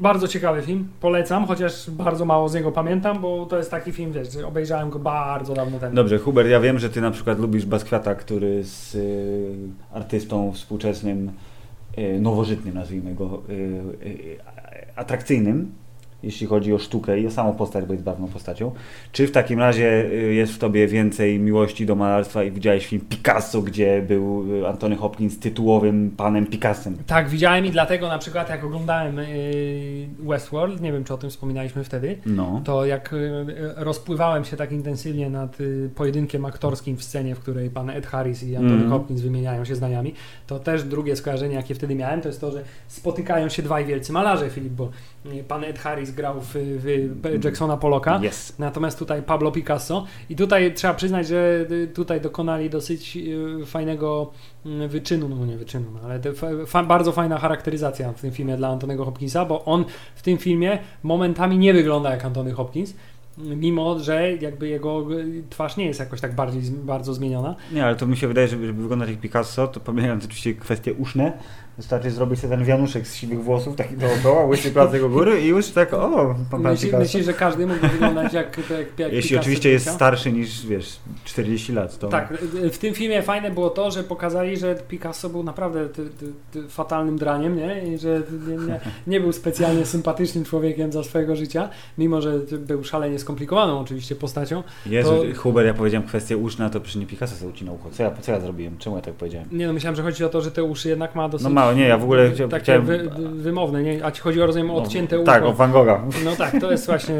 [0.00, 4.12] Bardzo ciekawy film, polecam, chociaż bardzo mało z niego pamiętam, bo to jest taki film,
[4.12, 5.96] wiesz, obejrzałem go bardzo dawno temu.
[5.96, 9.54] Dobrze, Hubert, ja wiem, że ty na przykład lubisz Basquiata, który jest y,
[9.92, 11.32] artystą współczesnym,
[11.98, 14.38] y, nowożytnym, nazwijmy go, y, y,
[14.96, 15.72] atrakcyjnym.
[16.22, 18.72] Jeśli chodzi o sztukę i o samą postać, bo jest barwną postacią.
[19.12, 23.02] Czy w takim razie y, jest w tobie więcej miłości do malarstwa i widziałeś film
[23.08, 26.96] Picasso, gdzie był y, Antony Hopkins tytułowym panem Picassem?
[27.06, 29.24] Tak, widziałem i dlatego na przykład jak oglądałem yy,
[30.28, 32.60] Westworld, nie wiem czy o tym wspominaliśmy wtedy, No.
[32.64, 33.14] to jak
[33.76, 35.58] rozpływałem się tak intensywnie nad
[35.94, 38.90] pojedynkiem aktorskim w scenie, w której pan Ed Harris i Anthony Mhm.
[38.90, 40.14] Hopkins wymieniają się zdaniami,
[40.46, 44.12] to też drugie skojarzenie, jakie wtedy miałem, to jest to, że spotykają się dwaj wielcy
[44.12, 44.90] malarze, Filip, bo
[45.48, 46.54] pan Ed Harris grał w,
[47.34, 48.58] w Jacksona Pollocka, Yes.
[48.58, 54.30] Natomiast tutaj Pablo Picasso i tutaj trzeba przyznać, że y, tutaj dokonali dosyć y, fajnego
[54.66, 56.20] y, wyczynu, no nie wyczynu, no, ale
[56.66, 60.78] fa, bardzo fajna charakteryzacja w tym filmie dla Antonego Hopkinsa, bo on w tym filmie
[61.02, 62.94] momentami nie wygląda jak Antony Hopkins,
[63.38, 67.56] mimo że jakby jego y, twarz nie jest jakoś tak bardziej, bardzo zmieniona.
[67.72, 70.94] Nie, ale to mi się wydaje, że żeby wyglądać jak Picasso, to pomijając oczywiście kwestie
[70.94, 71.32] uszne,
[71.76, 75.46] wystarczy zrobić sobie ten wianuszek z siwych włosów, taki dookoła, łysy placek u góry i
[75.46, 79.70] już tak, o, pan, Myśli, myślisz, że każdy mógłby wyglądać jak, jak, jak Jeśli oczywiście
[79.70, 82.08] jest starszy niż, wiesz, 40 lat, to...
[82.08, 82.34] Tak,
[82.72, 86.68] w tym filmie fajne było to, że pokazali, że Picasso był naprawdę ty, ty, ty,
[86.68, 87.94] fatalnym draniem, nie?
[87.94, 91.68] I że nie, nie, nie był specjalnie sympatycznym człowiekiem za swojego życia,
[91.98, 94.62] mimo że był szalenie skomplikowaną oczywiście postacią.
[94.86, 97.90] Jezu, to- Hubert, ja powiedziałem kwestię uszna, to przecież nie Picasso sobie ucinał ucho.
[97.90, 98.78] Co ja, co ja zrobiłem?
[98.78, 99.48] Czemu ja tak powiedziałem?
[99.52, 101.44] Nie no, myślałem, że chodzi o to, że te uszy jednak ma dosyć...
[101.44, 104.04] No nie, ja w ogóle chcia- Takie chciałem- wy, wymowne, nie?
[104.04, 105.32] A ci chodzi o, rozumiem, odcięte no, ucho.
[105.32, 106.02] Tak, o Van Gogha.
[106.24, 107.14] No tak, to jest właśnie...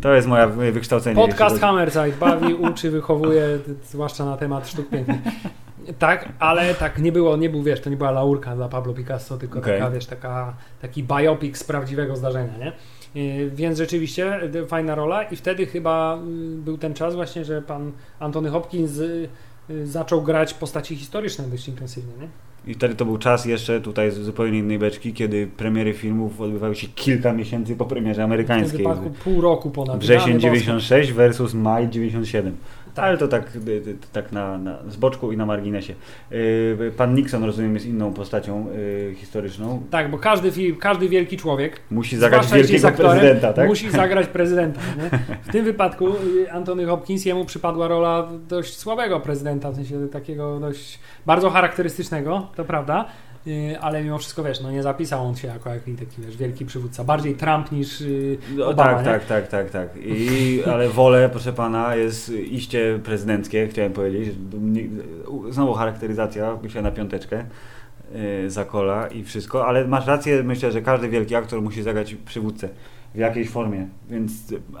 [0.00, 1.16] To jest moja moje wykształcenie.
[1.16, 5.18] Podcast Hammerside bawi, uczy, wychowuje, zwłaszcza na temat sztuk pięknych.
[5.98, 9.38] Tak, ale tak nie było, nie był, wiesz, to nie była laurka dla Pablo Picasso,
[9.38, 9.78] tylko Okej.
[9.78, 12.72] taka, wiesz, taka, taki biopic z prawdziwego zdarzenia, nie?
[13.22, 17.92] Yy, Więc rzeczywiście fajna rola i wtedy chyba y, był ten czas właśnie, że pan
[18.20, 19.28] Antony Hopkins y,
[19.70, 22.28] y, zaczął grać postaci historyczne dość intensywnie, nie?
[22.66, 26.74] I wtedy to był czas jeszcze tutaj z zupełnie innej beczki, kiedy premiery filmów odbywały
[26.74, 28.78] się kilka miesięcy po premierze W tym amerykańskiej.
[28.78, 29.98] wypadku pół roku ponad.
[29.98, 30.42] Wrzesień Rany boskie.
[30.48, 32.54] 96 versus maj 97.
[32.94, 33.04] Tak.
[33.04, 35.94] Ale to tak, y, y, tak na, na z boczku i na marginesie.
[36.32, 38.66] Y, Pan Nixon, rozumiem, jest inną postacią
[39.14, 39.82] historyczną.
[39.90, 43.68] Tak, bo każdy film, każdy wielki człowiek Musi zagrać wielkiego aktorem, prezydenta, tak?
[43.68, 44.80] Musi zagrać prezydenta.
[44.96, 45.18] Nie?
[45.42, 46.06] W tym wypadku
[46.50, 52.64] Antony Hopkins, jemu przypadła rola dość słabego prezydenta, w sensie takiego dość bardzo charakterystycznego, to
[52.64, 53.04] prawda,
[53.80, 57.04] ale mimo wszystko wiesz, no nie zapisał on się jako jakiś taki wiesz, wielki przywódca.
[57.04, 59.04] Bardziej Trump niż y, No, Obama, tak, nie?
[59.04, 59.88] tak, tak, tak, tak.
[60.04, 64.34] I, ale wolę, proszę pana, jest iście prezydenckie, chciałem powiedzieć.
[65.50, 67.44] Znowu charakteryzacja, myślę na piąteczkę
[68.14, 72.68] yy, Zakola i wszystko, ale masz rację, myślę, że każdy wielki aktor musi zagrać przywódcę
[73.14, 74.32] w jakiejś formie, więc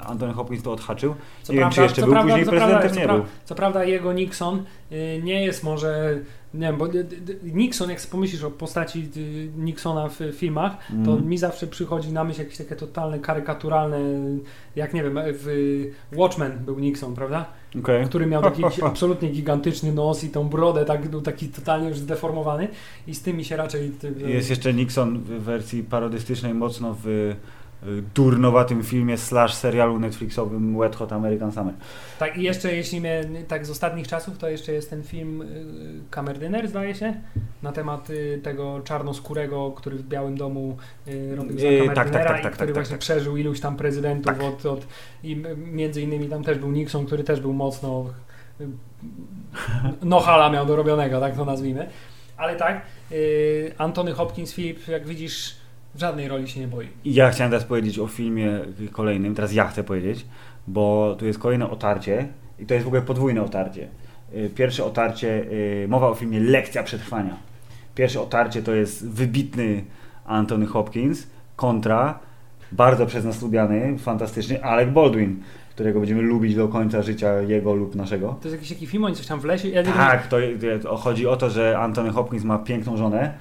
[0.06, 1.14] Antony Hopkins to odhaczył.
[1.42, 3.24] Co nie wiem, czy jeszcze co był później co prezydentem, co nie pra- był.
[3.44, 4.62] Co prawda jego Nixon
[4.92, 6.18] y, nie jest może,
[6.54, 7.06] nie wiem, bo y, y,
[7.42, 11.28] Nixon, jak pomyślisz o postaci y, Nixona w filmach, to Mhm.
[11.28, 13.98] mi zawsze przychodzi na myśl jakieś takie totalne, karykaturalne,
[14.76, 17.44] jak nie wiem, w Watchmen był Nixon, prawda?
[17.78, 18.06] Okej.
[18.06, 22.68] Który miał taki absolutnie gigantyczny nos i tą brodę, tak, był taki totalnie już zdeformowany
[23.06, 23.92] i z tym mi się raczej...
[24.26, 27.36] y, Jest jeszcze Nixon w wersji parodystycznej mocno w y,
[28.14, 31.74] durnowatym filmie slash serialu Netflixowym Wet Hot American Summer.
[32.18, 35.46] Tak, i jeszcze jeśli mnie, tak z ostatnich czasów, to jeszcze jest ten film y,
[36.10, 37.14] Kamerdyner, zdaje się,
[37.62, 40.76] na temat y, tego czarnoskórego, który w Białym Domu
[41.08, 43.00] y, robił za Yy, tak, tak, tak, tak, i który tak, właśnie tak.
[43.00, 44.42] przeżył iluś tam prezydentów Tak.
[44.42, 44.86] od, od
[45.22, 48.04] i między innymi tam też był Nixon, który też był mocno
[48.60, 48.66] y,
[50.02, 51.88] nohala miał dorobionego, tak to nazwijmy.
[52.36, 52.82] Ale tak,
[53.78, 55.56] Antony Hopkins, Filip, jak widzisz,
[55.96, 56.88] żadnej roli się nie boi.
[57.04, 58.60] I ja chciałem teraz powiedzieć o filmie
[58.92, 60.26] kolejnym, teraz ja chcę powiedzieć,
[60.66, 62.28] bo tu jest kolejne otarcie
[62.58, 63.88] i to jest w ogóle podwójne otarcie.
[64.34, 65.28] Y, Pierwsze otarcie,
[65.84, 67.36] y, mowa o filmie Lekcja Przetrwania.
[67.94, 69.84] Pierwsze otarcie to jest wybitny
[70.26, 71.26] Anthony Hopkins
[71.56, 72.18] kontra
[72.72, 77.94] bardzo przez nas lubiany, fantastyczny Alec Baldwin, którego będziemy lubić do końca życia jego lub
[77.94, 78.28] naszego.
[78.28, 79.68] To jest jakiś taki film, oni coś tam w lesie...
[79.68, 80.36] Ja Tak, to,
[80.82, 83.34] to chodzi o to, że Anthony Hopkins ma piękną żonę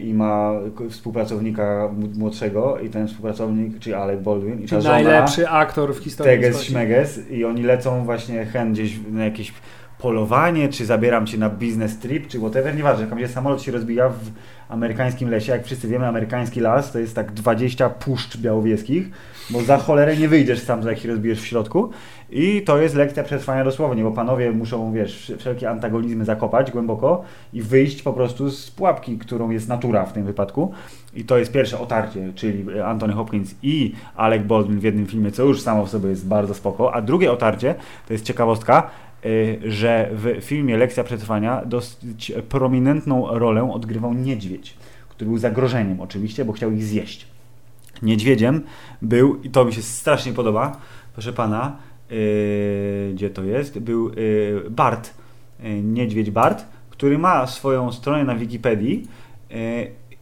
[0.00, 0.52] i ma
[0.90, 5.98] współpracownika młodszego i ten współpracownik, czyli Alec Baldwin i ta Czyli żona najlepszy aktor w
[5.98, 6.32] historii.
[6.32, 6.62] Teges.
[6.62, 9.52] Śmeges i oni lecą właśnie hen gdzieś na jakieś
[9.98, 14.08] polowanie, czy zabieram cię na business trip, czy whatever, nieważne, tam gdzie samolot się rozbija
[14.08, 14.30] w
[14.68, 19.10] amerykańskim lesie, jak wszyscy wiemy, amerykański las to jest tak 20 puszcz białowieskich,
[19.50, 21.90] bo za cholerę nie wyjdziesz tam, jak się rozbijesz w środku.
[22.30, 27.62] I to jest lekcja przetrwania dosłownie, bo panowie muszą, wiesz, wszelkie antagonizmy zakopać głęboko i
[27.62, 30.72] wyjść po prostu z pułapki, którą jest natura w tym wypadku.
[31.14, 35.42] I to jest pierwsze otarcie, czyli Anthony Hopkins i Alec Baldwin w jednym filmie, co
[35.42, 37.74] już samo w sobie jest bardzo spoko, a drugie otarcie,
[38.06, 38.90] to jest ciekawostka,
[39.64, 44.74] że w filmie Lekcja Przetrwania dosyć prominentną rolę odgrywał niedźwiedź,
[45.08, 47.26] który był zagrożeniem oczywiście, bo chciał ich zjeść.
[48.02, 48.62] niedźwiedziem
[49.02, 50.80] był, i to mi się strasznie podoba,
[51.12, 51.76] proszę pana,
[52.10, 52.16] yy,
[53.14, 55.14] gdzie to jest, był yy, Bart,
[55.60, 59.08] yy, niedźwiedź Bart, który ma swoją stronę na Wikipedii.
[59.50, 59.56] Yy,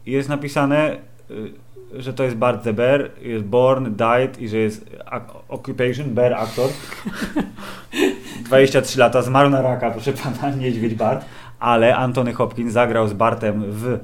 [0.07, 0.96] jest napisane,
[1.30, 1.63] yy,
[1.99, 4.97] że to jest Bart the Bear, jest born, died i że jest
[5.49, 6.70] occupation, bear actor.
[8.45, 11.24] 23 lata, zmarł na raka, proszę pana, niedźwiedź Bart,
[11.61, 13.99] ale Antony Hopkins zagrał z Bartem w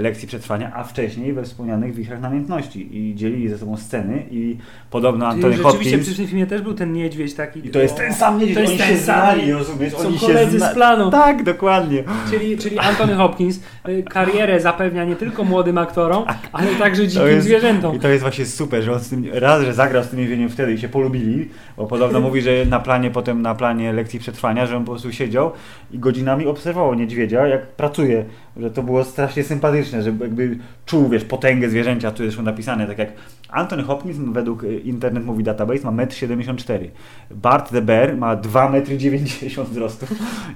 [0.00, 4.56] lekcji przetrwania, a wcześniej we wspomnianych wichrach namiętności i dzielili ze sobą sceny i
[4.90, 5.84] podobno Antony Hopkins...
[5.84, 7.66] Rzeczywiście w tym filmie też był ten niedźwiedź taki...
[7.66, 9.92] I to jest ten sam niedźwiedź, to jest oni ten się znali, rozumiesz?
[9.92, 10.70] Są oni koledzy zna...
[10.70, 11.10] z planu.
[11.10, 12.04] Tak, dokładnie.
[12.30, 16.38] Czyli, czyli Antony Hopkins y, karierę zapewnia nie tylko młodym aktorom, tak.
[16.52, 17.96] ale także dzikim jest, zwierzętom.
[17.96, 20.48] I to jest właśnie super, że on z tym, raz, że zagrał z tym niedźwiedziem
[20.48, 24.66] wtedy i się polubili, bo podobno mówi, że na planie, potem na planie lekcji przetrwania,
[24.66, 25.52] że on po prostu siedział
[25.90, 28.24] i godzinami obserwował niedźwiedzia, jak pracuje,
[28.56, 32.98] że to było strasznie sympatyczne, że jakby czuł, wiesz, potęgę zwierzęcia, tu jest napisane, tak
[32.98, 33.12] jak
[33.48, 36.88] Anthony Hopkins według y, Internet Movie Database ma 1,74 m.
[37.30, 40.06] Bart the Bear ma 2,90 m wzrostu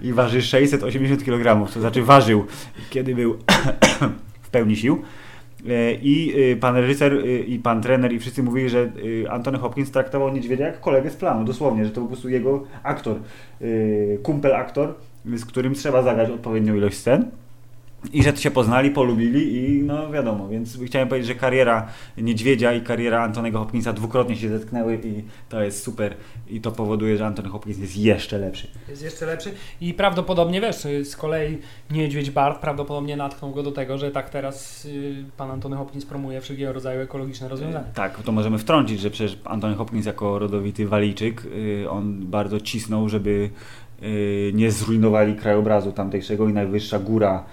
[0.03, 2.47] i waży 680 kg, to znaczy ważył,
[2.91, 3.39] kiedy był
[4.43, 5.03] w pełni sił.
[5.69, 8.93] E, I y, pan reżyser, y, i pan trener, i wszyscy mówili, że
[9.31, 13.17] Antony Hopkins traktował niedźwiedzia jak kolegę z planu, dosłownie, że to po prostu jego aktor,
[14.23, 14.95] kumpel aktor,
[15.25, 17.31] z którym trzeba zagrać odpowiednią ilość scen.
[18.13, 21.89] I że się poznali, polubili i no wiadomo, więc chciałem powiedzieć, że kariera
[22.19, 26.15] Niedźwiedzia i kariera Antonego Hopkinsa dwukrotnie się zetknęły i to jest super
[26.49, 28.69] i to powoduje, że Antony Hopkins jest jeszcze lepszy.
[28.89, 31.59] Jest jeszcze lepszy i prawdopodobnie, wiesz, z kolei
[31.91, 36.41] Niedźwiedź Bart prawdopodobnie natknął go do tego, że tak teraz y, pan Antony Hopkins promuje
[36.41, 37.85] wszelkiego rodzaju ekologiczne rozwiązania.
[37.95, 43.09] Tak, to możemy wtrącić, że przecież Antony Hopkins jako rodowity Walijczyk, y, on bardzo cisnął,
[43.09, 43.51] żeby
[44.03, 47.45] y, nie zrujnowali krajobrazu tamtejszego i najwyższa góra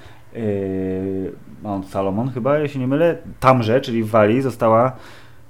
[1.63, 4.91] Mount Salomon chyba, jeśli nie mylę, tamże, czyli w Walii została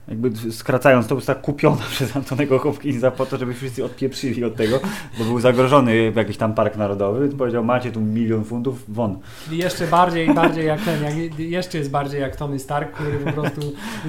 [0.07, 4.79] jakby skracając to, została kupiona przez Antonego Hopkinsa po to, żeby wszyscy odpieprzyli od tego,
[5.19, 9.19] bo był zagrożony jakiś tam park narodowy, więc powiedział, macie tu milion funtów, won.
[9.45, 13.31] Czyli jeszcze bardziej, bardziej jak ten, jak, jeszcze jest bardziej jak Tony Stark, który po
[13.31, 13.61] prostu,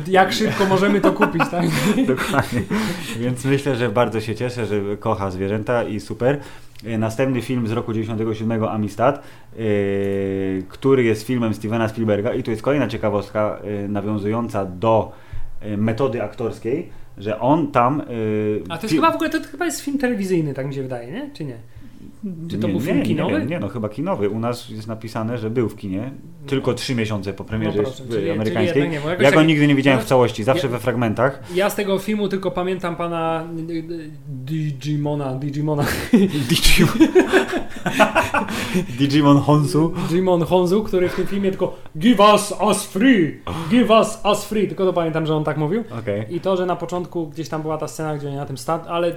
[0.07, 1.65] jak szybko możemy to kupić, tak?
[2.17, 2.63] Dokładnie.
[3.19, 6.41] Więc myślę, że bardzo się cieszę, że kocha zwierzęta i super.
[6.85, 9.23] E, następny film z roku 97 Amistad,
[9.57, 15.13] yy, który jest filmem Stevena Spielberga i tu jest kolejna ciekawostka yy, nawiązująca do
[15.77, 18.03] metody aktorskiej, że on tam...
[18.69, 21.13] A to jest chyba w ogóle, to chyba jest film telewizyjny, tak mi się wydaje,
[21.13, 21.31] nie?
[21.35, 21.57] Czy nie?
[22.49, 23.41] Czy to nie, był film nie, kinowy?
[23.41, 24.31] Nie, nie, no chyba kinowy.
[24.31, 26.11] U nas jest napisane, że był w kinie.
[26.47, 28.83] Tylko trzy miesiące po premierze no proszę, czyli, amerykańskiej.
[28.83, 31.43] Czyli nie, ja go nigdy nie widziałem w całości, zawsze ja, we fragmentach.
[31.55, 33.45] Ja z tego filmu tylko pamiętam pana
[34.29, 35.35] Digimona.
[35.35, 35.85] Digimona.
[36.51, 37.09] Digimon.
[38.99, 39.93] Digimon Honsu.
[40.09, 43.41] Digimon Honsu, który w tym filmie tylko Give us us free!
[43.71, 44.69] Give us us free!
[44.69, 45.85] Tylko to pamiętam, że on tak mówił.
[46.01, 46.27] Okay.
[46.31, 48.87] I to, że na początku gdzieś tam była ta scena, gdzie oni na tym stad,
[48.89, 49.13] ale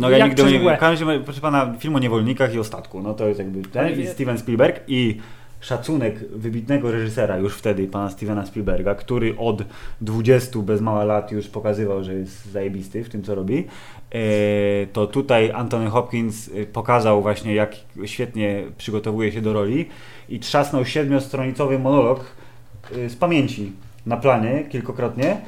[0.00, 0.76] no, ja nigdy nie wiem.
[1.24, 1.98] Proszę pana, film o
[2.28, 3.02] niewolnikach i o statku.
[3.02, 5.18] No to jest jakby ten i Steven Spielberg i
[5.60, 9.62] szacunek wybitnego reżysera już wtedy, pana Stevena Spielberga, który od
[10.00, 13.64] 20 bez mała lat już pokazywał, że jest zajebisty w tym, co robi,
[14.10, 14.20] e,
[14.92, 19.88] to tutaj Anthony Hopkins e, pokazał właśnie, jak świetnie przygotowuje się do roli
[20.28, 22.24] i trzasnął siedmiostronicowy monolog
[22.96, 23.72] e, z pamięci
[24.06, 25.40] na planie kilkokrotnie,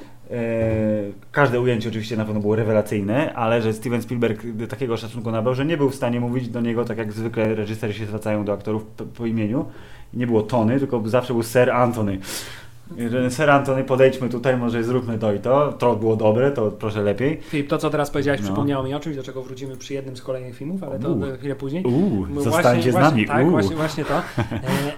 [1.32, 5.64] Każde ujęcie oczywiście na pewno było rewelacyjne, ale że Steven Spielberg takiego szacunku nabrał, że
[5.64, 8.86] nie był w stanie mówić do niego tak jak zwykle reżyserzy się zwracają do aktorów
[9.16, 9.64] po imieniu,
[10.14, 12.18] nie było Tony, tylko zawsze był Sir Anthony.
[13.30, 15.72] Sir Antony, podejdźmy tutaj, może zróbmy to i to.
[15.72, 17.40] To było dobre, to proszę lepiej.
[17.42, 18.46] Filip, to co teraz powiedziałeś no.
[18.46, 21.22] przypomniało mi o czymś, do czego wrócimy przy jednym z kolejnych filmów, ale to Uu.
[21.38, 21.84] chwilę później.
[21.84, 23.26] Uuu, zostańcie z nami.
[23.26, 24.14] Tak, właśnie, właśnie to.
[24.16, 24.22] E,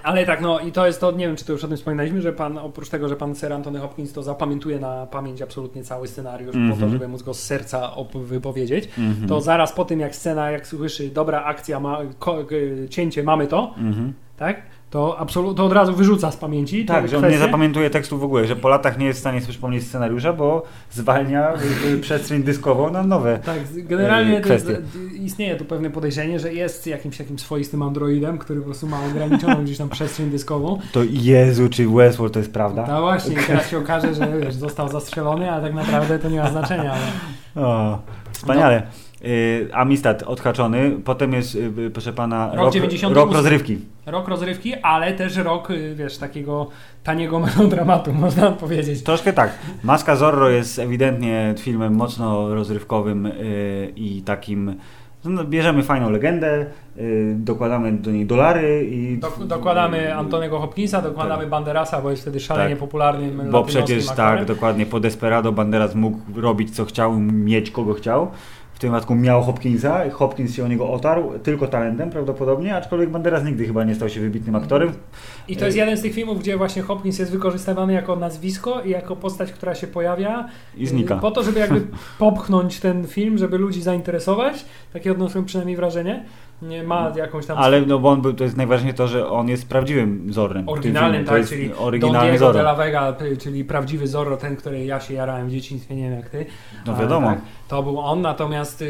[0.03, 2.23] ale tak, no i to jest to, nie wiem, czy to już o tym wspominaliśmy,
[2.23, 6.09] że pan, oprócz tego, że pan Sir Antony Hopkins to zapamiętuje na pamięć absolutnie cały
[6.09, 6.71] scenariusz mm -hmm.
[6.71, 6.93] po to, mhm.
[6.93, 9.29] żeby móc go z serca wypowiedzieć, mm -hmm.
[9.29, 12.39] to zaraz po tym, jak scena, jak słyszy, dobra akcja, ma, ko,
[12.91, 14.13] cięcie, mamy to, mm -hmm.
[14.37, 14.63] tak?
[14.93, 16.85] To, absolut, to od razu wyrzuca z pamięci.
[16.85, 19.41] Tak, że on nie zapamiętuje tekstu w ogóle, że po latach nie jest w stanie
[19.41, 21.53] sobie przypomnieć scenariusza, bo zwalnia
[22.01, 24.73] przestrzeń dyskową na nowe Tak, generalnie jest,
[25.15, 29.65] istnieje tu pewne podejrzenie, że jest jakimś takim swoistym androidem, który po prostu ma ograniczoną
[29.65, 30.79] gdzieś tam przestrzeń dyskową.
[30.93, 32.87] To Jezu, czy Westworld to jest prawda?
[32.89, 36.51] No właśnie, teraz się okaże, że wiesz, został zastrzelony, a tak naprawdę to nie ma
[36.51, 36.93] znaczenia.
[36.93, 37.67] Ale...
[37.67, 37.99] O,
[38.33, 38.83] wspaniale.
[38.87, 39.12] No.
[39.25, 43.79] Y, Amistad odhaczony, potem jest, y, proszę pana, rok, rok, rok rozrywki.
[44.07, 46.69] Rok rozrywki, ale też rok, y, wiesz, takiego
[47.05, 49.03] taniego melodramatu, można powiedzieć.
[49.03, 49.59] Troszkę tak.
[49.83, 53.29] Maska Zorro jest ewidentnie filmem mocno rozrywkowym
[53.97, 54.75] i takim
[55.25, 56.67] No, bierzemy fajną legendę,
[56.99, 59.19] y, dokładamy do niej dolary i...
[59.21, 61.51] Dok- dokładamy Antonego Hopkinsa, dokładamy Tak.
[61.51, 62.79] Banderasa, bo jest wtedy szalenie Tak.
[62.79, 64.39] popularnym Bo przecież aktorem.
[64.39, 68.31] tak, dokładnie, po Desperado Banderas mógł robić co chciał, mieć kogo chciał.
[68.83, 73.67] Tym wypadku miał Hopkinsa, Hopkins się o niego otarł, tylko talentem prawdopodobnie, aczkolwiek Banderas nigdy
[73.67, 74.93] chyba nie stał się wybitnym aktorem.
[75.49, 78.91] I to jest jeden z tych filmów, gdzie właśnie Hopkins jest wykorzystywany jako nazwisko i
[78.91, 80.49] jako postać, która się pojawia.
[80.77, 81.17] I znika.
[81.17, 81.87] y, Po to, żeby jakby
[82.19, 84.65] popchnąć ten film, żeby ludzi zainteresować.
[84.93, 86.25] Takie odniosłem przynajmniej wrażenie.
[86.63, 89.49] Nie ma jakąś tam Ale no bo on był, to jest najważniejsze to, że on
[89.49, 90.69] jest prawdziwym Zorrem.
[90.69, 94.85] oryginalnym, tak, czyli Don oryginalny Diego de la Vega, y, czyli prawdziwy Zorro, ten, który
[94.85, 96.47] ja się jarałem w dzieciństwie, nie wiem jak ty.
[96.87, 97.29] No wiadomo.
[97.29, 98.87] tak, to był on, natomiast y,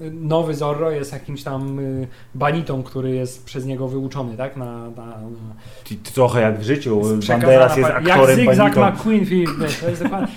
[0.00, 4.56] y, nowy Zorro jest jakimś tam y, banitą, który jest przez niego wyuczony, tak?
[4.56, 5.20] Na, na, na
[6.14, 7.00] Trochę jak w życiu.
[7.28, 8.96] Banderas jest aktorem Jak Zygzak banitą.
[8.96, 10.28] McQueen film, to jest dokładnie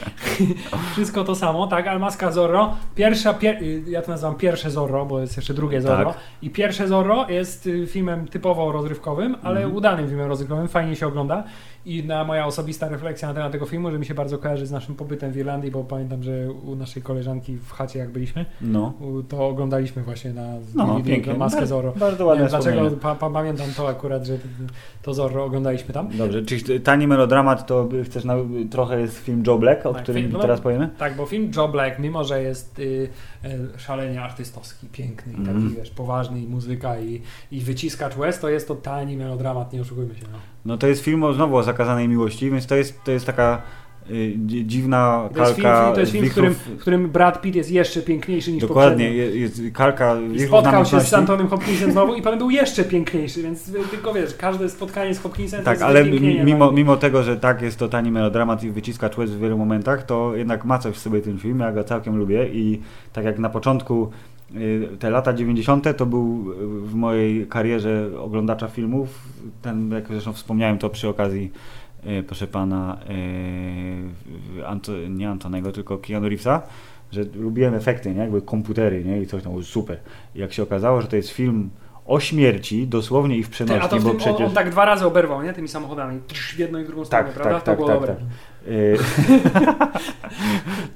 [0.91, 1.87] wszystko to samo, tak?
[1.87, 6.05] Almaska Zorro, pierwsza, pier, y, ja to nazywam pierwsze Zorro, bo jest jeszcze drugie Zorro
[6.13, 6.21] Tak.
[6.41, 9.75] i pierwsze Zorro jest filmem typowo rozrywkowym, ale Mhm.
[9.75, 11.43] udanym filmem rozrywkowym, fajnie się ogląda
[11.85, 14.71] i na moja osobista refleksja na temat tego filmu, że mi się bardzo kojarzy z
[14.71, 18.93] naszym pobytem w Irlandii, bo pamiętam, że u naszej koleżanki w chacie jak byliśmy, No.
[19.30, 20.43] to oglądaliśmy właśnie na
[20.76, 21.34] No, pięknie.
[21.34, 21.93] Maskę Zorro.
[21.95, 24.38] Bardzo ładne dlaczego pa, pa, pamiętam to akurat, że
[25.01, 26.07] to Zorro oglądaliśmy tam.
[26.17, 28.36] Dobrze, czyli tani melodramat to chcesz na,
[28.72, 30.89] trochę jest film Joe Black, o Tak, którym film- teraz powiemy?
[30.97, 32.84] Tak, bo film Joe Black, mimo że jest y,
[33.45, 35.76] y, szalenie artystowski, piękny i taki, Mhm.
[35.76, 40.24] wiesz, poważny i muzyka i, i wyciskacz to jest to tani melodramat, nie oszukujmy się.
[40.32, 40.38] No.
[40.65, 43.61] No to jest film o, znowu o zakazanej miłości, więc to jest, to jest taka
[44.10, 47.41] y, dzi- dziwna To jest film, kalka to jest film w, którym, w którym Brad
[47.41, 49.39] Pitt jest jeszcze piękniejszy niż Dokładnie, poprzednio.
[49.39, 50.16] jest, kalka
[50.47, 51.14] spotkał się z.
[51.14, 55.20] Antonym Hopkinsem znowu i potem był jeszcze piękniejszy, więc y, tylko wiesz, każde spotkanie z
[55.20, 56.06] Hopkinsem to Tak, ale
[56.43, 56.72] mimo, no.
[56.72, 60.36] mimo tego, że tak jest to tani melodramat i wyciska łez w wielu momentach, to
[60.36, 62.82] jednak ma coś w sobie ten film, ja go całkiem lubię i
[63.14, 64.10] tak jak na początku
[64.56, 65.97] y, te lata 90.
[65.97, 66.45] to był
[66.86, 69.10] w mojej karierze oglądacza filmów,
[69.62, 71.52] ten, jak zresztą wspomniałem to przy okazji
[72.28, 72.97] proszę pana
[74.60, 76.62] y, Anto, nie Antonego, tylko Keanu Reevesa,
[77.12, 78.22] że lubiłem efekty, nie?
[78.22, 79.22] jakby komputery nie?
[79.22, 79.97] i coś tam było super.
[80.36, 81.70] I jak się okazało, że to jest film
[82.06, 84.39] o śmierci, dosłownie i w Ty, przenośni, a to w bo tym, przecież...
[84.39, 85.54] on, on tak dwa razy oberwał, nie?
[85.54, 86.20] Tymi samochodami.
[86.34, 87.54] W jedną i w drugą stronę, Tak, prawda?
[87.54, 88.16] tak, to tak, było tak, dobre.
[88.16, 88.24] tak.
[88.68, 88.97] Y,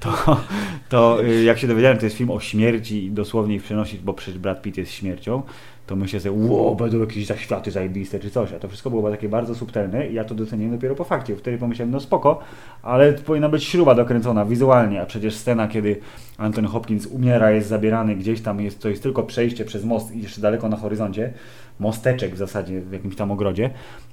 [0.00, 0.40] to,
[0.88, 4.38] to jak się dowiedziałem, to jest film o śmierci i dosłownie ich przenosić, bo przecież
[4.38, 5.42] Brad Pitt jest śmiercią,
[5.86, 9.28] to myślę sobie, wow, będą jakieś zaświaty zajebiste czy coś, a to wszystko było takie
[9.28, 11.36] bardzo subtelne i ja to doceniłem dopiero po fakcie.
[11.36, 12.38] Wtedy pomyślałem, no spoko,
[12.82, 16.00] ale powinna być śruba dokręcona wizualnie, a przecież scena, kiedy
[16.38, 20.22] Anthony Hopkins umiera, jest zabierany gdzieś tam, jest, to jest tylko przejście przez most i
[20.22, 21.32] jeszcze daleko na horyzoncie,
[21.80, 23.70] mosteczek w zasadzie w jakimś tam ogrodzie.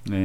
[0.10, 0.16] Yy,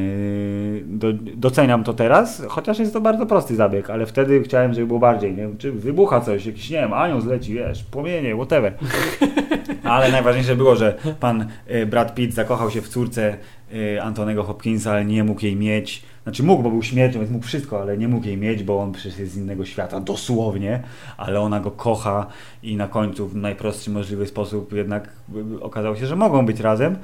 [0.86, 4.98] do, doceniam to teraz, chociaż jest to bardzo prosty zabieg, ale wtedy chciałem, żeby było
[4.98, 8.74] bardziej, nie wiem, czy wybucha coś, jakiś, nie wiem, anioł zleci, wiesz, płomienie, whatever.
[9.84, 13.36] Ale najważniejsze było, że pan y, Brad Pitt zakochał się w córce
[13.72, 16.02] y, Antonego Hopkinsa, ale nie mógł jej mieć.
[16.22, 18.92] Znaczy mógł, bo był śmiercią, więc mógł wszystko, ale nie mógł jej mieć, bo on
[18.92, 20.82] przecież jest z innego świata, dosłownie,
[21.16, 22.26] ale ona go kocha
[22.62, 25.08] i na końcu w najprostszy możliwy sposób jednak
[25.56, 26.96] y, okazało się, że mogą być razem.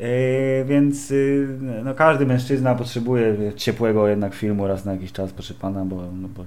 [0.00, 1.48] Y, więc y,
[1.84, 6.28] no, każdy mężczyzna potrzebuje ciepłego jednak filmu raz na jakiś czas, proszę pana, bo, no,
[6.36, 6.44] bo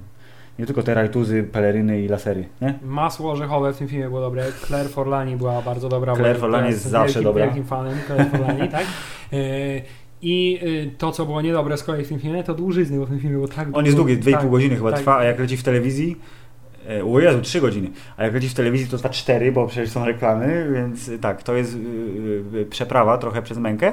[0.58, 2.78] nie tylko te rajtuzy, peleryny i lasery, nie?
[2.82, 4.44] Masło orzechowe w tym filmie było dobre.
[4.66, 6.14] Claire Forlani była bardzo dobra.
[6.16, 7.44] Claire Forlani jest zawsze wielkim, dobra.
[7.44, 8.86] wielkim fanem Claire Forlani, tak?
[9.32, 9.82] E,
[10.22, 13.08] I y, to, co było niedobre z kolei w tym filmie, to dłużyzny, bo w
[13.08, 15.00] tym filmie było tak On jest długi, 2,5 tak, godziny chyba tak.
[15.00, 16.16] trwa, a jak leci w telewizji, e,
[17.14, 20.04] o Jezu, 3 godziny, a jak leci w telewizji to trwa 4, bo przecież są
[20.04, 21.74] reklamy, więc e, tak, to jest
[22.54, 23.92] e, e, przeprawa trochę przez mękę,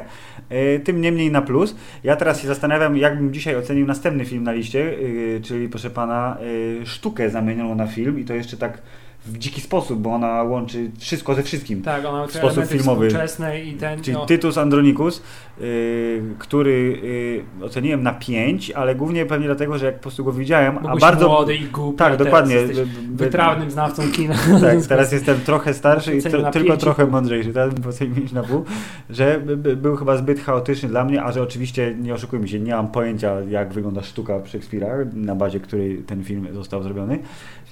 [0.50, 1.76] E, tym niemniej na plus.
[2.04, 4.96] Ja teraz się zastanawiam, jakbym dzisiaj ocenił następny film na liście,
[5.38, 6.38] e, czyli proszę pana,
[6.82, 8.82] e, sztukę zamienioną na film i to jeszcze tak
[9.26, 11.82] w dziki sposób, bo ona łączy wszystko ze wszystkim.
[11.82, 13.08] Tak, ona te sposób filmowy.
[13.66, 14.02] i ten...
[14.02, 15.24] Czyli no, Tytus Andronicus,
[16.39, 16.99] który
[17.62, 20.89] y, oceniłem na 5, ale głównie pewnie dlatego, że jak po prostu go widziałem, bo
[20.89, 21.28] a bardzo...
[21.28, 22.55] młody i głupi, Tak, dokładnie.
[23.12, 24.36] Wytrawnym znawcą kina.
[24.62, 28.43] Tak, teraz jestem trochę starszy i tro, tylko trochę mądrzejszy, teraz bym ocenił 5 na
[28.43, 28.66] pół,
[29.10, 32.60] że by, by, był chyba zbyt chaotyczny dla mnie, a że oczywiście, nie oszukujmy się,
[32.60, 37.20] nie mam pojęcia jak wygląda sztuka Szekspira, na bazie której ten film został zrobiony.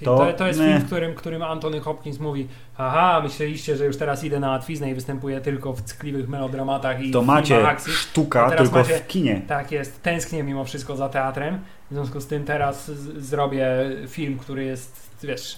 [0.04, 3.98] To, To- to, jest film, w którym, którym Antony Hopkins mówi haha, myśleliście, że już
[3.98, 7.94] teraz idę na łatwiznę i występuję tylko w ckliwych melodramatach i To macie filmach akcji.
[7.94, 9.42] sztuka tylko macie- w kinie.
[9.48, 11.60] Tak jest, tęsknię mimo wszystko za teatrem
[11.92, 13.68] W związku z tym teraz z- zrobię
[14.08, 15.58] film, który jest, wiesz,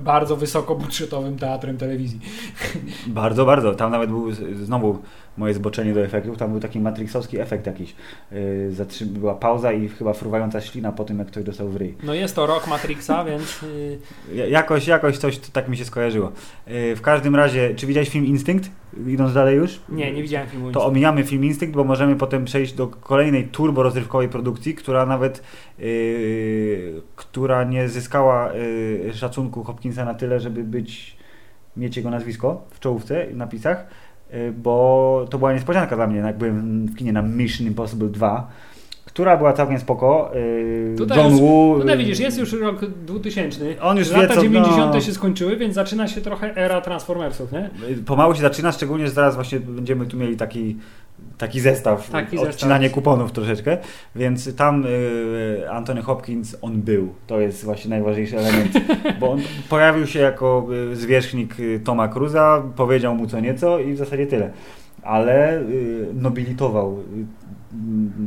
[0.00, 2.20] bardzo wysokobudżetowym teatrem telewizji.
[3.06, 3.74] Bardzo, bardzo.
[3.74, 4.98] Tam nawet był znowu
[5.38, 6.36] moje zboczenie do efektów.
[6.38, 7.94] Tam był taki matrixowski efekt jakiś.
[8.32, 11.94] Yy, zatrzy- była pauza i chyba fruwająca ślina po tym, jak ktoś dostał w ryj.
[12.02, 13.98] No jest to rok Matrixa, więc y,
[14.34, 16.32] Ja- Jakoś, jakoś coś tak mi się skojarzyło.
[16.66, 18.70] Yy, w każdym razie, czy widziałeś film Instynkt?
[19.06, 19.80] Idąc dalej już?
[19.88, 20.72] nie, nie widziałem filmu.
[20.72, 25.36] To omijamy film Instynkt, bo możemy potem przejść do kolejnej turbo rozrywkowej produkcji, która nawet
[25.36, 25.42] yy,
[27.16, 31.16] która nie zyskała yy, szacunku Hopkinsa na tyle, żeby być
[31.76, 33.86] mieć jego nazwisko w czołówce w napisach,
[34.32, 38.50] yy, bo to była niespodzianka dla mnie, jak byłem w kinie na Mission Impossible 2,
[39.04, 40.30] która była całkiem spoko.
[40.96, 41.80] Tutaj John już- Woo.
[41.84, 43.80] No widzisz, jest już rok 2000.
[43.80, 44.94] On już wie, Lata co- 90.
[44.94, 45.00] no.
[45.00, 47.70] się skończyły, więc zaczyna się trochę era Transformersów, nie?
[48.06, 50.76] Pomału się zaczyna, szczególnie, że zaraz właśnie będziemy tu mieli taki,
[51.38, 52.94] taki zestaw, Taki odcinanie zestaw.
[52.94, 53.78] kuponów troszeczkę,
[54.16, 58.72] więc tam y, Anthony Hopkins, on był, to jest właśnie najważniejszy element,
[59.20, 63.92] bo on pojawił się jako y, zwierzchnik y, Toma Cruza, powiedział mu co nieco i
[63.92, 64.50] w zasadzie tyle,
[65.02, 67.41] ale y, nobilitował y,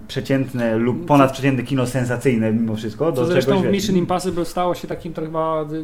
[0.08, 3.12] przeciętne lub ponadprzeciętne kino sensacyjne mimo wszystko.
[3.12, 5.76] Co do zresztą czegoś, w Mission Impossible stało się takim trochę chyba y,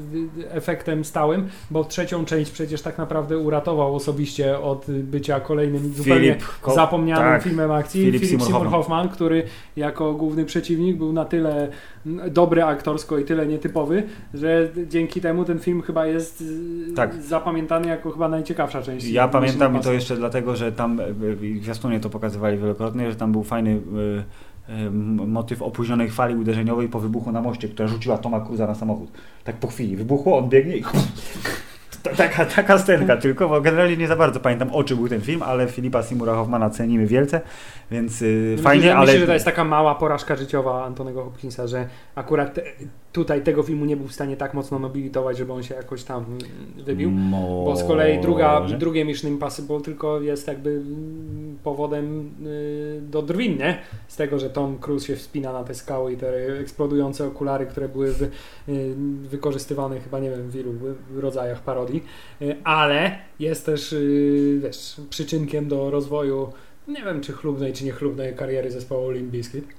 [0.42, 6.38] y, efektem stałym, bo trzecią część przecież tak naprawdę uratował osobiście od bycia kolejnym zupełnie
[6.76, 7.44] zapomnianym tak.
[7.44, 8.12] filmem akcji.
[8.12, 9.44] Philip Seymour Hoffman, który
[9.76, 11.72] jako główny przeciwnik był na tyle mm,
[12.32, 17.14] dobry aktorsko i tyle nietypowy, że dzięki temu ten film chyba jest y, Tak.
[17.16, 19.10] zapamiętany jako chyba najciekawsza część.
[19.10, 23.32] Ja pamiętam i to jeszcze dlatego, że tam w zwiastunie to pokazywali wielokrotnie, że tam
[23.32, 23.82] był fajny
[25.28, 29.12] motyw opóźnionej fali uderzeniowej po wybuchu na moście, która rzuciła Toma Cruza na samochód.
[29.44, 29.96] Tak po chwili.
[29.96, 30.84] Wybuchło, on biegnie i
[32.18, 35.44] Taka, taka scenka tylko, bo generalnie nie za bardzo pamiętam o czym był ten film,
[35.44, 37.42] ale Filipa Seymoura Hoffmana cenimy wielce,
[37.92, 39.06] więc yy, Myślę, fajnie, że, ale...
[39.06, 42.62] Myślę, że to jest taka mała porażka życiowa Antonego Hopkinsa, że akurat te,
[43.12, 46.26] tutaj tego filmu nie był w stanie tak mocno nobilitować, żeby on się jakoś tam
[46.86, 47.12] wybił.
[47.66, 50.82] Bo z kolei druga, drugie Mission Impossible tylko jest jakby
[51.64, 53.78] powodem y, do drwin, nie?
[54.08, 57.90] Z tego, że Tom Cruise się wspina na te skały i te eksplodujące okulary, które
[57.90, 60.74] były y, wykorzystywane chyba, nie wiem, w wielu
[61.16, 61.91] rodzajach parodii.
[62.42, 66.54] Y, ale jest też, y, wiesz, przyczynkiem do rozwoju
[66.88, 69.66] nie wiem, czy chlubnej, czy niechlubnej kariery zespołu Limp Bizkit.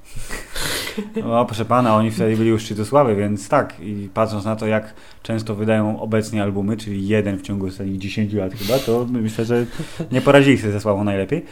[1.25, 3.81] O, proszę pana, oni wtedy byli już szczytu sławy, więc tak.
[3.81, 8.33] I patrząc na to, jak często wydają obecnie albumy, czyli jeden w ciągu ostatnich 10
[8.33, 9.67] lat chyba, to myślę, że
[10.13, 11.45] nie poradzili sobie ze sławą najlepiej.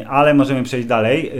[0.00, 1.28] E, ale możemy przejść dalej.
[1.28, 1.32] E,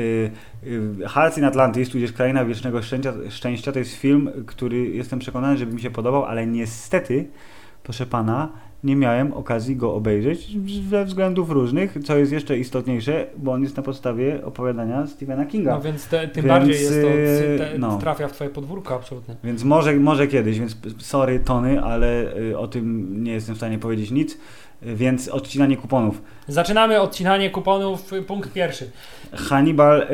[1.05, 5.57] e, Hearts in Atlantis, tudzież Kraina Wiecznego Szczęścia, Szczęścia, to jest film, który jestem przekonany,
[5.57, 7.29] że by mi się podobał, ale niestety,
[7.83, 8.49] proszę pana,
[8.85, 10.57] nie miałem okazji go obejrzeć
[10.91, 15.75] ze względów różnych, co jest jeszcze istotniejsze, bo on jest na podstawie opowiadania Stephena Kinga.
[15.75, 17.99] No więc te, tym Więc, bardziej jest to, y, te, no.
[17.99, 19.37] trafia w twoje podwórko absolutnie.
[19.45, 23.79] Więc może, może kiedyś, więc sorry Tony, ale y, o tym nie jestem w stanie
[23.79, 24.39] powiedzieć nic.
[24.83, 26.23] Więc odcinanie kuponów.
[26.49, 28.91] Zaczynamy odcinanie kuponów, y, punkt pierwszy.
[29.33, 30.07] Hannibal,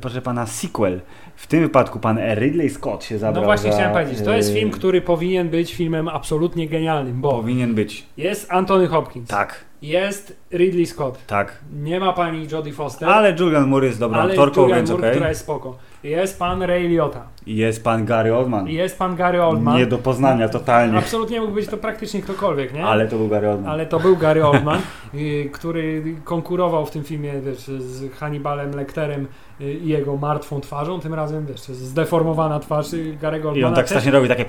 [0.00, 1.00] proszę pana, sequel.
[1.36, 4.50] W tym wypadku pan Ridley Scott się zabrał No właśnie za, chciałem powiedzieć, to jest
[4.50, 8.06] y, film, który powinien być filmem absolutnie genialnym, bo Powinien być.
[8.16, 11.58] jest Anthony Hopkins, Tak, jest Ridley Scott, tak.
[11.82, 15.10] nie ma pani Jodie Foster, Ale Julian Moore jest dobrą aktorką, Julianne więc okej.
[15.10, 15.76] która jest spoko.
[16.04, 18.68] Jest pan Ray Liotta, Jest pan Gary Oldman.
[18.68, 19.76] jest pan Gary Oldman.
[19.76, 20.98] Nie do poznania totalnie.
[20.98, 22.84] Absolutnie mógł być to praktycznie ktokolwiek, nie?
[22.86, 23.72] Ale to był Gary Oldman.
[23.72, 24.80] Ale to był Gary Oldman,
[25.14, 29.26] y, który konkurował w tym filmie wiesz, z Hannibalem Lecterem
[29.60, 31.00] y, i jego martwą twarzą.
[31.00, 33.68] Tym razem wiesz, zdeformowana twarz y, Gary'ego I Oldmana.
[33.68, 34.44] on tak strasznie robi takie...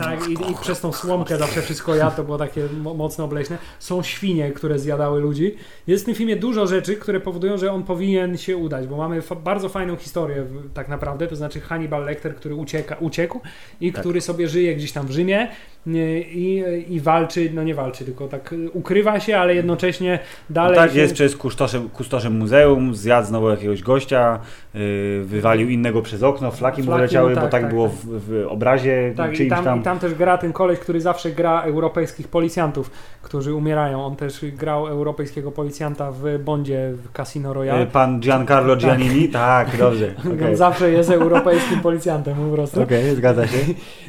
[0.00, 3.58] Tak, i, i przez tą słomkę zawsze wszystko ja, to było takie mo- mocno obleśne.
[3.78, 5.54] Są świnie, które zjadały ludzi.
[5.86, 9.22] Jest w tym filmie dużo rzeczy, które powodują, że on powinien się udać, bo mamy
[9.44, 10.44] bardzo fajną historię
[10.74, 13.40] tak naprawdę, to znaczy Hannibal Lecter, który ucieka, uciekł
[13.80, 14.00] i Tak.
[14.00, 15.48] który sobie żyje gdzieś tam w Rzymie
[15.86, 20.18] i, i walczy, no nie walczy, tylko tak y, ukrywa się, ale jednocześnie
[20.50, 20.98] dalej tak, się...
[20.98, 24.38] jest przez kustoszem, kustoszem muzeum, zjadł znowu jakiegoś gościa,
[24.74, 24.80] yy,
[25.24, 27.96] wywalił innego przez okno, flaki Flaki mu, wyleciały, bo tak, tak, tak, było tak.
[27.96, 29.80] w, w obrazie Tak, i czyimś tam, tam.
[29.80, 32.90] i tam też gra ten koleś, który zawsze gra europejskich policjantów,
[33.22, 34.04] którzy umierają.
[34.04, 37.80] On też grał europejskiego policjanta w Bondzie w Casino Royale.
[37.80, 39.28] Yy, Pan Giancarlo Giannini?
[39.40, 40.14] Tak, dobrze.
[40.26, 42.82] On Okej, zawsze jest europejskim policjantem po prostu.
[42.82, 43.58] Okej, zgadza się.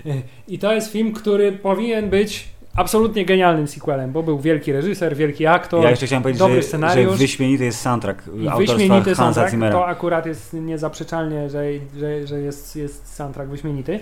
[0.47, 5.47] I to jest film, który powinien być absolutnie genialnym sequelem, bo był wielki reżyser, wielki
[5.47, 5.83] aktor.
[5.83, 7.11] Ja jeszcze chciałem powiedzieć, dobry że, scenariusz.
[7.11, 9.73] że wyśmienity jest soundtrack I wyśmienity Hansa soundtrack, Zimmera.
[9.73, 11.63] to akurat jest niezaprzeczalnie, że,
[11.99, 13.99] że, że jest, jest soundtrack wyśmienity.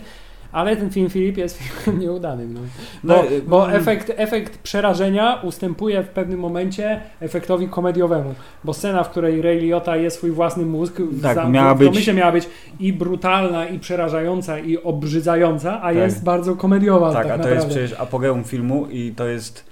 [0.52, 2.54] Ale ten film Filip jest filmem nieudanym.
[2.54, 2.60] No.
[3.04, 3.82] No, Bo, y, bo mm.
[3.82, 8.34] efekt, efekt przerażenia ustępuje w pewnym momencie efektowi komediowemu.
[8.64, 11.78] Bo scena, w której Ray Liotta je swój własny mózg, w Tak, zamku, miała w
[11.78, 15.96] być- domyśle miała być i brutalna, i przerażająca, i obrzydzająca, a Tak.
[15.96, 17.14] jest bardzo komediowa.
[17.14, 17.56] Tak, Tak, a to naprawdę.
[17.56, 19.70] jest przecież apogeum filmu i to jest.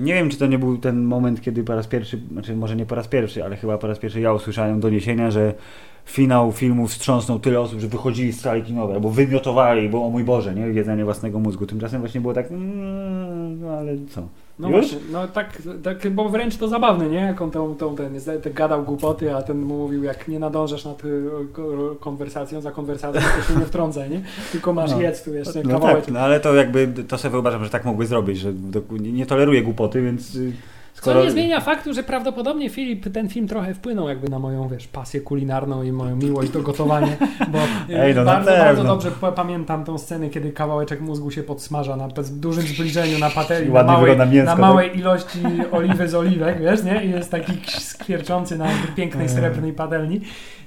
[0.00, 2.86] Nie wiem, czy to nie był ten moment, kiedy po raz pierwszy, znaczy może nie
[2.86, 5.54] po raz pierwszy, ale chyba po raz pierwszy ja usłyszałem doniesienia, że
[6.10, 10.24] finał filmu wstrząsnął tyle osób, że wychodzili z sali kinowej, albo wymiotowali, bo o mój
[10.24, 10.62] Boże, nie?
[10.66, 11.66] Jedzenie własnego mózgu.
[11.66, 14.22] Tymczasem właśnie było tak, mm, no ale co?
[14.58, 14.76] No Już?
[14.80, 17.16] właśnie, no tak, tak, bo wręcz to zabawne, nie?
[17.16, 20.84] Jak on tą, tą, ten, ten gadał głupoty, a ten mu mówił, jak nie nadążasz
[20.84, 24.20] nad y, ko- konwersacją, za konwersacją, to się nie wtrącaj, nie?
[24.52, 25.00] Tylko masz No.
[25.00, 26.04] jedz tu jeszcze No kawałek.
[26.04, 28.52] tak, no ale to jakby, to sobie wyobrażam, że tak mogły zrobić, że
[29.00, 30.52] nie, toleruję głupoty, więc y,
[31.00, 31.24] Co skoro...
[31.24, 35.20] nie zmienia faktu, że prawdopodobnie Filip ten film trochę wpłynął jakby na moją, wiesz, pasję
[35.20, 37.16] kulinarną i moją miłość do gotowania,
[37.48, 37.58] bo
[37.94, 42.08] y, Ej, no bardzo, bardzo dobrze pamiętam tą scenę, kiedy kawałeczek mózgu się podsmaża na
[42.30, 44.60] dużym zbliżeniu na patelni, na małej, mięsko, na tak?
[44.60, 45.38] małej ilości
[45.72, 47.04] oliwy z oliwek, wiesz, nie?
[47.04, 50.20] I jest taki skwierczący na pięknej srebrnej patelni.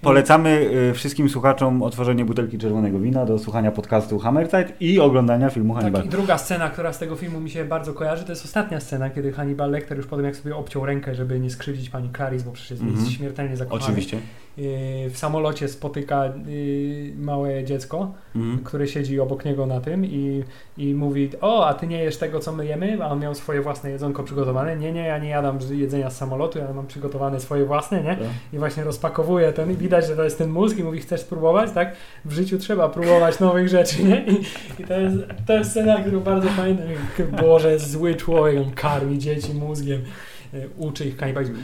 [0.04, 0.50] Polecamy
[0.90, 6.02] y, wszystkim słuchaczom otworzenie butelki czerwonego wina do słuchania podcastu Hammerzeit i oglądania filmu Hannibal.
[6.02, 8.80] Tak, i druga scena, która z tego filmu mi się bardzo kojarzy, to jest ostatnia
[8.80, 12.46] scena, kiedy Hannibal Lecter już potem jak sobie obciął rękę, żeby nie skrzywdzić pani Clarice,
[12.46, 13.10] bo przecież jest Mhm.
[13.10, 13.84] śmiertelnie zakochany.
[13.84, 14.18] Oczywiście.
[14.58, 18.64] Yy, w samolocie spotyka yy, małe dziecko, Mhm.
[18.64, 20.44] które siedzi obok niego na tym i,
[20.78, 22.98] i mówi, o, a ty nie jesz tego, co my jemy?
[23.04, 24.76] A on miał swoje własne jedzonko przygotowane.
[24.78, 28.10] Nie, nie, ja nie jadam jedzenia z samolotu, ja mam przygotowane swoje własne, nie?
[28.16, 28.28] Tak.
[28.54, 31.72] I właśnie rozpakowuje ten i widać, że to jest ten mózg i mówi, chcesz spróbować,
[31.72, 31.96] tak?
[32.26, 34.26] W życiu trzeba próbować nowych rzeczy, nie?
[34.26, 34.42] I,
[34.80, 35.16] i to, jest,
[35.48, 36.86] to jest scena, którą bardzo pamiętam.
[37.42, 40.04] Boże, zły człowiek, on karmi dzieci mózgiem, y,
[40.78, 41.56] uczy ich kanibalizmu.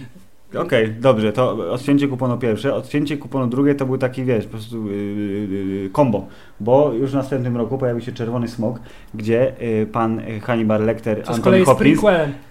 [0.58, 2.76] Okej, dobrze, to odcięcie kuponu pierwsze.
[2.76, 6.28] Odcięcie kuponu drugie to był taki, wiesz, po prostu yy, yy, kombo,
[6.60, 8.80] bo już w następnym roku pojawił się Czerwony Smok,
[9.14, 12.02] gdzie yy, pan Hannibal Lecter, z Anthony Hopkins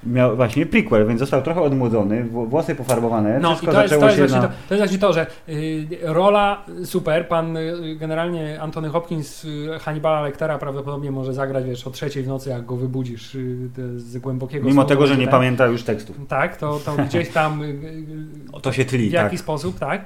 [0.06, 3.94] miał właśnie prequel, więc został trochę odmłodzony, wło- włosy pofarbowane, No i wszystko to jest,
[3.94, 4.48] zaczęło to, jest się właśnie na...
[4.48, 9.68] to, to jest właśnie to, że y, rola super, pan y, generalnie Antony Hopkins y,
[9.80, 14.18] Hannibala Lectera prawdopodobnie może zagrać wiesz o trzeciej w nocy, jak go wybudzisz y, z
[14.18, 15.30] głębokiego Mimo snu, tego, że nie tak?
[15.30, 16.16] pamięta już tekstów.
[16.28, 19.24] Tak, to, to gdzieś tam y, y, To się tli, w tak.
[19.24, 20.04] jaki sposób, tak.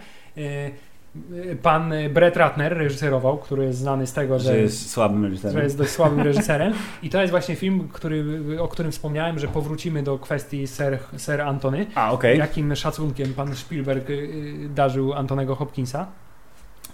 [1.63, 5.63] Pan Brett Ratner reżyserował, który jest znany z tego, Że jest słabym że reżyserem.
[5.65, 6.73] jest dość słabym reżyserem.
[7.03, 8.25] I to jest właśnie film, który,
[8.61, 11.87] o którym wspomniałem, że powrócimy do kwestii Sir, Sir Antony.
[11.95, 12.39] A, okej.
[12.39, 16.07] Jakim szacunkiem pan Spielberg y, darzył Antonego Hopkinsa.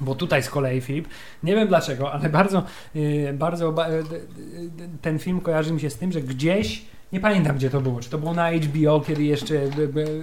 [0.01, 1.09] Bo tutaj z kolei Filip,
[1.43, 2.63] nie wiem dlaczego, ale bardzo,
[2.97, 4.03] y, bardzo ba- y,
[5.03, 8.11] ten film kojarzy mi się z tym, że gdzieś, nie pamiętam gdzie to było, czy
[8.11, 9.55] to było na HBO, kiedy jeszcze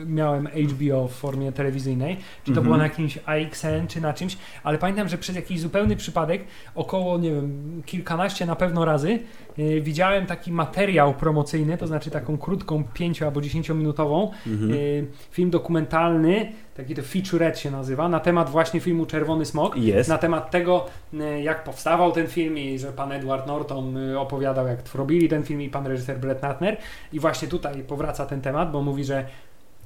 [0.06, 2.64] miałem HBO w formie telewizyjnej, czy to Mhm.
[2.64, 6.44] było na jakimś AXN, czy na czymś, ale pamiętam, że przez jakiś zupełny przypadek,
[6.76, 9.20] około, nie wiem, kilkanaście na pewno razy,
[9.60, 14.72] y, widziałem taki materiał promocyjny, to znaczy taką krótką, pięcio albo dziesięciominutową, Mhm.
[14.72, 19.78] y, film dokumentalny, taki to featurette się nazywa, na temat właśnie filmu Czerwony Smok.
[19.78, 20.10] Jest.
[20.10, 24.68] Na temat tego, y, jak powstawał ten film i że pan Edward Norton y, opowiadał,
[24.68, 26.78] jak robili ten film i pan reżyser Brett Ratner.
[27.14, 29.26] I właśnie tutaj powraca ten temat, bo mówi, że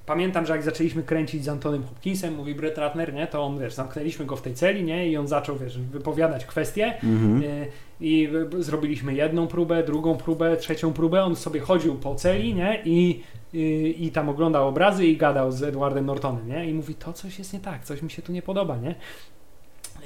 [0.09, 3.73] pamiętam, że jak zaczęliśmy kręcić z Antonym Hopkinsem, mówi Brett Ratner, nie, to on, wiesz,
[3.73, 7.67] zamknęliśmy go w tej celi, nie, i on zaczął, wiesz, wypowiadać kwestie y,
[8.01, 12.81] i y, zrobiliśmy jedną próbę, drugą próbę, trzecią próbę, on sobie chodził po celi, nie,
[12.85, 16.69] i i, i tam oglądał obrazy i gadał z Edwardem Nortonem, nie?
[16.69, 18.95] I mówi, to coś jest nie tak, coś mi się tu nie podoba, nie?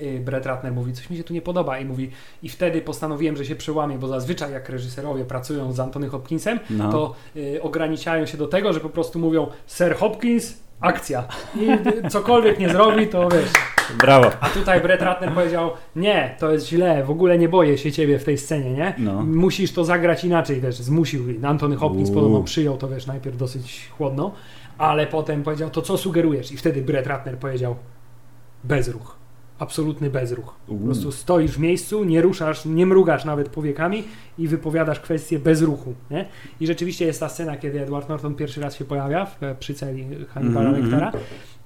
[0.01, 2.11] Y, Brett Ratner mówi, coś mi się tu nie podoba i mówi,
[2.43, 6.91] i wtedy postanowiłem, że się przełamię, bo zazwyczaj jak reżyserowie pracują z Antony Hopkinsem, No.
[6.91, 11.23] to y, ograniczają się do tego, że po prostu mówią Sir Hopkins, akcja.
[11.55, 11.67] I
[12.09, 13.49] cokolwiek nie zrobi, to wiesz.
[13.99, 14.31] Brawo.
[14.39, 18.19] A tutaj Brett Ratner powiedział, nie, to jest źle, w ogóle nie boję się ciebie
[18.19, 18.93] w tej scenie, nie?
[18.97, 19.21] No.
[19.23, 21.23] Musisz to zagrać inaczej, wiesz, zmusił.
[21.43, 22.15] Antony Hopkins Uuu.
[22.15, 24.31] podobno przyjął to, wiesz, najpierw dosyć chłodno,
[24.77, 26.51] ale potem powiedział, to co sugerujesz?
[26.51, 27.75] I wtedy Brett Ratner powiedział,
[28.63, 29.15] bezruch.
[29.59, 30.55] Absolutny bezruch.
[30.67, 34.03] Po prostu stoisz w miejscu, nie ruszasz, nie mrugasz nawet powiekami
[34.37, 35.93] i wypowiadasz kwestię bez ruchu.
[36.11, 36.25] Nie?
[36.59, 40.05] I rzeczywiście jest ta scena, kiedy Edward Norton pierwszy raz się pojawia w, przy celi
[40.33, 41.11] Hannibala Mhm, Lectera,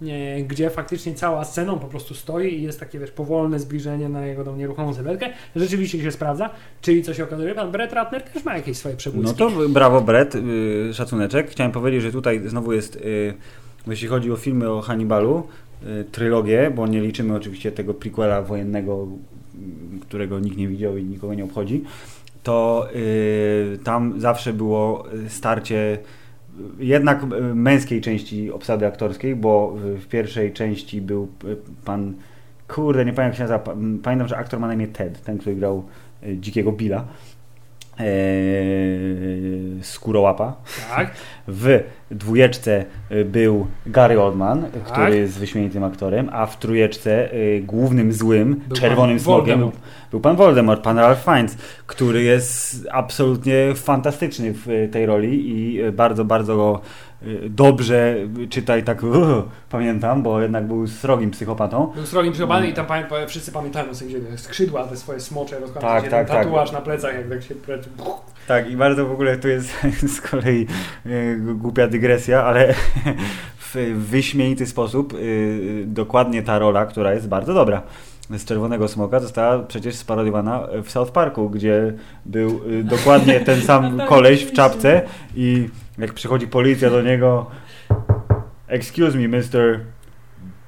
[0.01, 4.25] nie, gdzie faktycznie cała sceną po prostu stoi i jest takie wiesz, powolne zbliżenie na
[4.25, 5.29] jego tą nieruchomą sylwetkę.
[5.55, 6.49] Rzeczywiście się sprawdza,
[6.81, 9.37] czyli co się okazuje, pan Brett Ratner też ma jakieś swoje No przebłyski.
[9.37, 11.49] to brawo Brett, yy, szacuneczek.
[11.49, 13.33] Chciałem powiedzieć, że tutaj znowu jest, yy,
[13.87, 15.47] jeśli chodzi o filmy o Hannibalu,
[16.11, 19.07] trylogię, bo nie liczymy oczywiście tego prequela wojennego,
[20.01, 21.83] którego nikt nie widział i nikogo nie obchodzi,
[22.43, 25.97] to yy, tam zawsze było starcie
[26.79, 27.23] yy, jednak
[27.53, 31.27] męskiej części obsady aktorskiej, bo w, pierwszej części był
[31.85, 32.13] pan
[32.67, 33.59] Kurde, nie pamiętam jak się nazywa.
[34.03, 35.83] Pamiętam, że aktor ma na imię Ted, ten, który grał
[36.35, 37.05] Dzikiego Billa.
[37.99, 38.03] E,
[39.81, 40.55] Skórołapa.
[40.95, 41.11] Tak.
[41.47, 41.79] W
[42.11, 44.83] dwójeczce y, był Gary Oldman, Tak.
[44.83, 49.77] który jest wyśmienitym aktorem, a w trójeczce y, głównym złym, Był czerwonym smogiem Voldemort.
[50.11, 55.79] był pan Voldemort, pan Ralph Fiennes, który jest absolutnie fantastyczny w y, tej roli i
[55.91, 56.81] bardzo, bardzo go
[57.49, 58.15] dobrze
[58.49, 59.13] czytaj tak uh,
[59.69, 61.91] pamiętam, bo jednak był srogim psychopatą.
[61.95, 65.59] Był srogim przyjmowany i tam pamię, pa- wszyscy pamiętają sobie, gdzie skrzydła te swoje smocze
[65.59, 66.45] rozkładane, Tak, tak, tak, ten tak.
[66.45, 67.89] tatuaż na plecach, jak tak się pleczy.
[68.47, 69.73] Tak, i bardzo w ogóle to jest
[70.15, 70.67] z kolei
[71.05, 72.73] y, głupia dygresja, ale
[73.73, 73.75] w
[74.09, 77.81] wyśmienity sposób y, dokładnie ta rola, która jest bardzo dobra
[78.29, 81.93] z Czerwonego Smoka została przecież sparodiowana w South Parku, gdzie
[82.25, 85.01] był y, dokładnie ten sam koleś w czapce
[85.35, 87.45] i jak przychodzi policja do niego
[88.67, 89.79] Excuse me, Mr.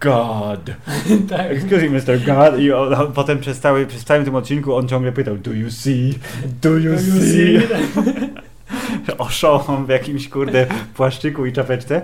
[0.01, 0.71] God.
[1.29, 1.51] tak.
[1.51, 2.19] Excuse me, Mr.
[2.25, 2.59] God.
[2.59, 5.71] I on, on potem przez, cały, przez całym tym odcinku on ciągle pytał Do you
[5.71, 6.19] see?
[6.61, 7.59] Do you, see?
[9.17, 12.01] Oszołom w jakimś kurde płaszczyku i czapeczce.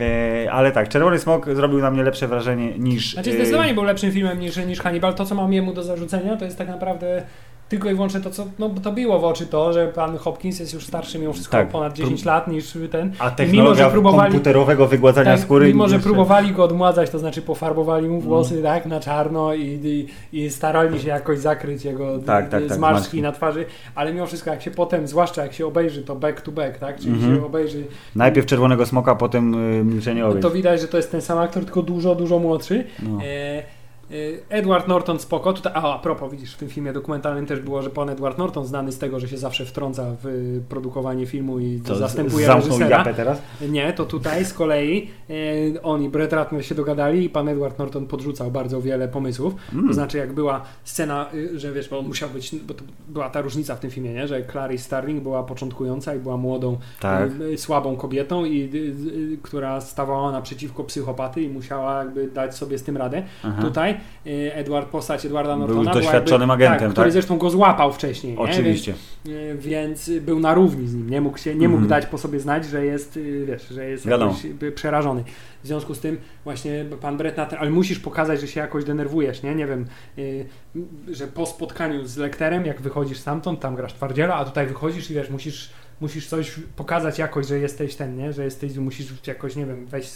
[0.00, 3.12] E, ale tak, Czerwony Smok zrobił na mnie lepsze wrażenie niż...
[3.12, 5.14] Znaczy e, zdecydowanie był lepszym filmem niż, niż Hannibal.
[5.14, 7.22] To, co mam jemu do zarzucenia, to jest tak naprawdę
[7.68, 10.74] tylko i wyłącznie to, co no, to biło w oczy to, że pan Hopkins jest
[10.74, 11.68] już starszy mimo wszystko Tak.
[11.68, 13.12] ponad 10 lat niż ten.
[13.18, 15.66] A technologia mimo, że próbowali, komputerowego wygładzania tak, skóry...
[15.68, 18.64] mimo, że próbowali go odmładzać, to znaczy pofarbowali mu włosy Mm.
[18.64, 19.80] tak, na czarno i,
[20.32, 23.22] i, i starali się jakoś zakryć jego Tak, tak, tak, zmarszczki zmarszczki.
[23.22, 23.64] na twarzy,
[23.94, 26.98] ale mimo wszystko jak się potem, zwłaszcza jak się obejrzy to back to back, tak,
[26.98, 27.36] czyli Mhm.
[27.36, 27.84] się obejrzy
[28.16, 31.64] Najpierw Czerwonego Smoka, potem y, Milczenie no to widać, że to jest ten sam aktor,
[31.64, 32.84] tylko dużo, dużo młodszy.
[33.02, 33.18] No.
[33.24, 33.62] E,
[34.48, 35.52] Edward Norton spoko.
[35.52, 38.66] Tutaj, a, a propos, widzisz, w tym filmie dokumentalnym też było, że pan Edward Norton
[38.66, 43.04] znany z tego, że się zawsze wtrąca w y, produkowanie filmu i To zastępuje reżysera.
[43.04, 43.42] teraz?
[43.68, 47.78] Nie, to tutaj z kolei e, on i Brett Ratner się dogadali i pan Edward
[47.78, 49.54] Norton podrzucał bardzo wiele pomysłów.
[49.72, 49.88] Mm.
[49.88, 53.30] To znaczy, jak była scena, y, że wiesz, bo on musiał być, bo to była
[53.30, 54.28] ta różnica w tym filmie, nie?
[54.28, 57.30] że Clarice Starling była początkująca i była młodą, Tak.
[57.40, 62.54] y, y, słabą kobietą, i, y, y, która stawała naprzeciwko psychopaty i musiała jakby dać
[62.54, 63.22] sobie z tym radę.
[63.44, 63.62] Aha.
[63.62, 63.95] Tutaj y,
[64.52, 67.12] Edward, postać Edwarda Był Nortona była doświadczonym jakby, agentem, tak, który tak?
[67.12, 68.32] zresztą go złapał wcześniej.
[68.32, 68.38] nie?
[68.38, 68.94] Oczywiście.
[69.24, 72.00] Więc, y, więc był na równi z nim, nie mógł, się, nie mógł Mhm.
[72.00, 75.24] dać po sobie znać, że jest, y, wiesz, że jest jakoś y, przerażony.
[75.62, 79.42] W związku z tym właśnie pan Brett Ratner, ale musisz pokazać, że się jakoś denerwujesz,
[79.42, 79.54] nie?
[79.54, 79.86] Nie wiem,
[80.18, 80.46] y,
[81.12, 85.14] że po spotkaniu z lekterem, jak wychodzisz stamtąd, tam grasz twardziela, a tutaj wychodzisz i
[85.14, 85.70] wiesz, musisz
[86.00, 88.32] musisz coś pokazać jakoś, że jesteś ten, nie?
[88.32, 90.10] Że jesteś, musisz jakoś, nie wiem, weź,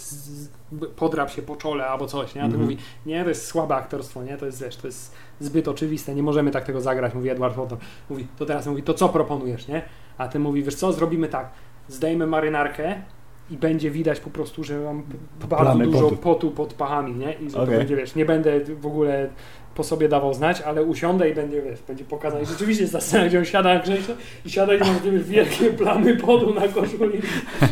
[0.97, 2.41] podrap się po czole albo coś, nie?
[2.43, 2.63] A ty Mhm.
[2.63, 2.77] mówi,
[3.07, 4.37] nie, to jest słabe aktorstwo, nie?
[4.37, 7.79] To jest, wiesz, to jest zbyt oczywiste, nie możemy tak tego zagrać, mówi Edward Norton.
[8.11, 9.83] Mówi, to teraz mówi, to co proponujesz, nie?
[10.19, 11.51] A ty mówi, wiesz co, zrobimy tak,
[11.89, 12.95] zdejmę marynarkę
[13.51, 15.03] i będzie widać po prostu, że mam
[15.41, 16.17] bardzo Plamy dużo potu.
[16.17, 16.51] potu.
[16.51, 17.33] pod pachami, nie?
[17.33, 17.51] I Okej.
[17.53, 19.29] to będzie, wiesz, nie będę w ogóle
[19.81, 22.43] po sobie dawał znać, ale usiądę i będzie, wiesz, będzie pokazane.
[22.43, 24.15] I rzeczywiście jest ta scena, gdzie on siada na krześle
[24.47, 27.21] i siada i ma takie wielkie plamy potu na koszuli,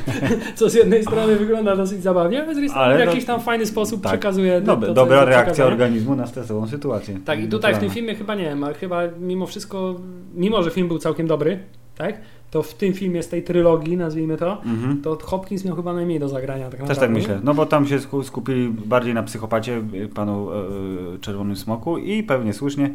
[0.57, 3.41] co z jednej strony wygląda dosyć zabawnie, ale z drugiej strony w to- jakiś tam
[3.41, 4.13] fajny sposób tak.
[4.13, 7.19] przekazuje Dob- to, dobra reakcja organizmu na stresową sytuację.
[7.25, 9.95] Tak, i tutaj w tym filmie chyba nie wiem, ale chyba mimo wszystko,
[10.35, 11.59] mimo że film był całkiem dobry,
[11.97, 12.21] tak,
[12.51, 15.03] to w tym filmie z tej trylogii, nazwijmy to, Mhm.
[15.03, 16.71] to Hopkins miał chyba najmniej do zagrania.
[16.71, 17.41] Tak Też tak myślę.
[17.45, 19.83] No bo tam się sku- skupili bardziej na psychopacie,
[20.15, 22.91] panu e, e, Czerwonym Smoku i pewnie słusznie.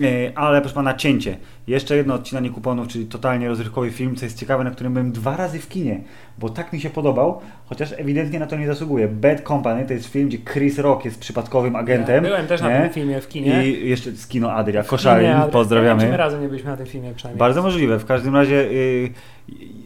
[0.00, 1.36] E, Ale proszę pana, cięcie.
[1.66, 5.36] Jeszcze jedno odcinanie kuponów, czyli totalnie rozrywkowy film, co jest ciekawe, na którym byłem dwa
[5.36, 6.00] razy w kinie,
[6.38, 9.08] bo tak mi się podobał, chociaż ewidentnie na to nie zasługuje.
[9.08, 12.24] Bad Company to jest film, gdzie Chris Rock jest przypadkowym agentem.
[12.24, 12.82] Ja byłem też na nie?
[12.82, 13.68] tym filmie w kinie.
[13.68, 16.02] I jeszcze z kino Adria Koszalin, pozdrawiamy.
[16.02, 17.38] Czy my razem nie byliśmy na tym filmie przynajmniej.
[17.38, 17.98] Bardzo możliwe.
[17.98, 19.10] W każdym razie y,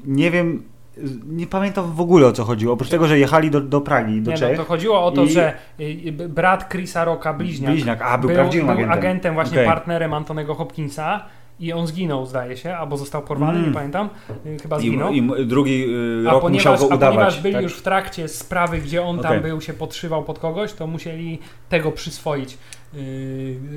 [0.05, 0.63] nie wiem,
[1.27, 2.73] nie pamiętam w ogóle o co chodziło.
[2.75, 4.57] Oprócz tego, że jechali do, do Pragi, do Nie, no, Czech.
[4.57, 5.53] to chodziło o to, I- że
[6.29, 9.35] brat Chrisa Rocka, bliźniak, Bliźniak, a, był prawdziwym był agentem.
[9.35, 9.67] właśnie Okej.
[9.67, 11.25] partnerem Antonego Hopkinsa
[11.61, 13.69] i on zginął, zdaje się, albo został porwany, Mm.
[13.71, 14.09] nie pamiętam,
[14.47, 15.13] y, chyba I, zginął.
[15.13, 15.85] I m- drugi
[16.25, 17.15] y, A rok ponieważ, musiał go a udawać.
[17.15, 17.63] ponieważ byli tak?
[17.63, 19.41] już w trakcie sprawy, gdzie on tam Okej.
[19.41, 21.39] był, się podszywał pod kogoś, to musieli
[21.69, 22.59] tego przyswoić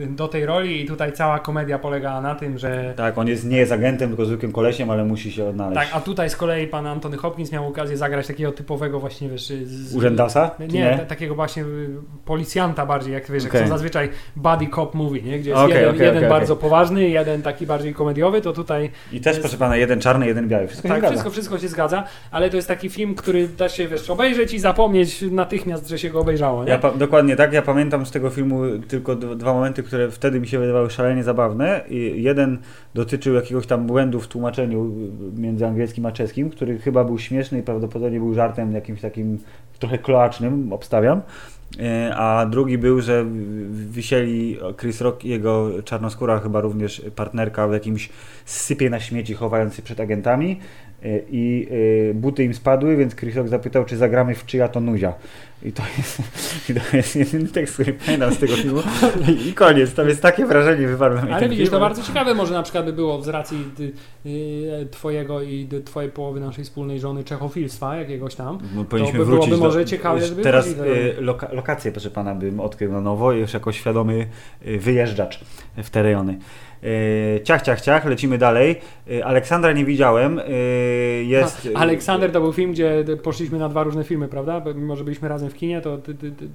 [0.09, 3.57] do tej roli i tutaj cała komedia polegała na tym, że Tak, on jest, nie
[3.57, 5.75] jest agentem, tylko zwykłym kolesiem, ale musi się odnaleźć.
[5.79, 9.45] tak, a tutaj z kolei pan Antony Hopkins miał okazję zagrać takiego typowego właśnie, wiesz,
[9.63, 10.51] z, Urzędasa?
[10.59, 10.97] nie, nie?
[10.97, 11.89] ta- takiego właśnie y,
[12.25, 13.59] policjanta bardziej, jak wiesz, Okej.
[13.59, 15.39] jak są zazwyczaj buddy cop movie, nie?
[15.39, 19.21] gdzie jest Okej, jeden, okej, jeden bardzo poważny, jeden taki bardziej komediowy, to tutaj I
[19.21, 20.67] też, proszę pana, jeden czarny, jeden biały.
[20.67, 24.09] Wszystko tak, wszystko, wszystko się zgadza, ale to jest taki film, który da się, wiesz,
[24.09, 26.69] obejrzeć i zapomnieć natychmiast, że się go obejrzało, nie?
[26.69, 27.53] Ja dokładnie tak.
[27.53, 31.23] Ja pamiętam z tego filmu tylko d- dwa momenty, które wtedy mi się wydawały szalenie
[31.23, 31.81] zabawne.
[31.89, 32.57] I jeden
[32.93, 34.85] dotyczył jakiegoś tam błędu w tłumaczeniu
[35.37, 39.39] y, między angielskim a czeskim, który chyba był śmieszny i prawdopodobnie był żartem jakimś takim
[39.79, 41.21] trochę kloacznym, obstawiam.
[41.79, 43.25] E, a drugi był, że
[43.69, 48.09] wisieli Chris Rock i jego czarnoskóra, chyba również partnerka w jakimś
[48.45, 50.59] sypie na śmieci, chowając się przed agentami
[51.31, 51.67] i
[52.09, 55.13] e, buty im spadły, więc Rock zapytał, czy zagramy w czyja to nuzia.
[55.63, 56.19] I to jest,
[56.69, 58.81] i to jest jedyny tekst, który pamiętam z tego filmu
[59.47, 59.93] i, koniec.
[59.93, 61.29] Tam jest takie wrażenie wywarłem.
[61.29, 63.91] i Ale widzisz, film, to bardzo ciekawe może na przykład by było z racji ty,
[64.25, 68.59] y, twojego i twojej połowy naszej wspólnej żony czechofilstwa jakiegoś tam.
[68.73, 72.35] Bo powinniśmy by wrócić byłoby do, może ciekawe, żeby Teraz y, loka, lokację, proszę pana,
[72.35, 74.27] bym odkrył na nowo, już jako świadomy
[74.67, 75.39] y, wyjeżdżacz
[75.77, 76.39] w te rejony.
[76.83, 78.75] Y, Ciach, ciach, ciach, lecimy dalej.
[79.11, 80.39] Y, Aleksandra nie widziałem.
[80.39, 81.69] y, Jest.
[81.75, 84.61] A, Aleksander to był film, gdzie poszliśmy na dwa różne filmy, prawda?
[84.75, 86.47] Mimo, że byliśmy razem w kinie, to ty, ty, ty,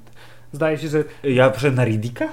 [0.52, 2.28] zdaje się, że Ja poszedłem na Ridika?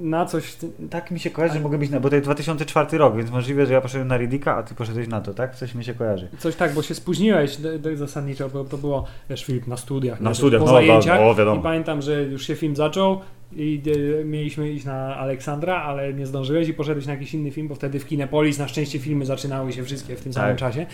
[0.00, 0.56] na coś...
[0.90, 2.00] Tak mi się kojarzy, że mogę być na.
[2.00, 5.08] Bo to jest 2004 rok, więc możliwe, że ja poszedłem na Ridika, a ty poszedłeś
[5.08, 5.56] na to, tak?
[5.56, 6.28] Coś mi się kojarzy.
[6.38, 7.58] Coś tak, bo się spóźniłeś
[7.94, 10.20] zasadniczo, bo to było wiesz, film na studiach.
[10.20, 10.34] Na nie?
[10.34, 11.20] studiach, no, zajęciach.
[11.20, 11.60] no, o, wiadomo.
[11.60, 13.20] I pamiętam, że już się film zaczął
[13.56, 13.82] i
[14.20, 17.74] e, mieliśmy iść na Aleksandra, ale nie zdążyłeś i poszedłeś na jakiś inny film, bo
[17.74, 20.42] wtedy w Kinepolis na szczęście filmy zaczynały się wszystkie w tym Tak.
[20.42, 20.86] samym czasie.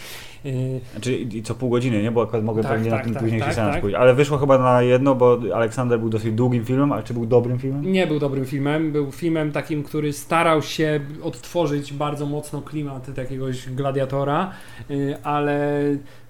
[0.44, 0.50] E,
[0.92, 2.10] Znaczy i co pół godziny, nie?
[2.10, 3.80] Bo akurat mogłem Tak, pewnie na tak, ten tak, późniejszy tak, seans tak.
[3.80, 3.96] pójść.
[3.96, 7.58] Ale wyszło chyba na jedno, bo Aleksander był dosyć długim filmem, ale czy był dobrym
[7.58, 7.92] filmem?
[7.92, 13.70] Nie był dobrym filmem, był filmem takim, który starał się odtworzyć bardzo mocno klimat jakiegoś
[13.70, 14.50] gladiatora,
[14.90, 15.80] y, ale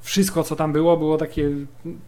[0.07, 1.51] wszystko co tam było, było takie,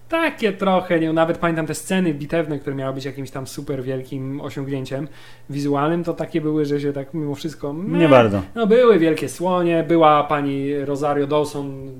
[0.08, 4.40] takie trochę, nie, nawet pamiętam te sceny bitewne, które miały być jakimś tam super wielkim
[4.40, 5.08] osiągnięciem
[5.50, 7.72] wizualnym, to takie były, że się tak mimo wszystko...
[7.72, 8.00] meh.
[8.00, 8.42] Nie bardzo.
[8.54, 11.90] No były wielkie słonie, była pani Rosario Dawson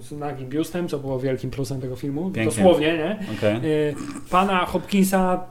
[0.00, 2.44] z nagim biustem, co było wielkim plusem tego filmu, Pięknie.
[2.44, 3.18] dosłownie, nie?
[3.38, 3.56] Okej.
[3.90, 3.94] Y,
[4.30, 5.44] Pana Hopkinsa,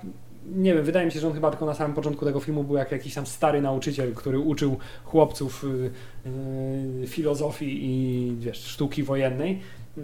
[0.56, 2.76] nie wiem, wydaje mi się, że on chyba tylko na samym początku tego filmu był
[2.76, 5.68] jak jakiś tam stary nauczyciel, który uczył chłopców y,
[7.04, 9.60] y, filozofii i wiesz, sztuki wojennej.
[9.98, 10.02] Y,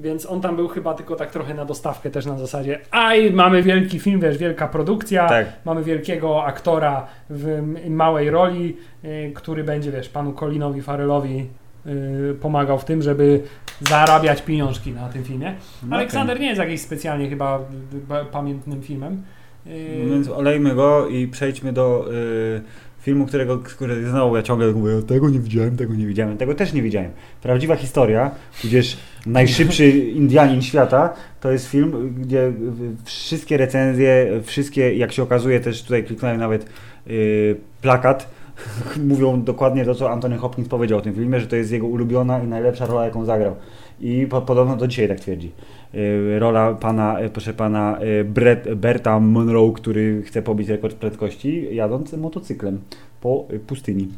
[0.00, 3.62] Więc on tam był chyba tylko tak trochę na dostawkę też na zasadzie aj, mamy
[3.62, 5.46] wielki film, wiesz, wielka produkcja, Tak.
[5.64, 11.46] mamy wielkiego aktora w małej roli, y, który będzie, wiesz, panu Colinowi Farrellowi
[11.86, 13.42] y, pomagał w tym, żeby
[13.80, 15.54] zarabiać pieniążki na tym filmie.
[15.82, 17.58] No Aleksander nie jest jakiś specjalnie chyba
[18.22, 19.22] y, pamiętnym filmem.
[19.68, 22.60] No Więc olejmy go i przejdźmy do y,
[23.00, 26.72] filmu, którego który znowu ja ciągle mówię, tego nie widziałem, tego nie widziałem, tego też
[26.72, 27.10] nie widziałem.
[27.42, 28.30] Prawdziwa historia,
[28.62, 28.96] tudzież
[29.26, 29.88] najszybszy
[30.20, 32.52] Indianin świata, to jest film, gdzie
[33.04, 36.66] wszystkie recenzje, wszystkie, jak się okazuje, też tutaj kliknąłem nawet
[37.06, 38.30] y, plakat,
[39.10, 42.42] mówią dokładnie to, co Anthony Hopkins powiedział o tym filmie, że to jest jego ulubiona
[42.42, 43.56] i najlepsza rola, jaką zagrał.
[44.00, 45.52] I po, podobno do dzisiaj tak twierdzi.
[45.94, 51.74] Y, rola pana, y, proszę pana, y, Brett, Berta Monroe, który chce pobić rekord prędkości
[51.74, 52.80] jadąc motocyklem
[53.20, 54.08] po pustyni.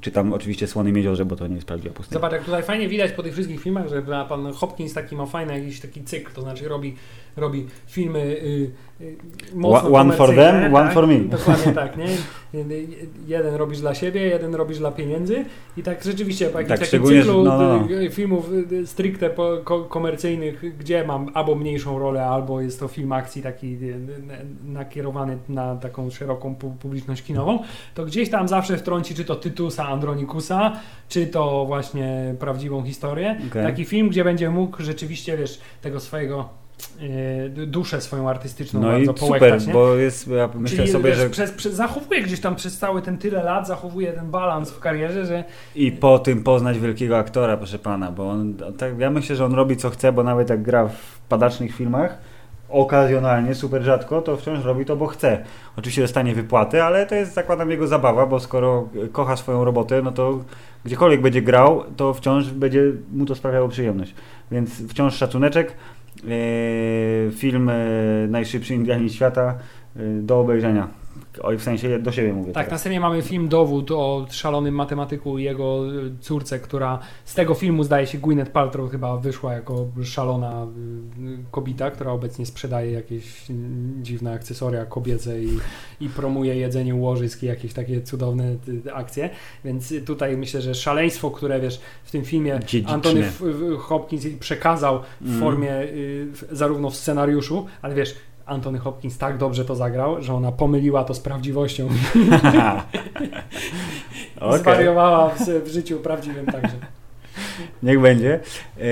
[0.00, 2.14] Czy tam oczywiście słony miedziorze, bo to nie jest prawdziwa pustynia.
[2.14, 5.58] Zobacz, jak tutaj fajnie widać po tych wszystkich filmach, że pan Hopkins taki ma fajny
[5.58, 6.96] jakiś taki cykl, to znaczy robi,
[7.36, 9.16] robi filmy y, y,
[9.54, 10.94] mocno One- one for them, one tak?
[10.94, 11.18] for me.
[11.18, 12.06] Dokładnie tak, nie?
[13.26, 15.44] Jeden robisz dla siebie, jeden robisz dla pieniędzy
[15.76, 17.90] i tak rzeczywiście po jakimś Tak, takim cyklu no, no, no.
[18.00, 18.50] y, filmów
[18.84, 19.30] stricte
[19.88, 23.78] komercyjnych, gdzie mam albo mniejszą rolę, albo jest to film akcji taki
[24.64, 27.58] nakierowany na taką szeroką pu- publiczność kinową,
[27.94, 30.72] to gdzieś tam zawsze wtrąci czy to Tytusa Andronikusa,
[31.08, 33.40] czy to właśnie prawdziwą historię.
[33.50, 33.62] Okej.
[33.64, 36.48] Taki film, gdzie będzie mógł rzeczywiście, wiesz, tego swojego
[37.66, 39.72] duszę swoją artystyczną No i bardzo super, połektać, nie?
[39.72, 43.18] bo jest, ja myślę Czyli sobie, że przez, przez, zachowuje gdzieś tam przez cały ten
[43.18, 45.44] tyle lat, zachowuje ten balans w karierze, że
[45.74, 49.54] i po tym poznać wielkiego aktora, proszę pana, bo on, tak, ja myślę, że on
[49.54, 52.18] robi co chce, bo nawet jak gra w padacznych filmach,
[52.72, 55.44] okazjonalnie, super rzadko, to wciąż robi to, bo chce.
[55.76, 60.12] Oczywiście dostanie wypłaty, ale to jest, zakładam, jego zabawa, bo skoro kocha swoją robotę, no
[60.12, 60.44] to
[60.84, 62.82] gdziekolwiek będzie grał, to wciąż będzie
[63.12, 64.14] mu to sprawiało przyjemność.
[64.50, 65.74] Więc wciąż szacuneczek.
[66.28, 67.74] Eee, film e,
[68.28, 69.58] Najszybszy Indianin Świata
[69.96, 71.01] e, do obejrzenia.
[71.42, 72.52] Oj, w sensie do siebie mówię.
[72.52, 72.70] tak, teraz.
[72.70, 77.84] następnie mamy film Dowód o szalonym matematyku i jego y, córce, która z tego filmu
[77.84, 83.54] zdaje się Gwyneth Paltrow chyba wyszła jako szalona y, kobita, która obecnie sprzedaje jakieś y,
[84.02, 85.58] dziwne akcesoria kobiece i,
[86.00, 88.44] i promuje jedzenie łożysk i jakieś takie cudowne
[88.86, 89.30] y, akcje,
[89.64, 92.94] więc y, tutaj myślę, że szaleństwo, które wiesz w tym filmie Dziedziczne.
[92.94, 93.24] Antony
[93.78, 95.40] Hopkins przekazał w Mm.
[95.40, 98.14] formie y, w- zarówno w scenariuszu, ale wiesz
[98.46, 101.88] Antony Hopkins tak dobrze to zagrał, że ona pomyliła to z prawdziwością.
[104.58, 106.76] Zwariowała w, w życiu prawdziwym także.
[107.82, 108.40] Niech będzie.
[108.78, 108.82] E,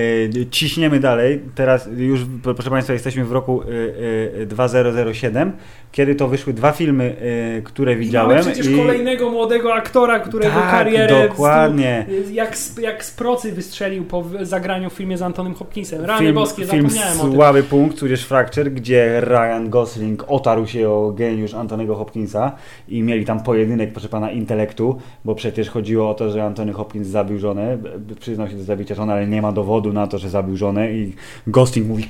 [0.50, 1.40] ciśniemy dalej.
[1.54, 5.52] Teraz już, proszę Państwa, jesteśmy w roku e, e, 2007,
[5.92, 7.16] kiedy to wyszły dwa filmy,
[7.58, 8.30] e, które I widziałem.
[8.38, 12.06] mamy przecież kolejnego młodego aktora, którego Tak, karierę dokładnie.
[12.24, 16.04] stu- jak, z, jak z procy wystrzelił po zagraniu w filmie z Antonym Hopkinsem.
[16.04, 17.32] Rany film, boskie, film zapomniałem o tym.
[17.34, 22.52] Słaby Punkt, tudzież Fracture, gdzie Ryan Gosling otarł się o geniusz Antonego Hopkinsa
[22.88, 27.08] i mieli tam pojedynek, proszę pana, intelektu, bo przecież chodziło o to, że Antony Hopkins
[27.08, 27.78] zabił żonę,
[28.20, 31.14] przyznał się do zabicia żony, ale nie ma dowodu na to, że zabił żonę i
[31.46, 32.08] Gosling mówi.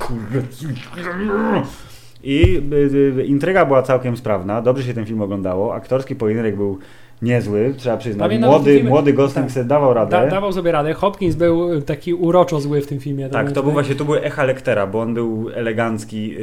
[2.22, 6.78] I y, y, intryga była całkiem sprawna, dobrze się ten film oglądało, aktorski pojedynek był
[7.22, 8.28] niezły, trzeba przyznać.
[8.28, 9.52] Pamiętam, Młody, młody Gosling tak.
[9.55, 10.10] sobie dawał radę.
[10.10, 10.94] Da, dawał sobie radę.
[10.94, 13.28] Hopkins był taki uroczo zły w tym filmie.
[13.28, 16.34] Tak, to był właśnie to były echa Lectera, bo on był elegancki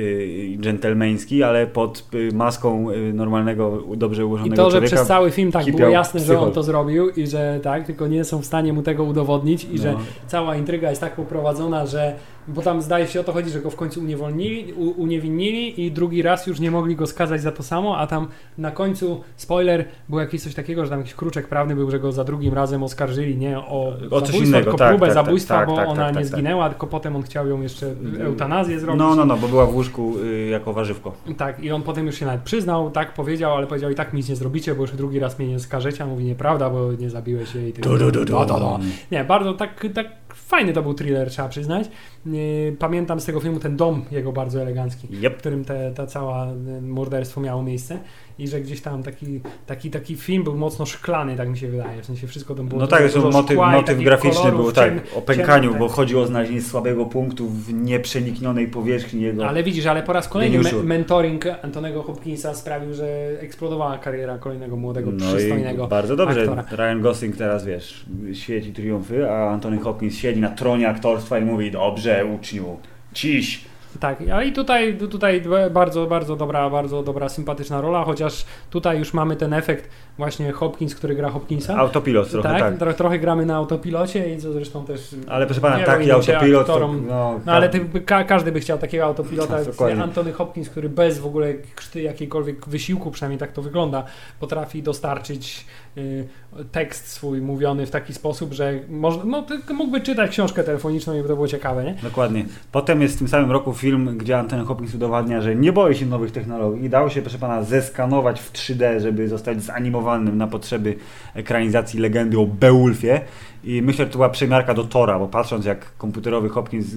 [0.53, 4.95] i dżentelmeński, ale pod y, maską y, normalnego, dobrze I ułożonego to, że człowieka.
[4.95, 8.23] przez cały film tak było jasne, że on to zrobił i że tak, tylko nie
[8.23, 9.81] są w stanie mu tego udowodnić i No.
[9.81, 9.93] że
[10.27, 12.13] cała intryga jest tak poprowadzona, że
[12.47, 15.91] bo tam zdaje się o to chodzi, że go w końcu uniewolnili, u, uniewinnili i
[15.91, 18.27] drugi raz już nie mogli go skazać za to samo, a tam
[18.57, 22.11] na końcu, spoiler, było jakieś coś takiego, że tam jakiś kruczek prawny był, że go
[22.11, 25.55] za drugim razem oskarżyli nie o, O coś innego, tylko tak, próbę tak, tak, zabójstwa,
[25.57, 28.99] tak, bo tak, ona tak, nie zginęła, tylko potem on chciał ją jeszcze eutanazję zrobić.
[28.99, 31.13] No, no, no, bo była w łóżku y, jako warzywko.
[31.37, 34.17] Tak, i on potem już się nawet przyznał, tak powiedział, ale powiedział i tak mi
[34.17, 37.09] nic nie zrobicie, bo już drugi raz mnie nie skażecie, a mówi nieprawda, bo nie
[37.09, 37.69] zabiłeś jej.
[37.69, 38.33] i Du, du, du, du.
[38.33, 38.79] Da, da, da.
[39.11, 41.89] Nie, bardzo tak, tak fajny to był thriller, trzeba przyznać.
[42.25, 45.37] Yy, Pamiętam z tego filmu ten dom jego bardzo elegancki, w Yep.
[45.37, 47.99] którym te, ta cała y, morderstwo miało miejsce
[48.39, 52.01] i że gdzieś tam taki, taki, taki film był mocno szklany, tak mi się wydaje,
[52.01, 55.21] w sensie wszystko tam było No tak, zresztą motyw, motyw graficzny kolorów, był tak, o
[55.21, 55.95] pękaniu, bo tak.
[55.95, 59.47] chodziło o znalezienie słabego punktu w nieprzeniknionej powierzchni jego.
[59.47, 64.75] Ale widzisz, ale po raz kolejny me- mentoring Antonego Hopkinsa sprawił, że eksplodowała kariera kolejnego
[64.77, 66.41] młodego, No przystojnego bardzo dobrze.
[66.41, 66.65] aktora.
[66.71, 71.71] Ryan Gosling teraz, wiesz, świeci triumfy, a Antony Hopkins siedzi na tronie aktorstwa i mówi,
[71.71, 72.77] dobrze uczniu,
[73.13, 73.65] ciś.
[73.99, 79.13] Tak, a i tutaj, tutaj bardzo, bardzo dobra, bardzo dobra, sympatyczna rola, chociaż tutaj już
[79.13, 81.75] mamy ten efekt właśnie Hopkins, który gra Hopkinsa.
[81.77, 82.59] Autopilot trochę, tak.
[82.59, 85.15] tak, tro- trochę gramy na autopilocie i co zresztą też...
[85.27, 88.77] Ale proszę pana, taki autopilot, to, aktorom- no, No ale ty, ka każdy by chciał
[88.77, 89.63] takiego autopilota.
[89.63, 90.03] Dokładnie.
[90.03, 94.03] Antony Hopkins, który bez w ogóle krzty jakiejkolwiek wysiłku, przynajmniej tak to wygląda,
[94.39, 95.65] potrafi dostarczyć
[95.97, 96.27] y,
[96.71, 101.27] tekst swój mówiony w taki sposób, że można, no, mógłby czytać książkę telefoniczną i by
[101.27, 101.95] to było ciekawe, nie?
[102.03, 102.45] Dokładnie.
[102.71, 106.05] Potem jest w tym samym roku film, gdzie Anthony Hopkins udowadnia, że nie boi się
[106.05, 110.95] nowych technologii i dał się, proszę pana, zeskanować w 3D, żeby zostać zanimowanym na potrzeby
[111.35, 113.21] ekranizacji legendy o Beowulfie.
[113.63, 116.87] I myślę, że to była przemiarka do Tora, bo patrząc jak komputerowy Hopkins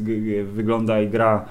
[0.44, 1.44] wygląda i gra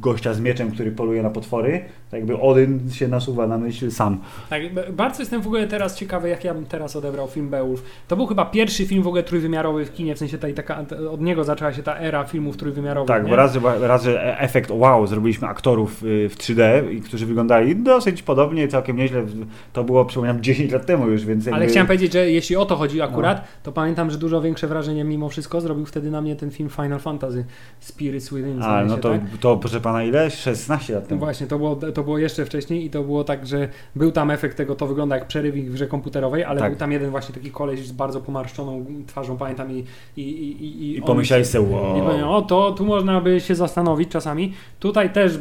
[0.00, 4.20] gościa z mieczem, który poluje na potwory, tak jakby Odyn się nasuwa na myśl sam.
[4.50, 4.62] Tak,
[4.92, 7.82] bardzo jestem w ogóle teraz ciekawy, jak ja bym teraz odebrał film Beowulf.
[8.08, 11.20] To był chyba pierwszy film w ogóle trójwymiarowy w kinie, w sensie tej, taka, od
[11.20, 13.08] niego zaczęła się ta era filmów trójwymiarowych.
[13.08, 13.30] Tak, nie?
[13.30, 17.76] bo raz, raz, że e- efekt wow, zrobiliśmy aktorów y, w 3D, i którzy wyglądali
[17.76, 19.24] dosyć podobnie, całkiem nieźle.
[19.72, 21.70] To było, przypominam, 10 lat temu już, więc Ale jakby...
[21.70, 23.44] chciałem powiedzieć, że jeśli o to chodzi akurat, No.
[23.62, 26.98] to pamiętam, że dużo większe wrażenie mimo wszystko zrobił wtedy na mnie ten film Final
[26.98, 27.44] Fantasy
[27.80, 28.62] Spirits Within.
[28.62, 29.20] A, no to, tak?
[29.40, 30.30] To proszę pana ile?
[30.30, 31.18] 16 lat No temu.
[31.18, 34.56] właśnie, to było, to było jeszcze wcześniej i to było tak, że był tam efekt
[34.56, 36.70] tego, to wygląda jak przerywnik w grze komputerowej, ale Tak.
[36.70, 39.84] był tam jeden właśnie taki koleś z bardzo pomarszczoną twarzą, pamiętam i
[40.16, 41.82] i, i, i, I pomyślałeś sobie, I wow.
[42.00, 44.52] powiedziałem, o to, tu można by się zastanowić czasami.
[44.80, 45.38] Tutaj też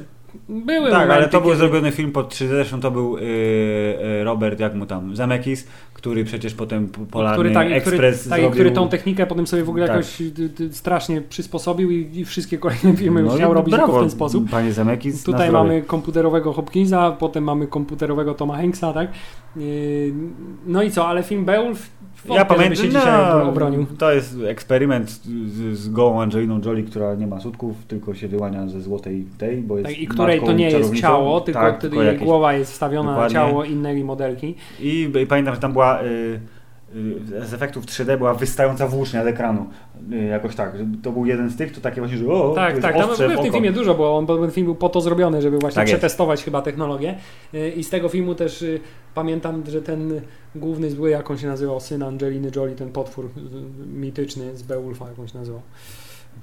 [0.49, 4.59] były Tak, ale to był kiedy- zrobiony film pod 3D, zresztą to był yy, Robert,
[4.59, 5.67] jak mu tam, Zemeckis,
[5.99, 8.49] który przecież potem Polarny który, tak, Ekspres który, tak, zrobił...
[8.51, 9.95] który tą technikę potem sobie w ogóle Tak.
[9.95, 10.31] jakoś y,
[10.61, 14.49] y, strasznie przysposobił i, i wszystkie kolejne filmy No chciał robić brawo, w ten sposób.
[14.49, 19.11] Panie Zemeckis, na Tutaj mamy komputerowego Hopkinsa, potem mamy komputerowego Toma Hanksa, tak?
[19.55, 20.13] Yy,
[20.67, 21.89] No i co, ale film Beowulf
[22.29, 23.85] Ja pamiętam, się dzisiaj obronił.
[23.97, 28.67] to jest eksperyment z, z gołą Angeliną Jolie, która nie ma sutków, tylko się wyłania
[28.67, 31.95] ze złotej tej, bo jest Tak, I której to nie jest ciało, tylko tak, tylko
[31.95, 33.39] jej jakieś- głowa jest wstawiona Dokładnie.
[33.39, 34.55] na ciało innej modelki.
[34.79, 36.39] I, I pamiętam, że tam była y,
[36.95, 39.65] y, z efektów 3D była wystająca włócznia z ekranu.
[40.13, 42.69] Y, jakoś tak, to był jeden z tych, to takie właśnie, że o, to Tak,
[42.69, 44.89] jest tak, tam w w tym filmie dużo było, on, bo ten film był po
[44.89, 45.99] to zrobiony, żeby właśnie Tak jest.
[45.99, 47.15] przetestować chyba technologię.
[47.75, 48.65] I z tego filmu też
[49.13, 50.21] pamiętam, że ten
[50.55, 53.29] główny zły, jak on się nazywał, syn Angeliny Jolie, ten potwór
[53.93, 55.61] mityczny z Beowulfa, jak on się nazywał.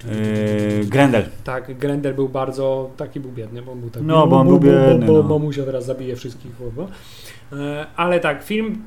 [0.05, 1.25] Y, Grendel.
[1.43, 4.05] Tak, Grendel był bardzo, taki był biedny, bo on był taki...
[4.05, 5.23] No, bo on był biedny, Bo, no.
[5.23, 6.87] bo mamusia teraz zabije wszystkich, bo.
[7.57, 8.81] E, Ale tak, film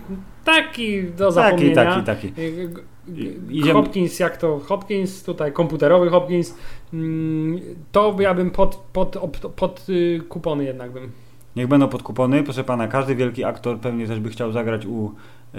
[0.44, 1.74] taki do Taki, zapomnienia.
[1.74, 2.28] taki, taki.
[2.28, 2.82] E, g- g-
[3.22, 6.54] I- idziemy- Hopkins, jak to Hopkins, tutaj komputerowy Hopkins,
[6.92, 7.58] mm,
[7.92, 11.12] to ja bym pod, pod, pod, pod y, kupony jednak bym.
[11.56, 12.42] Niech będą podkupony.
[12.42, 15.14] Proszę pana, każdy wielki aktor pewnie też by chciał zagrać u
[15.54, 15.58] e,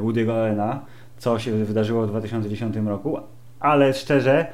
[0.00, 0.80] Woody'ego Allena,
[1.18, 3.18] co się wydarzyło w 2010 roku.
[3.62, 4.46] Ale szczerze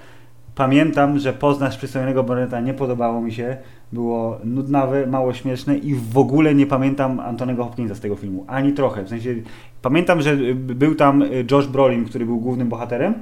[0.54, 3.56] pamiętam, że Poznasz przystojnego Barneta nie podobało mi się,
[3.92, 8.72] było nudnawe, mało śmieszne i w ogóle nie pamiętam Antonego Hopkinsa z tego filmu, ani
[8.72, 9.34] trochę, w sensie
[9.82, 13.14] pamiętam, że był tam Josh Brolin, który był głównym bohaterem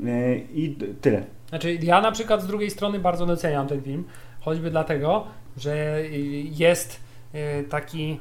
[0.00, 1.22] yy, i tyle.
[1.48, 4.04] Znaczy ja na przykład z drugiej strony bardzo doceniam ten film,
[4.40, 5.24] choćby dlatego,
[5.56, 6.02] że
[6.50, 7.00] jest
[7.34, 8.20] y, taki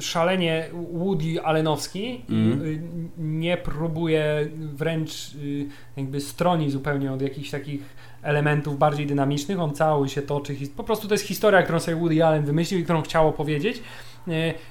[0.00, 2.72] szalenie Woody Allenowski mm.
[2.72, 2.80] i
[3.18, 5.66] nie próbuje wręcz y,
[5.96, 7.80] jakby stroni zupełnie od jakichś takich
[8.22, 9.60] elementów bardziej dynamicznych.
[9.60, 10.56] On cały się toczy.
[10.76, 13.82] Po prostu to jest historia, którą sobie Woody Allen wymyślił i którą chciał opowiedzieć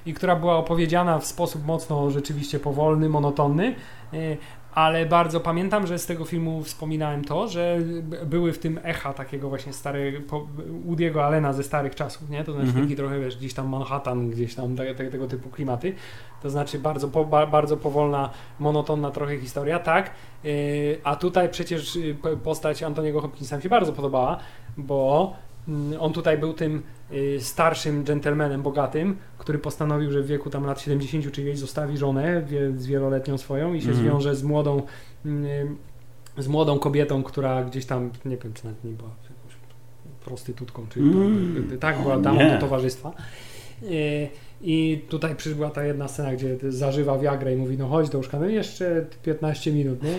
[0.06, 3.74] i która była opowiedziana w sposób mocno rzeczywiście powolny, monotonny
[4.76, 7.78] ale bardzo pamiętam, że z tego filmu wspominałem to, że
[8.26, 10.46] były w tym echa takiego właśnie starego,
[10.86, 12.44] Woody'ego Allena ze starych czasów, nie?
[12.44, 12.84] To znaczy mm -hmm.
[12.84, 15.94] taki trochę, wiesz, gdzieś tam Manhattan, gdzieś tam te, te, tego typu klimaty.
[16.42, 20.10] To znaczy bardzo, po, bardzo powolna, monotonna trochę historia, tak.
[20.44, 20.52] Yy,
[21.04, 24.38] a tutaj przecież y, postać Antoniego Hopkinsa mi się bardzo podobała,
[24.76, 25.32] bo
[26.00, 26.82] on tutaj był tym
[27.12, 31.98] y, starszym dżentelmenem bogatym, który postanowił, że w wieku tam lat 70 czy gdzieś zostawi
[31.98, 32.42] żonę
[32.76, 34.00] z wieloletnią swoją i się mm.
[34.00, 34.82] zwiąże z młodą
[35.24, 35.76] mm,
[36.38, 39.10] z młodą kobietą, która gdzieś tam, nie wiem, czy nawet nie była
[40.24, 41.78] prostytutką, czy mm.
[41.80, 43.12] tak, była damą do towarzystwa.
[44.68, 48.38] I tutaj przybyła ta jedna scena, gdzie zażywa Viagra i mówi, no chodź do łóżka,
[48.38, 50.18] no jeszcze 15 minut, nie?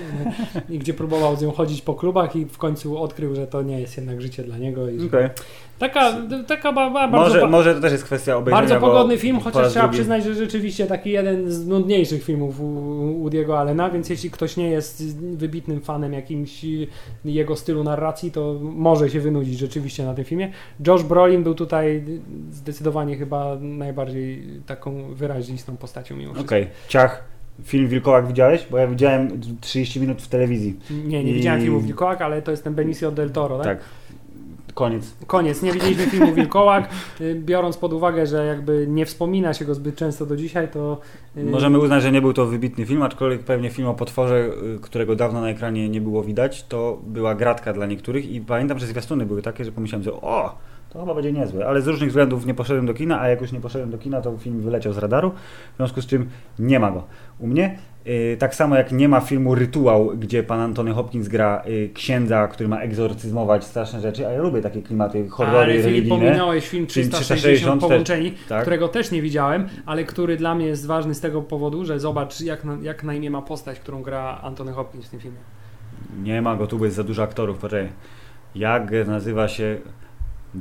[0.75, 3.81] I gdzie próbował z nią chodzić po klubach i w końcu odkrył, że to nie
[3.81, 4.89] jest jednak życie dla niego.
[4.89, 5.29] I okay.
[5.79, 6.13] Taka,
[6.47, 7.33] taka ba, ba, bardzo...
[7.33, 8.67] Może, może to też jest kwestia obejrzenia.
[8.67, 9.97] Bardzo pogodny film, chociaż trzeba drugi.
[9.97, 12.59] przyznać, że rzeczywiście taki jeden z nudniejszych filmów
[13.23, 16.65] Woody'ego Allena, więc jeśli ktoś nie jest wybitnym fanem jakimś
[17.25, 20.51] jego stylu narracji, to może się wynudzić rzeczywiście na tym filmie.
[20.87, 22.03] Josh Brolin był tutaj
[22.51, 26.55] zdecydowanie chyba najbardziej taką wyrazistą postacią mimo wszystko.
[26.55, 26.73] Okej, okay.
[26.87, 27.23] ciach.
[27.63, 28.67] Film Wilkołak widziałeś?
[28.71, 30.79] Bo ja widziałem 30 minut w telewizji.
[30.89, 31.33] Nie, nie I...
[31.33, 33.65] widziałem filmu Wilkołak, ale to jest ten Benicio del Toro, tak?
[33.65, 33.87] Tak.
[34.77, 35.15] Koniec.
[35.27, 35.61] Koniec.
[35.61, 36.89] Nie widzieliśmy filmu Wilkołak.
[37.21, 40.97] Y, biorąc pod uwagę, że jakby nie wspomina się go zbyt często do dzisiaj, to...
[41.37, 44.79] Y, Możemy uznać, że nie był to wybitny film, aczkolwiek pewnie film o potworze, y,
[44.81, 48.85] którego dawno na ekranie nie było widać, to była gratka dla niektórych i pamiętam, że
[48.85, 50.55] zwiastuny były takie, że pomyślałem, że o,
[50.89, 51.67] to chyba będzie niezłe.
[51.67, 54.21] Ale z różnych względów nie poszedłem do kina, a jak już nie poszedłem do kina,
[54.21, 55.31] to film wyleciał z radaru.
[55.73, 56.29] W związku z czym
[56.59, 57.03] nie ma go
[57.39, 57.77] u mnie.
[58.07, 62.47] Yy, tak samo jak nie ma filmu Rytuał, gdzie pan Antony Hopkins gra yy, księdza,
[62.47, 66.15] który ma egzorcyzmować straszne rzeczy, a ja lubię takie klimaty, horrory ale religijne.
[66.15, 68.61] Ale pominąłeś film 360, 360 Połączeni, tak.
[68.61, 72.41] którego też nie widziałem, ale który dla mnie jest ważny z tego powodu, że zobacz
[72.41, 75.37] jak na, jak na imię ma postać, którą gra Antony Hopkins w tym filmie.
[76.23, 77.89] Nie ma go, tu jest za dużo aktorów, poczekaj.
[78.55, 79.77] Jak nazywa się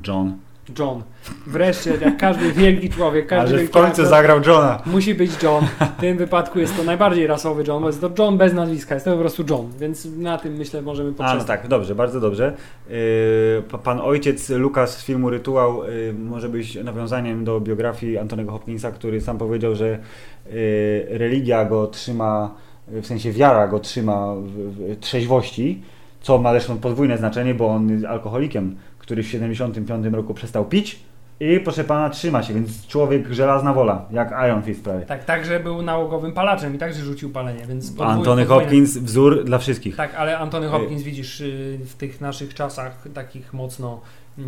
[0.06, 0.39] John.
[0.78, 1.02] John.
[1.47, 4.82] Wreszcie, jak każdy wielki człowiek, każdy Ale w końcu zagrał Johna.
[4.86, 5.64] Musi być John.
[5.97, 9.05] W tym wypadku jest to najbardziej rasowy John, bo jest to John bez nazwiska, jest
[9.05, 11.36] to po prostu John, więc na tym myślę możemy poprzestać.
[11.36, 12.56] A, no tak, dobrze, bardzo dobrze.
[12.88, 18.93] Yy, pan ojciec Lukas z filmu Rytuał yy, może być nawiązaniem do biografii Antonego Hopkinsa,
[18.93, 22.55] który sam powiedział, że yy, religia go trzyma,
[22.88, 25.82] w sensie wiara go trzyma w, w trzeźwości,
[26.20, 28.76] co ma zresztą podwójne znaczenie, bo on jest alkoholikiem
[29.07, 30.99] który w 75 roku przestał pić
[31.41, 35.07] i proszę pana trzyma się, więc człowiek żelazna wola, jak Iron Fist prawie.
[35.07, 37.89] Tak, także był nałogowym palaczem i także rzucił palenie, więc...
[37.89, 38.65] Podwój, Antony podwójne...
[38.65, 39.97] Hopkins wzór dla wszystkich.
[39.97, 44.01] Tak, ale Antony Hopkins widzisz y, w tych naszych czasach takich mocno...
[44.39, 44.45] Yy,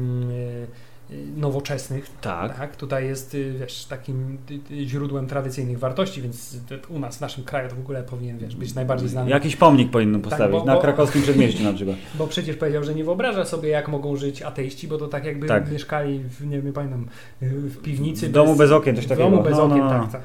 [1.37, 2.11] nowoczesnych.
[2.21, 2.59] Tak.
[2.59, 2.77] tak.
[2.77, 6.57] Tutaj jest, y, wiesz, takim y, y, źródłem tradycyjnych wartości, więc
[6.89, 9.31] u nas, w naszym kraju to w ogóle powinien, wiesz, być najbardziej znany.
[9.31, 11.97] Jakiś pomnik powinien tak, postawić, tak, bo, na krakowskim przedmieściu na przykład.
[12.19, 15.47] Bo przecież powiedział, że nie wyobraża sobie, jak mogą żyć ateiści, bo to tak jakby
[15.47, 15.73] tak.
[15.73, 17.07] mieszkali, w, nie wiem, pamiętam,
[17.41, 18.29] w piwnicy.
[18.29, 19.29] W domu bez, bez okien, coś takiego.
[19.29, 20.01] W domu bez no, okien, no, no.
[20.01, 20.23] tak, tak.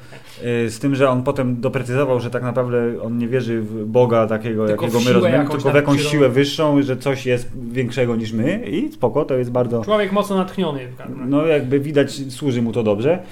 [0.68, 4.66] Z tym, że on potem doprecyzował, że tak naprawdę on nie wierzy w Boga takiego,
[4.66, 8.66] tylko jakiego my rozumiemy, tylko w jakąś siłę wyższą, że coś jest większego niż my
[8.66, 9.84] i spoko, to jest bardzo...
[9.84, 10.73] Człowiek mocno natchniony.
[11.26, 13.22] No jakby widać, służy mu to dobrze.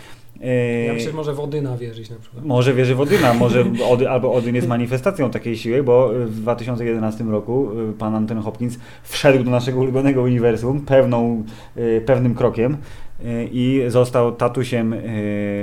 [0.86, 2.44] Ja myślę, że może Wodyna wierzyć na przykład.
[2.44, 7.80] Może wierzy Wodyna, może Ody, albo Odyn jest manifestacją takiej siły, bo w 2011 roku
[7.90, 11.44] y, pan Anton Hopkins wszedł do naszego ulubionego uniwersum pewną,
[11.76, 12.76] y, pewnym krokiem
[13.52, 14.94] i został tatusiem,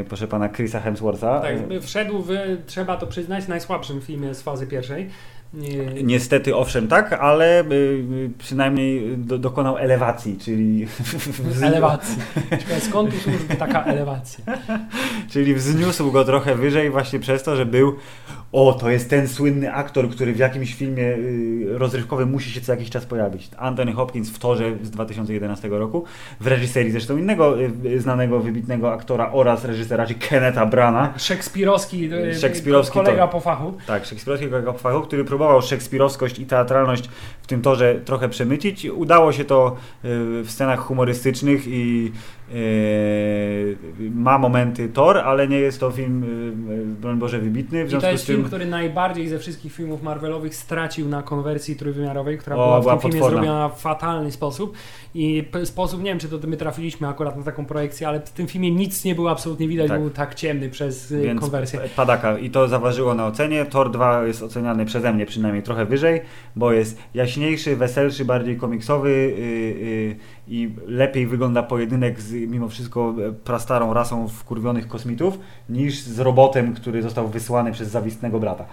[0.07, 1.39] proszę pana, Chrisa Hemswortha.
[1.39, 2.30] Tak, wszedł w,
[2.65, 5.10] trzeba to przyznać, najsłabszym filmie z fazy pierwszej.
[5.53, 6.03] Nie.
[6.03, 10.88] Niestety owszem tak, ale y, przynajmniej do, dokonał elewacji, czyli...
[11.63, 12.17] Elewacji.
[12.80, 14.45] Skąd tu służy taka elewacja?
[15.31, 17.95] czyli wzniósł go trochę wyżej właśnie przez to, że był
[18.51, 22.71] o, to jest ten słynny aktor, który w jakimś filmie y, rozrywkowym musi się co
[22.71, 23.49] jakiś czas pojawić.
[23.57, 26.03] Anthony Hopkins w Torze z 2011 roku,
[26.39, 31.13] w reżyserii zresztą innego y, y, znanego, wybitnego aktora oraz reżysera, czyli Kenneta Brana.
[31.17, 32.09] Szekspirowski,
[32.41, 33.73] Szekspirowski kolega to- po fachu.
[33.88, 37.09] Tak, szekspirowski kolega po fachu, który próbował szekspirowskość i teatralność
[37.41, 38.85] w tym torze trochę przemycić.
[38.85, 42.11] Udało się to w scenach humorystycznych i
[44.13, 47.85] ma momenty Tor, ale nie jest to film, y, y, broń Boże, wybitny.
[47.85, 51.23] W I to jest z tym film, który najbardziej ze wszystkich filmów Marvelowych stracił na
[51.23, 53.41] konwersji trójwymiarowej, która O, była w była tym filmie potworna.
[53.43, 54.73] zrobiona w fatalny sposób.
[55.13, 58.47] I sposób, nie wiem czy to my trafiliśmy akurat na taką projekcję, ale w tym
[58.47, 60.01] filmie nic nie było absolutnie widać, Tak.
[60.01, 61.80] był tak ciemny przez y, Więc konwersję.
[61.95, 63.65] padaka i to zaważyło na ocenie.
[63.65, 66.21] Tor 2 jest oceniany przeze mnie przynajmniej trochę wyżej,
[66.55, 69.45] bo jest jaśniejszy, weselszy, bardziej komiksowy yy,
[69.89, 70.15] yy,
[70.49, 75.39] i lepiej wygląda pojedynek z mimo wszystko e, prastarą rasą wkurwionych kosmitów
[75.69, 78.65] niż z robotem, który został wysłany przez zawistnego brata.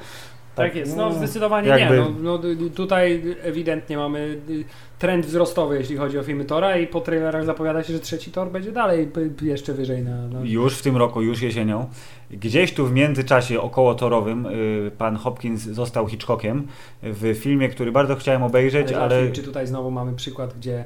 [0.57, 2.01] Tak jest, no zdecydowanie jakby- nie.
[2.01, 2.39] No, no,
[2.75, 4.19] tutaj ewidentnie mamy
[4.51, 4.65] y,
[4.99, 8.51] trend wzrostowy, jeśli chodzi o filmy Tora i po trailerach zapowiada się, że trzeci Tor
[8.51, 9.09] będzie dalej
[9.43, 10.29] jeszcze wyżej na...
[10.29, 10.41] na...
[10.45, 11.87] Już w tym roku, już jesienią.
[12.31, 16.67] Gdzieś tu w międzyczasie około torowym y, pan Hopkins został Hitchcockiem
[17.03, 20.85] w filmie, który bardzo chciałem obejrzeć, Ale, ale czy tutaj znowu mamy przykład, gdzie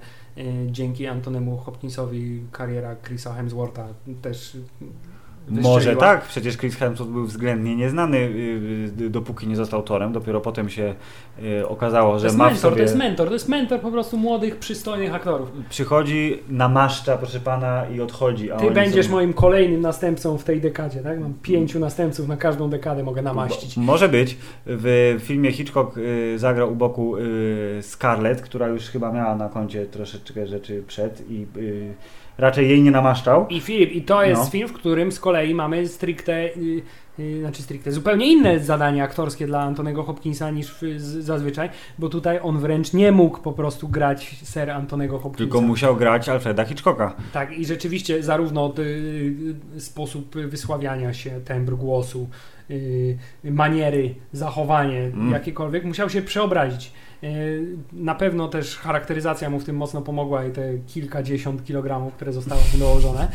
[0.66, 3.88] dzięki Antonemu Hopkinsowi kariera Chrisa Hemswortha
[4.22, 4.60] też y,
[5.48, 10.12] Może tak, przecież Chris Hemsworth był względnie nieznany, y, y, dopóki nie został torem.
[10.12, 10.94] Dopiero potem się
[11.42, 13.90] y, okazało, To że jest ma w mentor, to jest mentor, to jest mentor po
[13.90, 15.48] prostu młodych, przystojnych aktorów.
[15.70, 18.52] Przychodzi, namaszcza, proszę pana, i odchodzi.
[18.52, 19.12] A Ty będziesz są...
[19.12, 21.20] moim kolejnym następcą w tej dekadzie, tak?
[21.20, 23.76] Mam pięciu następców na każdą dekadę mogę namaścić.
[23.76, 24.36] Bo- Może być.
[24.66, 25.96] W filmie Hitchcock
[26.36, 27.14] zagrał u boku
[27.80, 31.46] Scarlett, która już chyba miała na koncie troszeczkę rzeczy przed i
[32.40, 33.48] raczej jej nie namaszczał.
[33.48, 34.50] I Filip, i to jest No.
[34.50, 36.82] film, w którym z kolei mamy stricte, y,
[37.18, 41.68] y, znaczy stricte, zupełnie inne zadania aktorskie dla Antonego Hopkinsa niż w, z, zazwyczaj,
[41.98, 45.38] bo tutaj on wręcz nie mógł po prostu grać ser Antonego Hopkinsa.
[45.38, 47.14] Tylko musiał grać Alfreda Hitchcocka.
[47.32, 48.82] Tak, i rzeczywiście zarówno y,
[49.76, 52.28] y, sposób wysławiania się, tembr głosu,
[53.44, 55.30] maniery, zachowanie, Mm.
[55.30, 56.92] jakiekolwiek, musiał się przeobrazić.
[57.24, 62.32] Y, Na pewno też charakteryzacja mu w tym mocno pomogła i te kilkadziesiąt kilogramów, które
[62.32, 63.28] zostały mu dołożone.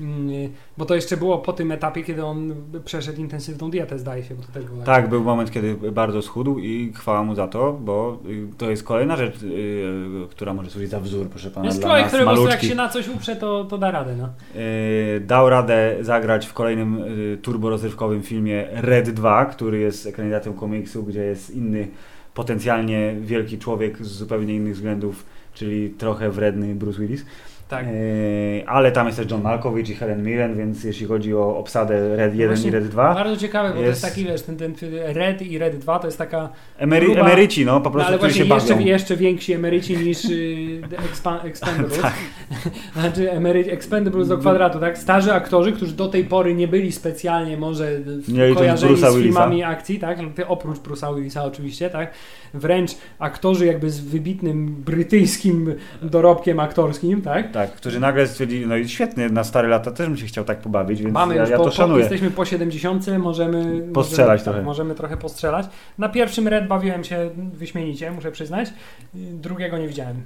[0.00, 2.54] Y, Bo to jeszcze było po tym etapie, kiedy on
[2.84, 6.58] przeszedł intensywną dietę, zdaje się, bo to też było Tak, był moment, kiedy bardzo schudł
[6.58, 9.92] i chwała mu za to, bo y, to jest kolejna rzecz, y,
[10.30, 13.08] która może służyć za wzór, proszę pana, Jest człowiek, który prostu jak się na coś
[13.08, 14.28] uprze, to, to da radę, no.
[14.60, 21.02] Y, dał radę zagrać w kolejnym y, turborozrywkowym filmie Red 2, który jest ekranizacją komiksu,
[21.02, 21.88] gdzie jest inny,
[22.36, 27.24] potencjalnie wielki człowiek z zupełnie innych względów, czyli trochę wredny Bruce Willis.
[27.68, 27.86] Tak.
[27.86, 32.16] Y, ale tam jest też John Malkovich i Helen Mirren, więc jeśli chodzi o obsadę
[32.16, 34.56] Red 1 Właśnie i Red 2, Bardzo ciekawe, bo to jest Jest- taki, wiesz, ten,
[34.56, 34.74] ten
[35.06, 36.48] Red i Red 2 to jest taka
[36.78, 38.86] emery, gruba- emeryci, no po No, prostu, ale którzy właśnie się jeszcze, bawią.
[38.86, 40.80] jeszcze więksi emeryci niż y,
[41.12, 41.98] Expa- Expendables.
[42.00, 42.14] Tak.
[43.00, 44.98] znaczy emery, Expendables do kwadratu, tak?
[44.98, 49.62] Starzy aktorzy, którzy do tej pory nie byli specjalnie może w- Nie kojarzeni z filmami
[49.62, 50.18] akcji, tak?
[50.22, 52.10] No, oprócz Bruce'a Willisa oczywiście, tak?
[52.54, 57.52] Wręcz aktorzy jakby z wybitnym brytyjskim dorobkiem aktorskim, tak?
[57.56, 60.58] Tak, którzy nagle stwierdzili, no i świetnie, na stare lata też bym się chciał tak
[60.58, 62.00] pobawić, więc Mamy ja, już ja po, to po, szanuję.
[62.00, 64.58] jesteśmy po 70, możemy Postrzelać możemy, trochę.
[64.58, 65.66] Tak, możemy trochę postrzelać.
[65.98, 68.68] Na pierwszym Red bawiłem się wyśmienicie, muszę przyznać.
[69.14, 70.16] Drugiego nie widziałem.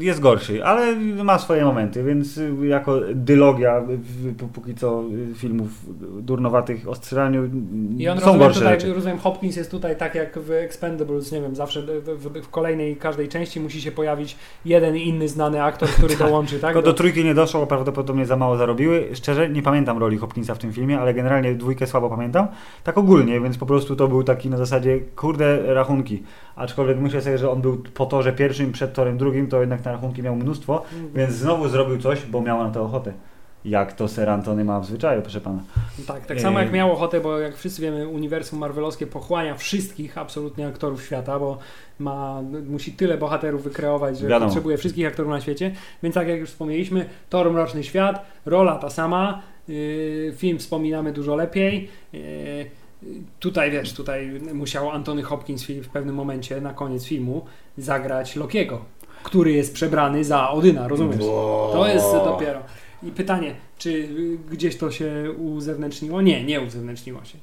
[0.00, 3.80] Y, Jest gorszy, ale ma swoje momenty, więc y, jako dylogia
[4.38, 5.68] p- póki co y, filmów
[6.22, 7.50] durnowatych o strzelaniu
[7.98, 8.94] I on są rozumiem, gorsze tutaj, rzeczy.
[8.94, 12.96] rozumiem, Hopkins jest tutaj tak jak w Expendables, nie wiem, zawsze w, w, w kolejnej,
[12.96, 16.69] każdej części musi się pojawić jeden inny znany aktor, który dołączy, tak?
[16.72, 19.08] Tylko do trójki nie doszło, prawdopodobnie za mało zarobiły.
[19.14, 22.46] Szczerze, nie pamiętam roli Hopkinsa w tym filmie, ale generalnie dwójkę słabo pamiętam.
[22.84, 26.22] Tak ogólnie, więc po prostu to był taki na zasadzie, kurde, rachunki.
[26.56, 29.92] Aczkolwiek myślę sobie, że on był po torze pierwszym, przed torem drugim, to jednak na
[29.92, 30.82] rachunki miał mnóstwo,
[31.14, 33.12] więc znowu zrobił coś, bo miał na to ochotę.
[33.64, 35.62] Jak to Ser Antony ma w zwyczaju, proszę pana.
[36.06, 36.74] Tak, tak samo jak Yy.
[36.74, 41.58] miał ochotę, bo jak wszyscy wiemy, uniwersum marvelowskie pochłania wszystkich absolutnie aktorów świata, bo
[41.98, 44.46] ma, musi tyle bohaterów wykreować, że Wiadomo.
[44.46, 45.72] potrzebuje wszystkich aktorów na świecie.
[46.02, 51.36] Więc tak jak już wspomnieliśmy, Thor Mroczny Świat, rola ta sama, yy, film wspominamy dużo
[51.36, 51.88] lepiej.
[52.12, 52.20] Yy,
[53.38, 57.44] Tutaj wiesz, tutaj musiał Antony Hopkins w pewnym momencie na koniec filmu
[57.78, 58.84] zagrać Lokiego,
[59.22, 61.18] który jest przebrany za Odyna, rozumiesz?
[61.72, 62.60] To jest dopiero.
[63.02, 64.08] I pytanie, czy
[64.50, 66.22] gdzieś to się uzewnętrzniło?
[66.22, 67.38] Nie, nie uzewnętrzniło się.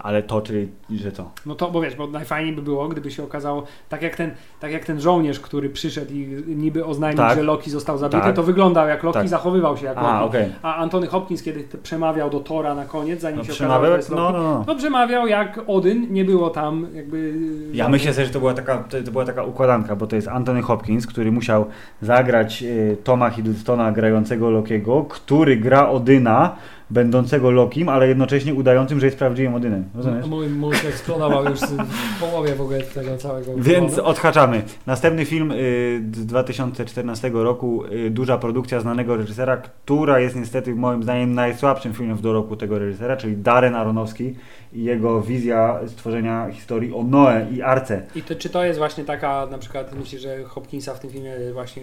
[0.00, 1.30] Ale to, czyli, że co?
[1.46, 4.30] No to, bo wiesz, bo najfajniej by było, gdyby się okazało, tak jak ten,
[4.60, 7.36] tak jak ten żołnierz, który przyszedł i niby oznajmił, Tak.
[7.36, 8.36] że Loki został zabity, Tak.
[8.36, 9.28] to wyglądał jak Loki, Tak.
[9.28, 10.26] zachowywał się jak A, Loki.
[10.36, 10.52] okej.
[10.62, 14.10] A Antony Hopkins, kiedy przemawiał do Tora na koniec, zanim No, się okazało, że jest
[14.10, 14.64] no, Loki, no, no.
[14.66, 17.34] no przemawiał jak Odyn, nie było tam jakby...
[17.72, 20.28] Ja myślę sobie, że to była taka, to, to była taka układanka, bo to jest
[20.28, 21.66] Anthony Hopkins, który musiał
[22.02, 26.56] zagrać e, Toma Hiddlestona grającego Lokiego, który gra Odyna,
[26.92, 29.84] będącego Lokim, ale jednocześnie udającym, że jest prawdziwym Odynem.
[29.94, 30.26] Rozumiesz?
[30.26, 33.52] Mój mózg eksplodował już w połowie w ogóle tego całego.
[33.56, 34.08] Więc powodu.
[34.08, 34.62] odhaczamy.
[34.86, 41.02] Następny film y, z 2014 roku, y, duża produkcja znanego reżysera, która jest niestety moim
[41.02, 44.34] zdaniem najsłabszym filmem w doroku tego reżysera, czyli Darren Aronofsky
[44.72, 48.02] i jego wizja stworzenia historii o Noe i Arce.
[48.14, 51.32] I to, czy to jest właśnie taka, na przykład myślisz, że Hopkinsa w tym filmie
[51.52, 51.82] właśnie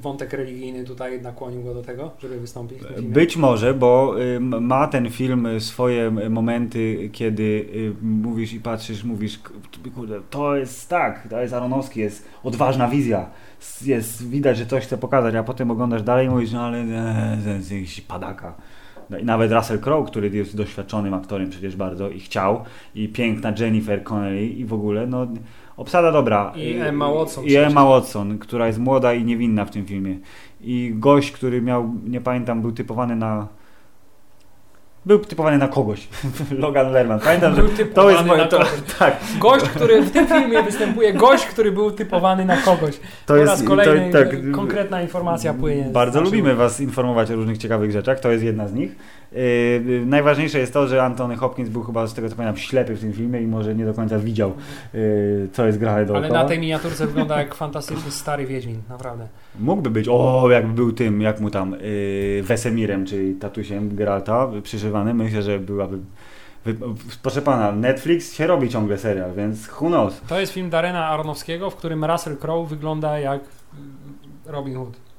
[0.00, 2.78] wątek religijny tutaj nakłonił go do tego, żeby wystąpić?
[3.02, 9.40] Być może, bo y, ma ten film swoje momenty, kiedy y, mówisz i patrzysz, mówisz,
[9.94, 13.30] kurde, to jest tak, to jest Aronowski, jest odważna wizja,
[13.84, 17.38] jest, widać, że coś chce pokazać, a potem oglądasz dalej i mówisz, no ale e,
[17.44, 18.54] to jest jakiś padaka.
[19.10, 22.64] No i nawet Russell Crowe, który jest doświadczonym aktorem przecież bardzo i chciał,
[22.94, 25.26] i piękna Jennifer Connelly i w ogóle, no
[25.80, 26.52] obsada dobra.
[26.56, 27.56] I Emma Watson I.
[27.56, 30.18] Emma Watson, która jest młoda i niewinna w tym filmie.
[30.60, 33.46] I gość, który miał, nie pamiętam, był typowany na.
[35.06, 36.08] Był typowany na kogoś.
[36.58, 37.20] Logan Lerman.
[37.20, 37.62] Pamiętam, że
[37.94, 38.46] to jest moje.
[38.46, 38.60] To,
[38.98, 42.96] tak, Gość, który w tym filmie występuje, gość, który był typowany na kogoś.
[42.96, 43.50] to Po jest.
[43.50, 45.84] raz kolejny to, tak, konkretna informacja płynie.
[45.84, 48.20] Bardzo lubimy Was informować o różnych ciekawych rzeczach.
[48.20, 48.96] To jest jedna z nich.
[49.32, 53.00] Yy, najważniejsze jest to, że Antony Hopkins był chyba z tego co pamiętam ślepy w
[53.00, 54.52] tym filmie i może nie do końca widział,
[54.94, 56.26] yy, co jest grane dookoła.
[56.26, 59.26] Ale na tej miniaturce wygląda jak fantastyczny stary Wiedźmin, naprawdę.
[59.60, 65.14] Mógłby być, o, jakby był tym, jak mu tam, yy, Wesemirem, czyli tatusiem Geralta przyszywany.
[65.14, 65.98] Myślę, że byłaby.
[66.64, 66.76] Wy,
[67.22, 70.20] proszę pana, Netflix się robi ciągle serial, więc who knows.
[70.28, 73.40] To jest film Darena Aronowskiego, w którym Russell Crowe wygląda jak
[74.46, 75.09] Robin Hood.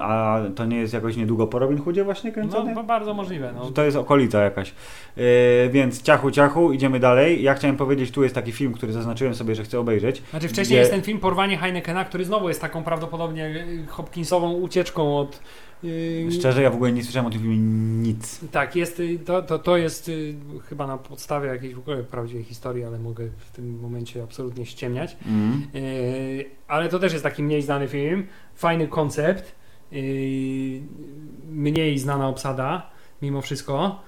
[0.00, 2.74] A to nie jest jakoś niedługo po Robin Hoodzie właśnie No, kręcony?
[2.74, 3.52] bo bardzo możliwe.
[3.56, 3.70] No.
[3.70, 4.74] To jest okolica jakaś.
[5.16, 5.24] Yy,
[5.70, 7.42] więc ciachu, ciachu, idziemy dalej.
[7.42, 10.22] Ja chciałem powiedzieć, tu jest taki film, który zaznaczyłem sobie, że chcę obejrzeć.
[10.30, 14.52] Znaczy wcześniej Gdzie- jest ten film Porwanie Heinekena, który znowu jest taką prawdopodobnie y, Hopkinsową
[14.52, 15.40] ucieczką od...
[15.82, 17.56] yy, Szczerze, ja w ogóle nie słyszałem o tym filmie
[18.08, 18.40] nic.
[18.50, 20.34] Tak, jest, y, to, to, to jest y,
[20.68, 25.16] chyba na podstawie jakiejś w ogóle prawdziwej historii, ale mogę w tym momencie absolutnie ściemniać.
[25.26, 25.62] Mm.
[26.68, 29.54] Ale to też jest taki mniej znany film, fajny koncept,
[29.92, 30.00] yy,
[31.50, 32.90] mniej znana obsada
[33.22, 34.02] mimo wszystko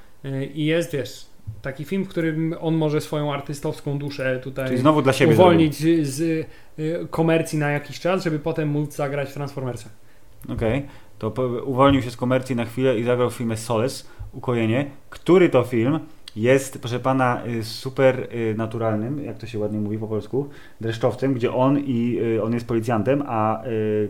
[0.54, 1.26] i jest, wiesz,
[1.62, 5.32] taki film, w którym on może swoją artystowską duszę tutaj Czyli znowu dla siebie.
[5.32, 5.76] uwolnić
[6.06, 6.48] z
[6.78, 9.92] yy, komercji na jakiś czas, żeby potem móc zagrać w Transformersach.
[10.46, 10.56] zrobił.
[10.56, 10.86] Okej.
[11.20, 11.32] To
[11.64, 16.00] uwolnił się z komercji na chwilę i zagrał w filmie Solace, Ukojenie, który to film
[16.36, 20.48] jest, proszę pana, y, super y, naturalnym, jak to się ładnie mówi po polsku,
[20.80, 23.62] dreszczowcem, gdzie on i y, on jest policjantem, a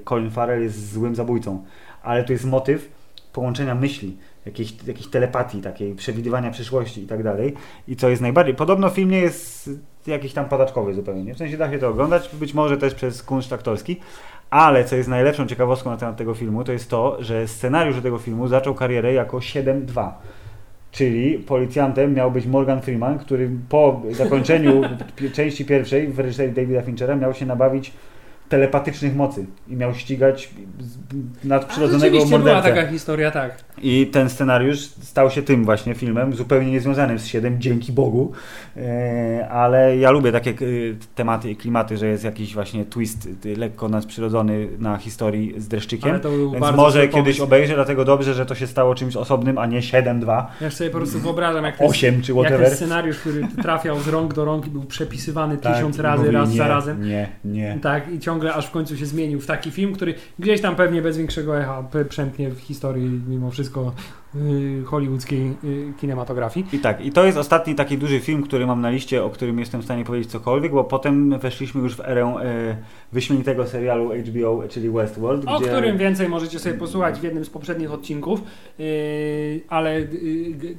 [0.05, 1.65] Colin Farrell jest złym zabójcą.
[2.03, 2.91] Ale to jest motyw
[3.33, 4.17] połączenia myśli,
[4.47, 7.55] jakiejś, jakiejś telepatii, takiej przewidywania przyszłości i tak dalej.
[7.89, 8.55] I co jest najbardziej.
[8.55, 9.71] Podobno film nie jest
[10.07, 11.25] jakiś tam padaczkowy zupełnie.
[11.25, 11.35] nie?
[11.35, 14.01] W sensie da się to oglądać, być może też przez kunszt aktorski.
[14.51, 18.03] Ale co jest najlepszą ciekawostką na temat tego filmu, to jest to, że scenariusz do
[18.03, 20.11] tego filmu zaczął karierę jako 7-2.
[20.91, 24.83] Czyli policjantem miał być Morgan Freeman, który po zakończeniu
[25.37, 27.93] części pierwszej w reżyserii Davida Finchera miał się nabawić
[28.51, 30.51] telepatycznych mocy i miał ścigać
[31.45, 32.69] nadprzyrodzonego była mordercę.
[32.69, 33.65] taka historia, tak.
[33.83, 38.33] I ten scenariusz stał się tym właśnie filmem, zupełnie niezwiązanym z 7, dzięki Bogu.
[38.77, 40.55] E, ale ja lubię takie e,
[41.15, 46.11] tematy i klimaty, że jest jakiś właśnie twist e, lekko nadprzyrodzony na historii z dreszczykiem.
[46.11, 49.59] Ale to był Więc może kiedyś obejrzę, dlatego dobrze, że to się stało czymś osobnym,
[49.59, 52.77] a nie 7-2, Ja sobie po prostu wyobrażam, jak ten, 8 czy jak ten whatever.
[52.77, 56.51] scenariusz, który trafiał z rąk do rąk i był przepisywany Tak, tysiąc razy, mówi, raz
[56.51, 57.05] nie, za razem.
[57.09, 57.79] Nie, nie.
[57.83, 61.03] Tak, i ciągle aż w końcu się zmienił w taki film, który gdzieś tam pewnie
[61.03, 63.93] bez większego echa przemknie w historii mimo wszystko
[64.87, 66.67] hollywoodzkiej yy, kinematografii.
[66.73, 69.59] I tak, i to jest ostatni taki duży film, który mam na liście, o którym
[69.59, 72.77] jestem w stanie powiedzieć cokolwiek, bo potem weszliśmy już w erę e,
[73.13, 75.69] wyśmienitego serialu HBO, czyli Westworld, O gdzie...
[75.69, 78.43] którym więcej możecie sobie posłuchać w jednym z poprzednich odcinków,
[78.79, 78.87] yy,
[79.69, 80.01] ale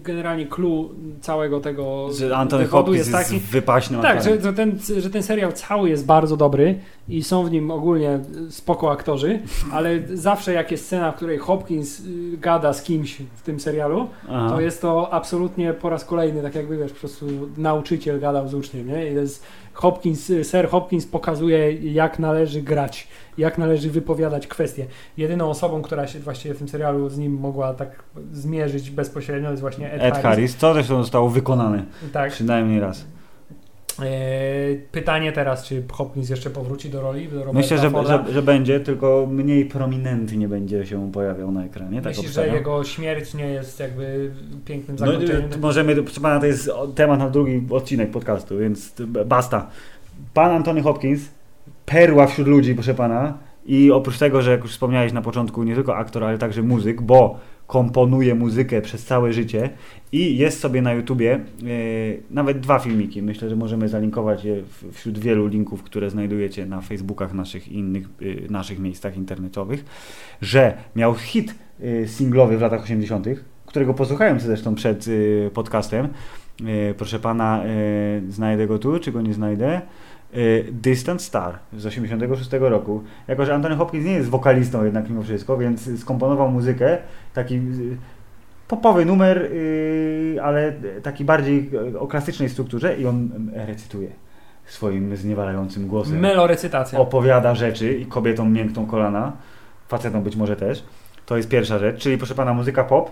[0.03, 0.89] generalnie clue
[1.21, 5.23] całego tego Że Anthony Hopkins jest jest, taki, wypaśnym Tak, że, że, ten, że ten
[5.23, 6.79] serial cały jest bardzo dobry
[7.09, 8.19] i są w nim ogólnie
[8.49, 9.39] spoko aktorzy,
[9.71, 14.07] ale zawsze jak jest scena, w której Hopkins y, gada z kimś w tym serialu,
[14.29, 14.49] Aha.
[14.49, 17.25] to jest to absolutnie po raz kolejny, tak jakby wiesz, po prostu
[17.57, 19.11] nauczyciel gadał z uczniem, nie?
[19.11, 19.43] I to jest
[19.73, 23.07] Hopkins, Sir Hopkins pokazuje, jak należy grać,
[23.37, 24.85] jak należy wypowiadać kwestie.
[25.17, 29.61] Jedyną osobą, która się właściwie w tym serialu z nim mogła tak zmierzyć bezpośrednio, jest
[29.61, 30.23] właśnie Ed, Ed Harris.
[30.23, 32.31] Harris, co zresztą zostało wykonane Tak.
[32.31, 33.05] przynajmniej raz.
[33.99, 34.05] E,
[34.91, 37.27] pytanie teraz, czy Hopkins jeszcze powróci do roli?
[37.27, 42.01] Do Roberta Myślę, że, że, że będzie, tylko mniej prominentnie będzie się pojawiał na ekranie.
[42.01, 44.31] Tak Myślisz, że jego śmierć nie jest jakby
[44.65, 45.53] pięknym No, zakończeniem?
[45.53, 48.93] y, możemy, proszę pana, to jest temat na drugi odcinek podcastu, więc
[49.25, 49.67] basta.
[50.33, 51.21] Pan Antony Hopkins,
[51.85, 53.37] perła wśród ludzi, proszę pana.
[53.65, 57.01] I oprócz tego, że jak już wspomniałeś na początku, nie tylko aktor, ale także muzyk,
[57.01, 57.39] bo
[57.71, 59.69] komponuje muzykę przez całe życie
[60.11, 61.39] i jest sobie na YouTubie e,
[62.29, 63.21] nawet dwa filmiki.
[63.21, 67.75] Myślę, że możemy zalinkować je w, wśród wielu linków, które znajdujecie na Facebookach naszych i
[67.75, 69.85] innych y, naszych miejscach internetowych,
[70.41, 73.27] że miał hit y, singlowy w latach 80.,
[73.65, 75.05] którego posłuchałem zresztą przed
[75.53, 76.07] podcastem.
[76.97, 77.63] Proszę pana,
[78.29, 79.81] znajdę go tu, czy go nie znajdę?
[80.37, 83.03] Y, Distant Star z 86 roku.
[83.27, 86.97] Jako, że Anthony Hopkins nie jest wokalistą jednak mimo wszystko, więc skomponował muzykę,
[87.33, 87.97] taki y,
[88.67, 94.09] popowy numer, y, ale taki bardziej o klasycznej strukturze i on y, recytuje
[94.65, 96.99] swoim zniewalającym głosem Melorecytacja.
[96.99, 99.31] opowiada rzeczy i kobietom miękną kolana,
[99.87, 100.83] facetom być może też.
[101.25, 103.11] To jest pierwsza rzecz, czyli proszę pana muzyka pop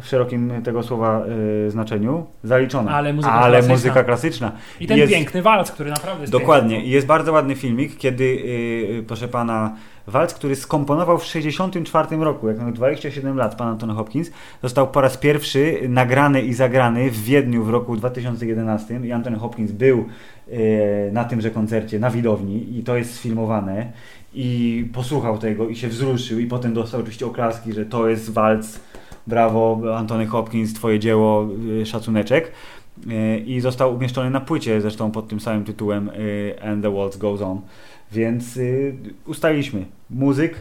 [0.00, 1.24] w szerokim tego słowa
[1.66, 2.90] y, znaczeniu zaliczona.
[2.90, 3.74] Ale muzyka Ale klasyczna.
[3.74, 4.52] muzyka klasyczna.
[4.80, 6.70] I ten jest- piękny walc, który naprawdę jest Dokładnie.
[6.70, 6.88] piękny.
[6.88, 9.74] I jest bardzo ładny filmik, kiedy, yy, proszę pana,
[10.06, 14.30] walc, który skomponował w 64 roku, jak miał 27 lat, pan Antony Hopkins,
[14.62, 19.72] został po raz pierwszy nagrany i zagrany w Wiedniu w roku 2011 i Antony Hopkins
[19.72, 20.04] był
[20.48, 20.58] yy,
[21.12, 23.92] na tymże koncercie, na widowni i to jest sfilmowane
[24.34, 28.80] i posłuchał tego i się wzruszył i potem dostał oczywiście oklaski, że to jest walc,
[29.26, 32.52] brawo Antony Hopkins, twoje dzieło, yy, szacuneczek.
[33.06, 37.16] Yy, i został umieszczony na płycie zresztą pod tym samym tytułem yy, And the Waltz
[37.16, 37.60] Goes On.
[38.12, 38.58] Więc
[39.26, 39.84] ustaliliśmy.
[40.10, 40.54] Muzyk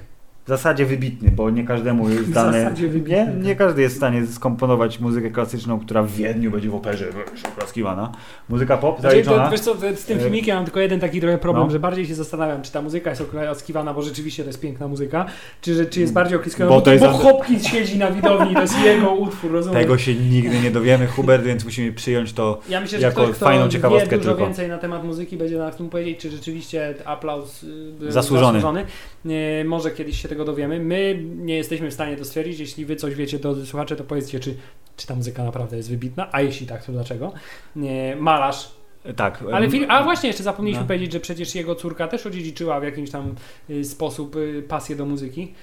[0.46, 2.72] w zasadzie wybitny, bo nie każdemu jest W dane.
[2.82, 3.36] Nie, wybitny.
[3.42, 7.06] nie każdy jest w stanie skomponować muzykę klasyczną, która w Wiedniu będzie w operze
[7.54, 8.12] oklaskiwana.
[8.50, 9.46] Muzyka pop Znaczy, zaliczona.
[9.46, 11.72] to, wiesz co, z tym E, filmikiem mam tylko jeden taki trochę problem, no.
[11.72, 15.26] że bardziej się zastanawiam, czy ta muzyka jest oklaskiwana, bo rzeczywiście to jest piękna muzyka,
[15.62, 18.54] czy, że, czy jest bardziej oklaskiwana, Bo bo, to jest bo Hopkins siedzi na widowni
[18.56, 19.82] to jest jego utwór, rozumiesz?
[19.82, 22.60] Tego się nigdy nie dowiemy, Hubert, więc musimy przyjąć to.
[22.70, 24.46] Ja myślę, że jako ktoś, kto fajną wie ciekawostkę dużo tylko.
[24.46, 28.60] więcej na temat muzyki, będzie nas tym powiedzieć, czy rzeczywiście aplauz y, Zasłużony.
[28.60, 28.86] zasłużony.
[29.26, 30.80] Nie, może kiedyś się tego dowiemy.
[30.80, 32.60] My nie jesteśmy w stanie to stwierdzić.
[32.60, 34.56] Jeśli wy coś wiecie, drodzy słuchacze, to powiedzcie, czy,
[34.98, 37.34] czy ta muzyka naprawdę jest wybitna, a jeśli tak, to dlaczego?
[37.76, 38.72] Nie, malarz.
[39.16, 39.44] Tak.
[39.54, 40.88] Ale film, a właśnie, jeszcze zapomnieliśmy No.
[40.88, 43.36] powiedzieć, że przecież jego córka też odziedziczyła w jakiś tam
[43.70, 45.54] y, sposób y, pasję do muzyki,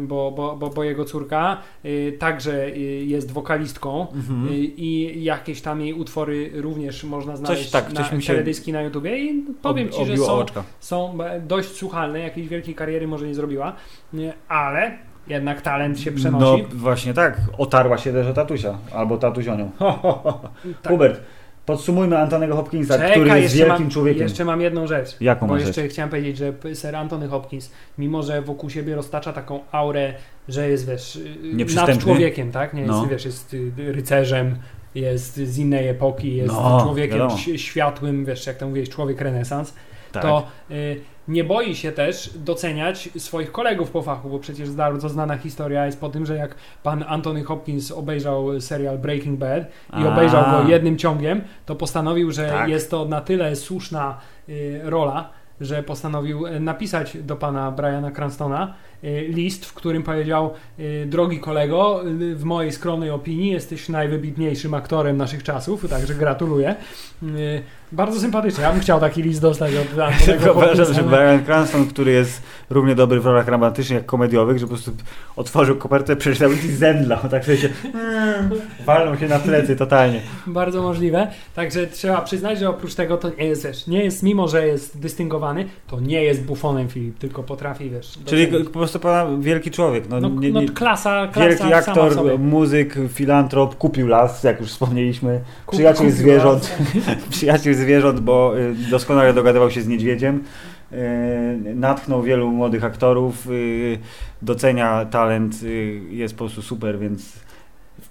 [0.00, 4.06] bo, bo, bo, bo jego córka y, także y, jest wokalistką.
[4.14, 4.48] mhm.
[4.48, 8.72] Y, I jakieś tam jej utwory również można znaleźć tak, coś na mi się- teledyski
[8.72, 10.44] na YouTubie i powiem Ci, że są,
[10.80, 13.72] są dość słuchalne, jakiejś wielkiej kariery może nie zrobiła,
[14.48, 14.98] ale
[15.28, 16.64] jednak talent się No przenosi.
[16.74, 17.40] właśnie tak.
[17.58, 18.78] Otarła się też o tatusia.
[18.94, 19.70] Albo tatuś o nią.
[20.82, 20.92] Tak.
[21.66, 24.22] Podsumujmy Antonego Hopkinsa, Czekaj, który jest wielkim mam, człowiekiem.
[24.22, 25.16] Jeszcze mam jedną rzecz.
[25.20, 25.92] Jaką Bo jeszcze rzecz?
[25.92, 30.14] chciałem powiedzieć, że Sir Anthony Hopkins, mimo że wokół siebie roztacza taką aurę,
[30.48, 32.74] że jest, wiesz, y, nad człowiekiem, tak?
[32.74, 33.06] Nie jest, No.
[33.06, 34.56] wiesz, jest y, rycerzem,
[34.94, 37.38] jest z innej epoki, jest No, człowiekiem wiadomo.
[37.56, 39.74] światłym, wiesz, jak to mówiłeś, człowiek renesans.
[40.12, 40.22] Tak.
[40.22, 45.36] to y, nie boi się też doceniać swoich kolegów po fachu, bo przecież bardzo znana
[45.36, 49.62] historia jest po tym, że jak pan Anthony Hopkins obejrzał serial Breaking Bad
[50.00, 50.08] i A.
[50.12, 52.68] obejrzał go jednym ciągiem, to postanowił, że Tak.
[52.68, 55.30] jest to na tyle słuszna y, rola,
[55.60, 58.74] że postanowił y, napisać do pana Briana Cranstona
[59.28, 65.16] list, w którym powiedział y, drogi kolego, y, w mojej skromnej opinii jesteś najwybitniejszym aktorem
[65.16, 66.74] naszych czasów, także gratuluję.
[67.22, 67.62] Y,
[67.92, 68.64] Bardzo sympatycznie.
[68.64, 70.92] Ja bym chciał taki list dostać od Antonego Uważam, Hopkinsa.
[70.92, 74.92] że Brian Cranston, który jest równie dobry w rolach romantycznych jak komediowych, że po prostu
[75.36, 77.18] otworzył kopertę, przeczytał i zemdlał.
[77.30, 78.50] Tak sobie się mm,
[78.86, 80.20] walnął się na plecy totalnie.
[80.46, 81.30] Bardzo możliwe.
[81.54, 85.00] Także trzeba przyznać, że oprócz tego to nie jest, wiesz, nie jest, mimo że jest
[85.00, 88.18] dystyngowany, to nie jest bufonem Filip, tylko potrafi, wiesz.
[88.24, 90.08] Czyli po prostu wielki człowiek.
[90.08, 94.70] No, no, nie, no nie, klasa, klasa wielki aktor, muzyk, filantrop, kupił las, jak już
[94.70, 95.40] wspomnieliśmy.
[95.66, 96.78] Kup- Przyjaciel zwierząt.
[97.06, 97.28] las.
[97.30, 100.44] Przyjaciel zwierząt, bo y, doskonale dogadywał się z niedźwiedziem.
[100.92, 100.96] Y,
[101.74, 103.98] Natchnął wielu młodych aktorów, y,
[104.42, 105.56] docenia talent,
[106.10, 107.45] jest po prostu super, więc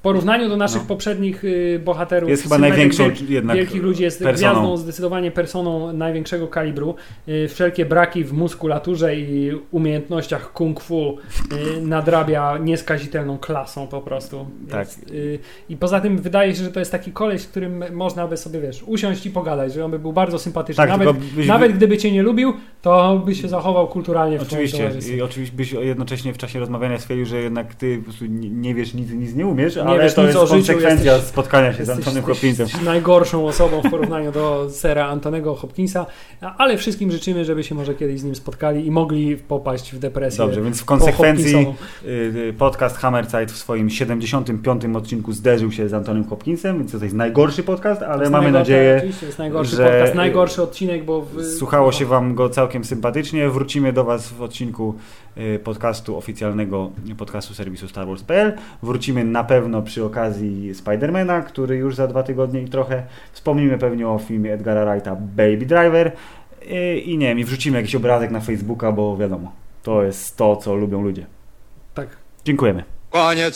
[0.09, 0.87] porównaniu do naszych No.
[0.87, 2.29] poprzednich y, bohaterów.
[2.29, 4.51] Jest chyba największą wielkich- jednak wielkich ludzi jest personą.
[4.51, 6.95] gwiazdą, zdecydowanie personą największego kalibru.
[7.27, 11.17] Y, Wszelkie braki w muskulaturze i umiejętnościach kung fu
[11.77, 14.45] y, nadrabia nieskazitelną klasą po prostu.
[14.71, 14.79] Tak.
[14.87, 15.05] Jest,
[15.69, 18.59] I poza tym wydaje się, że to jest taki koleś, z którym można by sobie,
[18.61, 20.87] wiesz, usiąść i pogadać, że on by był bardzo sympatyczny.
[20.87, 24.91] Tak, nawet, byś- nawet gdyby cię nie lubił, to by się zachował kulturalnie w Oczywiście,
[25.17, 28.75] i oczywiście byś jednocześnie w czasie rozmawiania stwierdził, że jednak ty po prostu nie, nie
[28.75, 31.73] wiesz nic, nic nie umiesz, ale wiesz to nic jest o życiu, konsekwencja jesteś- spotkania
[31.73, 32.85] się z Jesteś- Antonym jesteś- Hopkinsem.
[32.85, 36.05] najgorszą osobą w porównaniu do sera Antonego Hopkinsa,
[36.57, 40.37] ale wszystkim życzymy, żeby się może kiedyś z nim spotkali i mogli popaść w depresję.
[40.37, 41.67] Dobrze, więc w konsekwencji
[42.05, 44.95] y, y, podcast Hammerzeit w swoim 75.
[44.95, 49.25] odcinku zderzył się z Antonym Hopkinsem, więc to jest najgorszy podcast, ale mamy nadzieję, Oczywiście
[49.25, 51.21] jest najgorszy że- podcast, najgorszy odcinek, bo...
[51.21, 53.49] W, słuchało się Wam go całkiem sympatycznie.
[53.49, 54.95] Wrócimy do Was w odcinku
[55.63, 58.53] podcastu oficjalnego podcastu serwisu Star Wars.pl.
[58.83, 63.03] Wrócimy na pewno przy okazji Spidermana, który już za dwa tygodnie i trochę.
[63.31, 66.11] Wspomnimy pewnie o filmie Edgara Wrighta Baby Driver
[66.71, 69.51] y, i nie wiem, i wrzucimy jakiś obrazek na Facebooka, bo wiadomo,
[69.83, 71.25] to jest to, co lubią ludzie.
[71.93, 72.07] Tak.
[72.45, 72.83] Dziękujemy.
[73.09, 73.55] Koniec.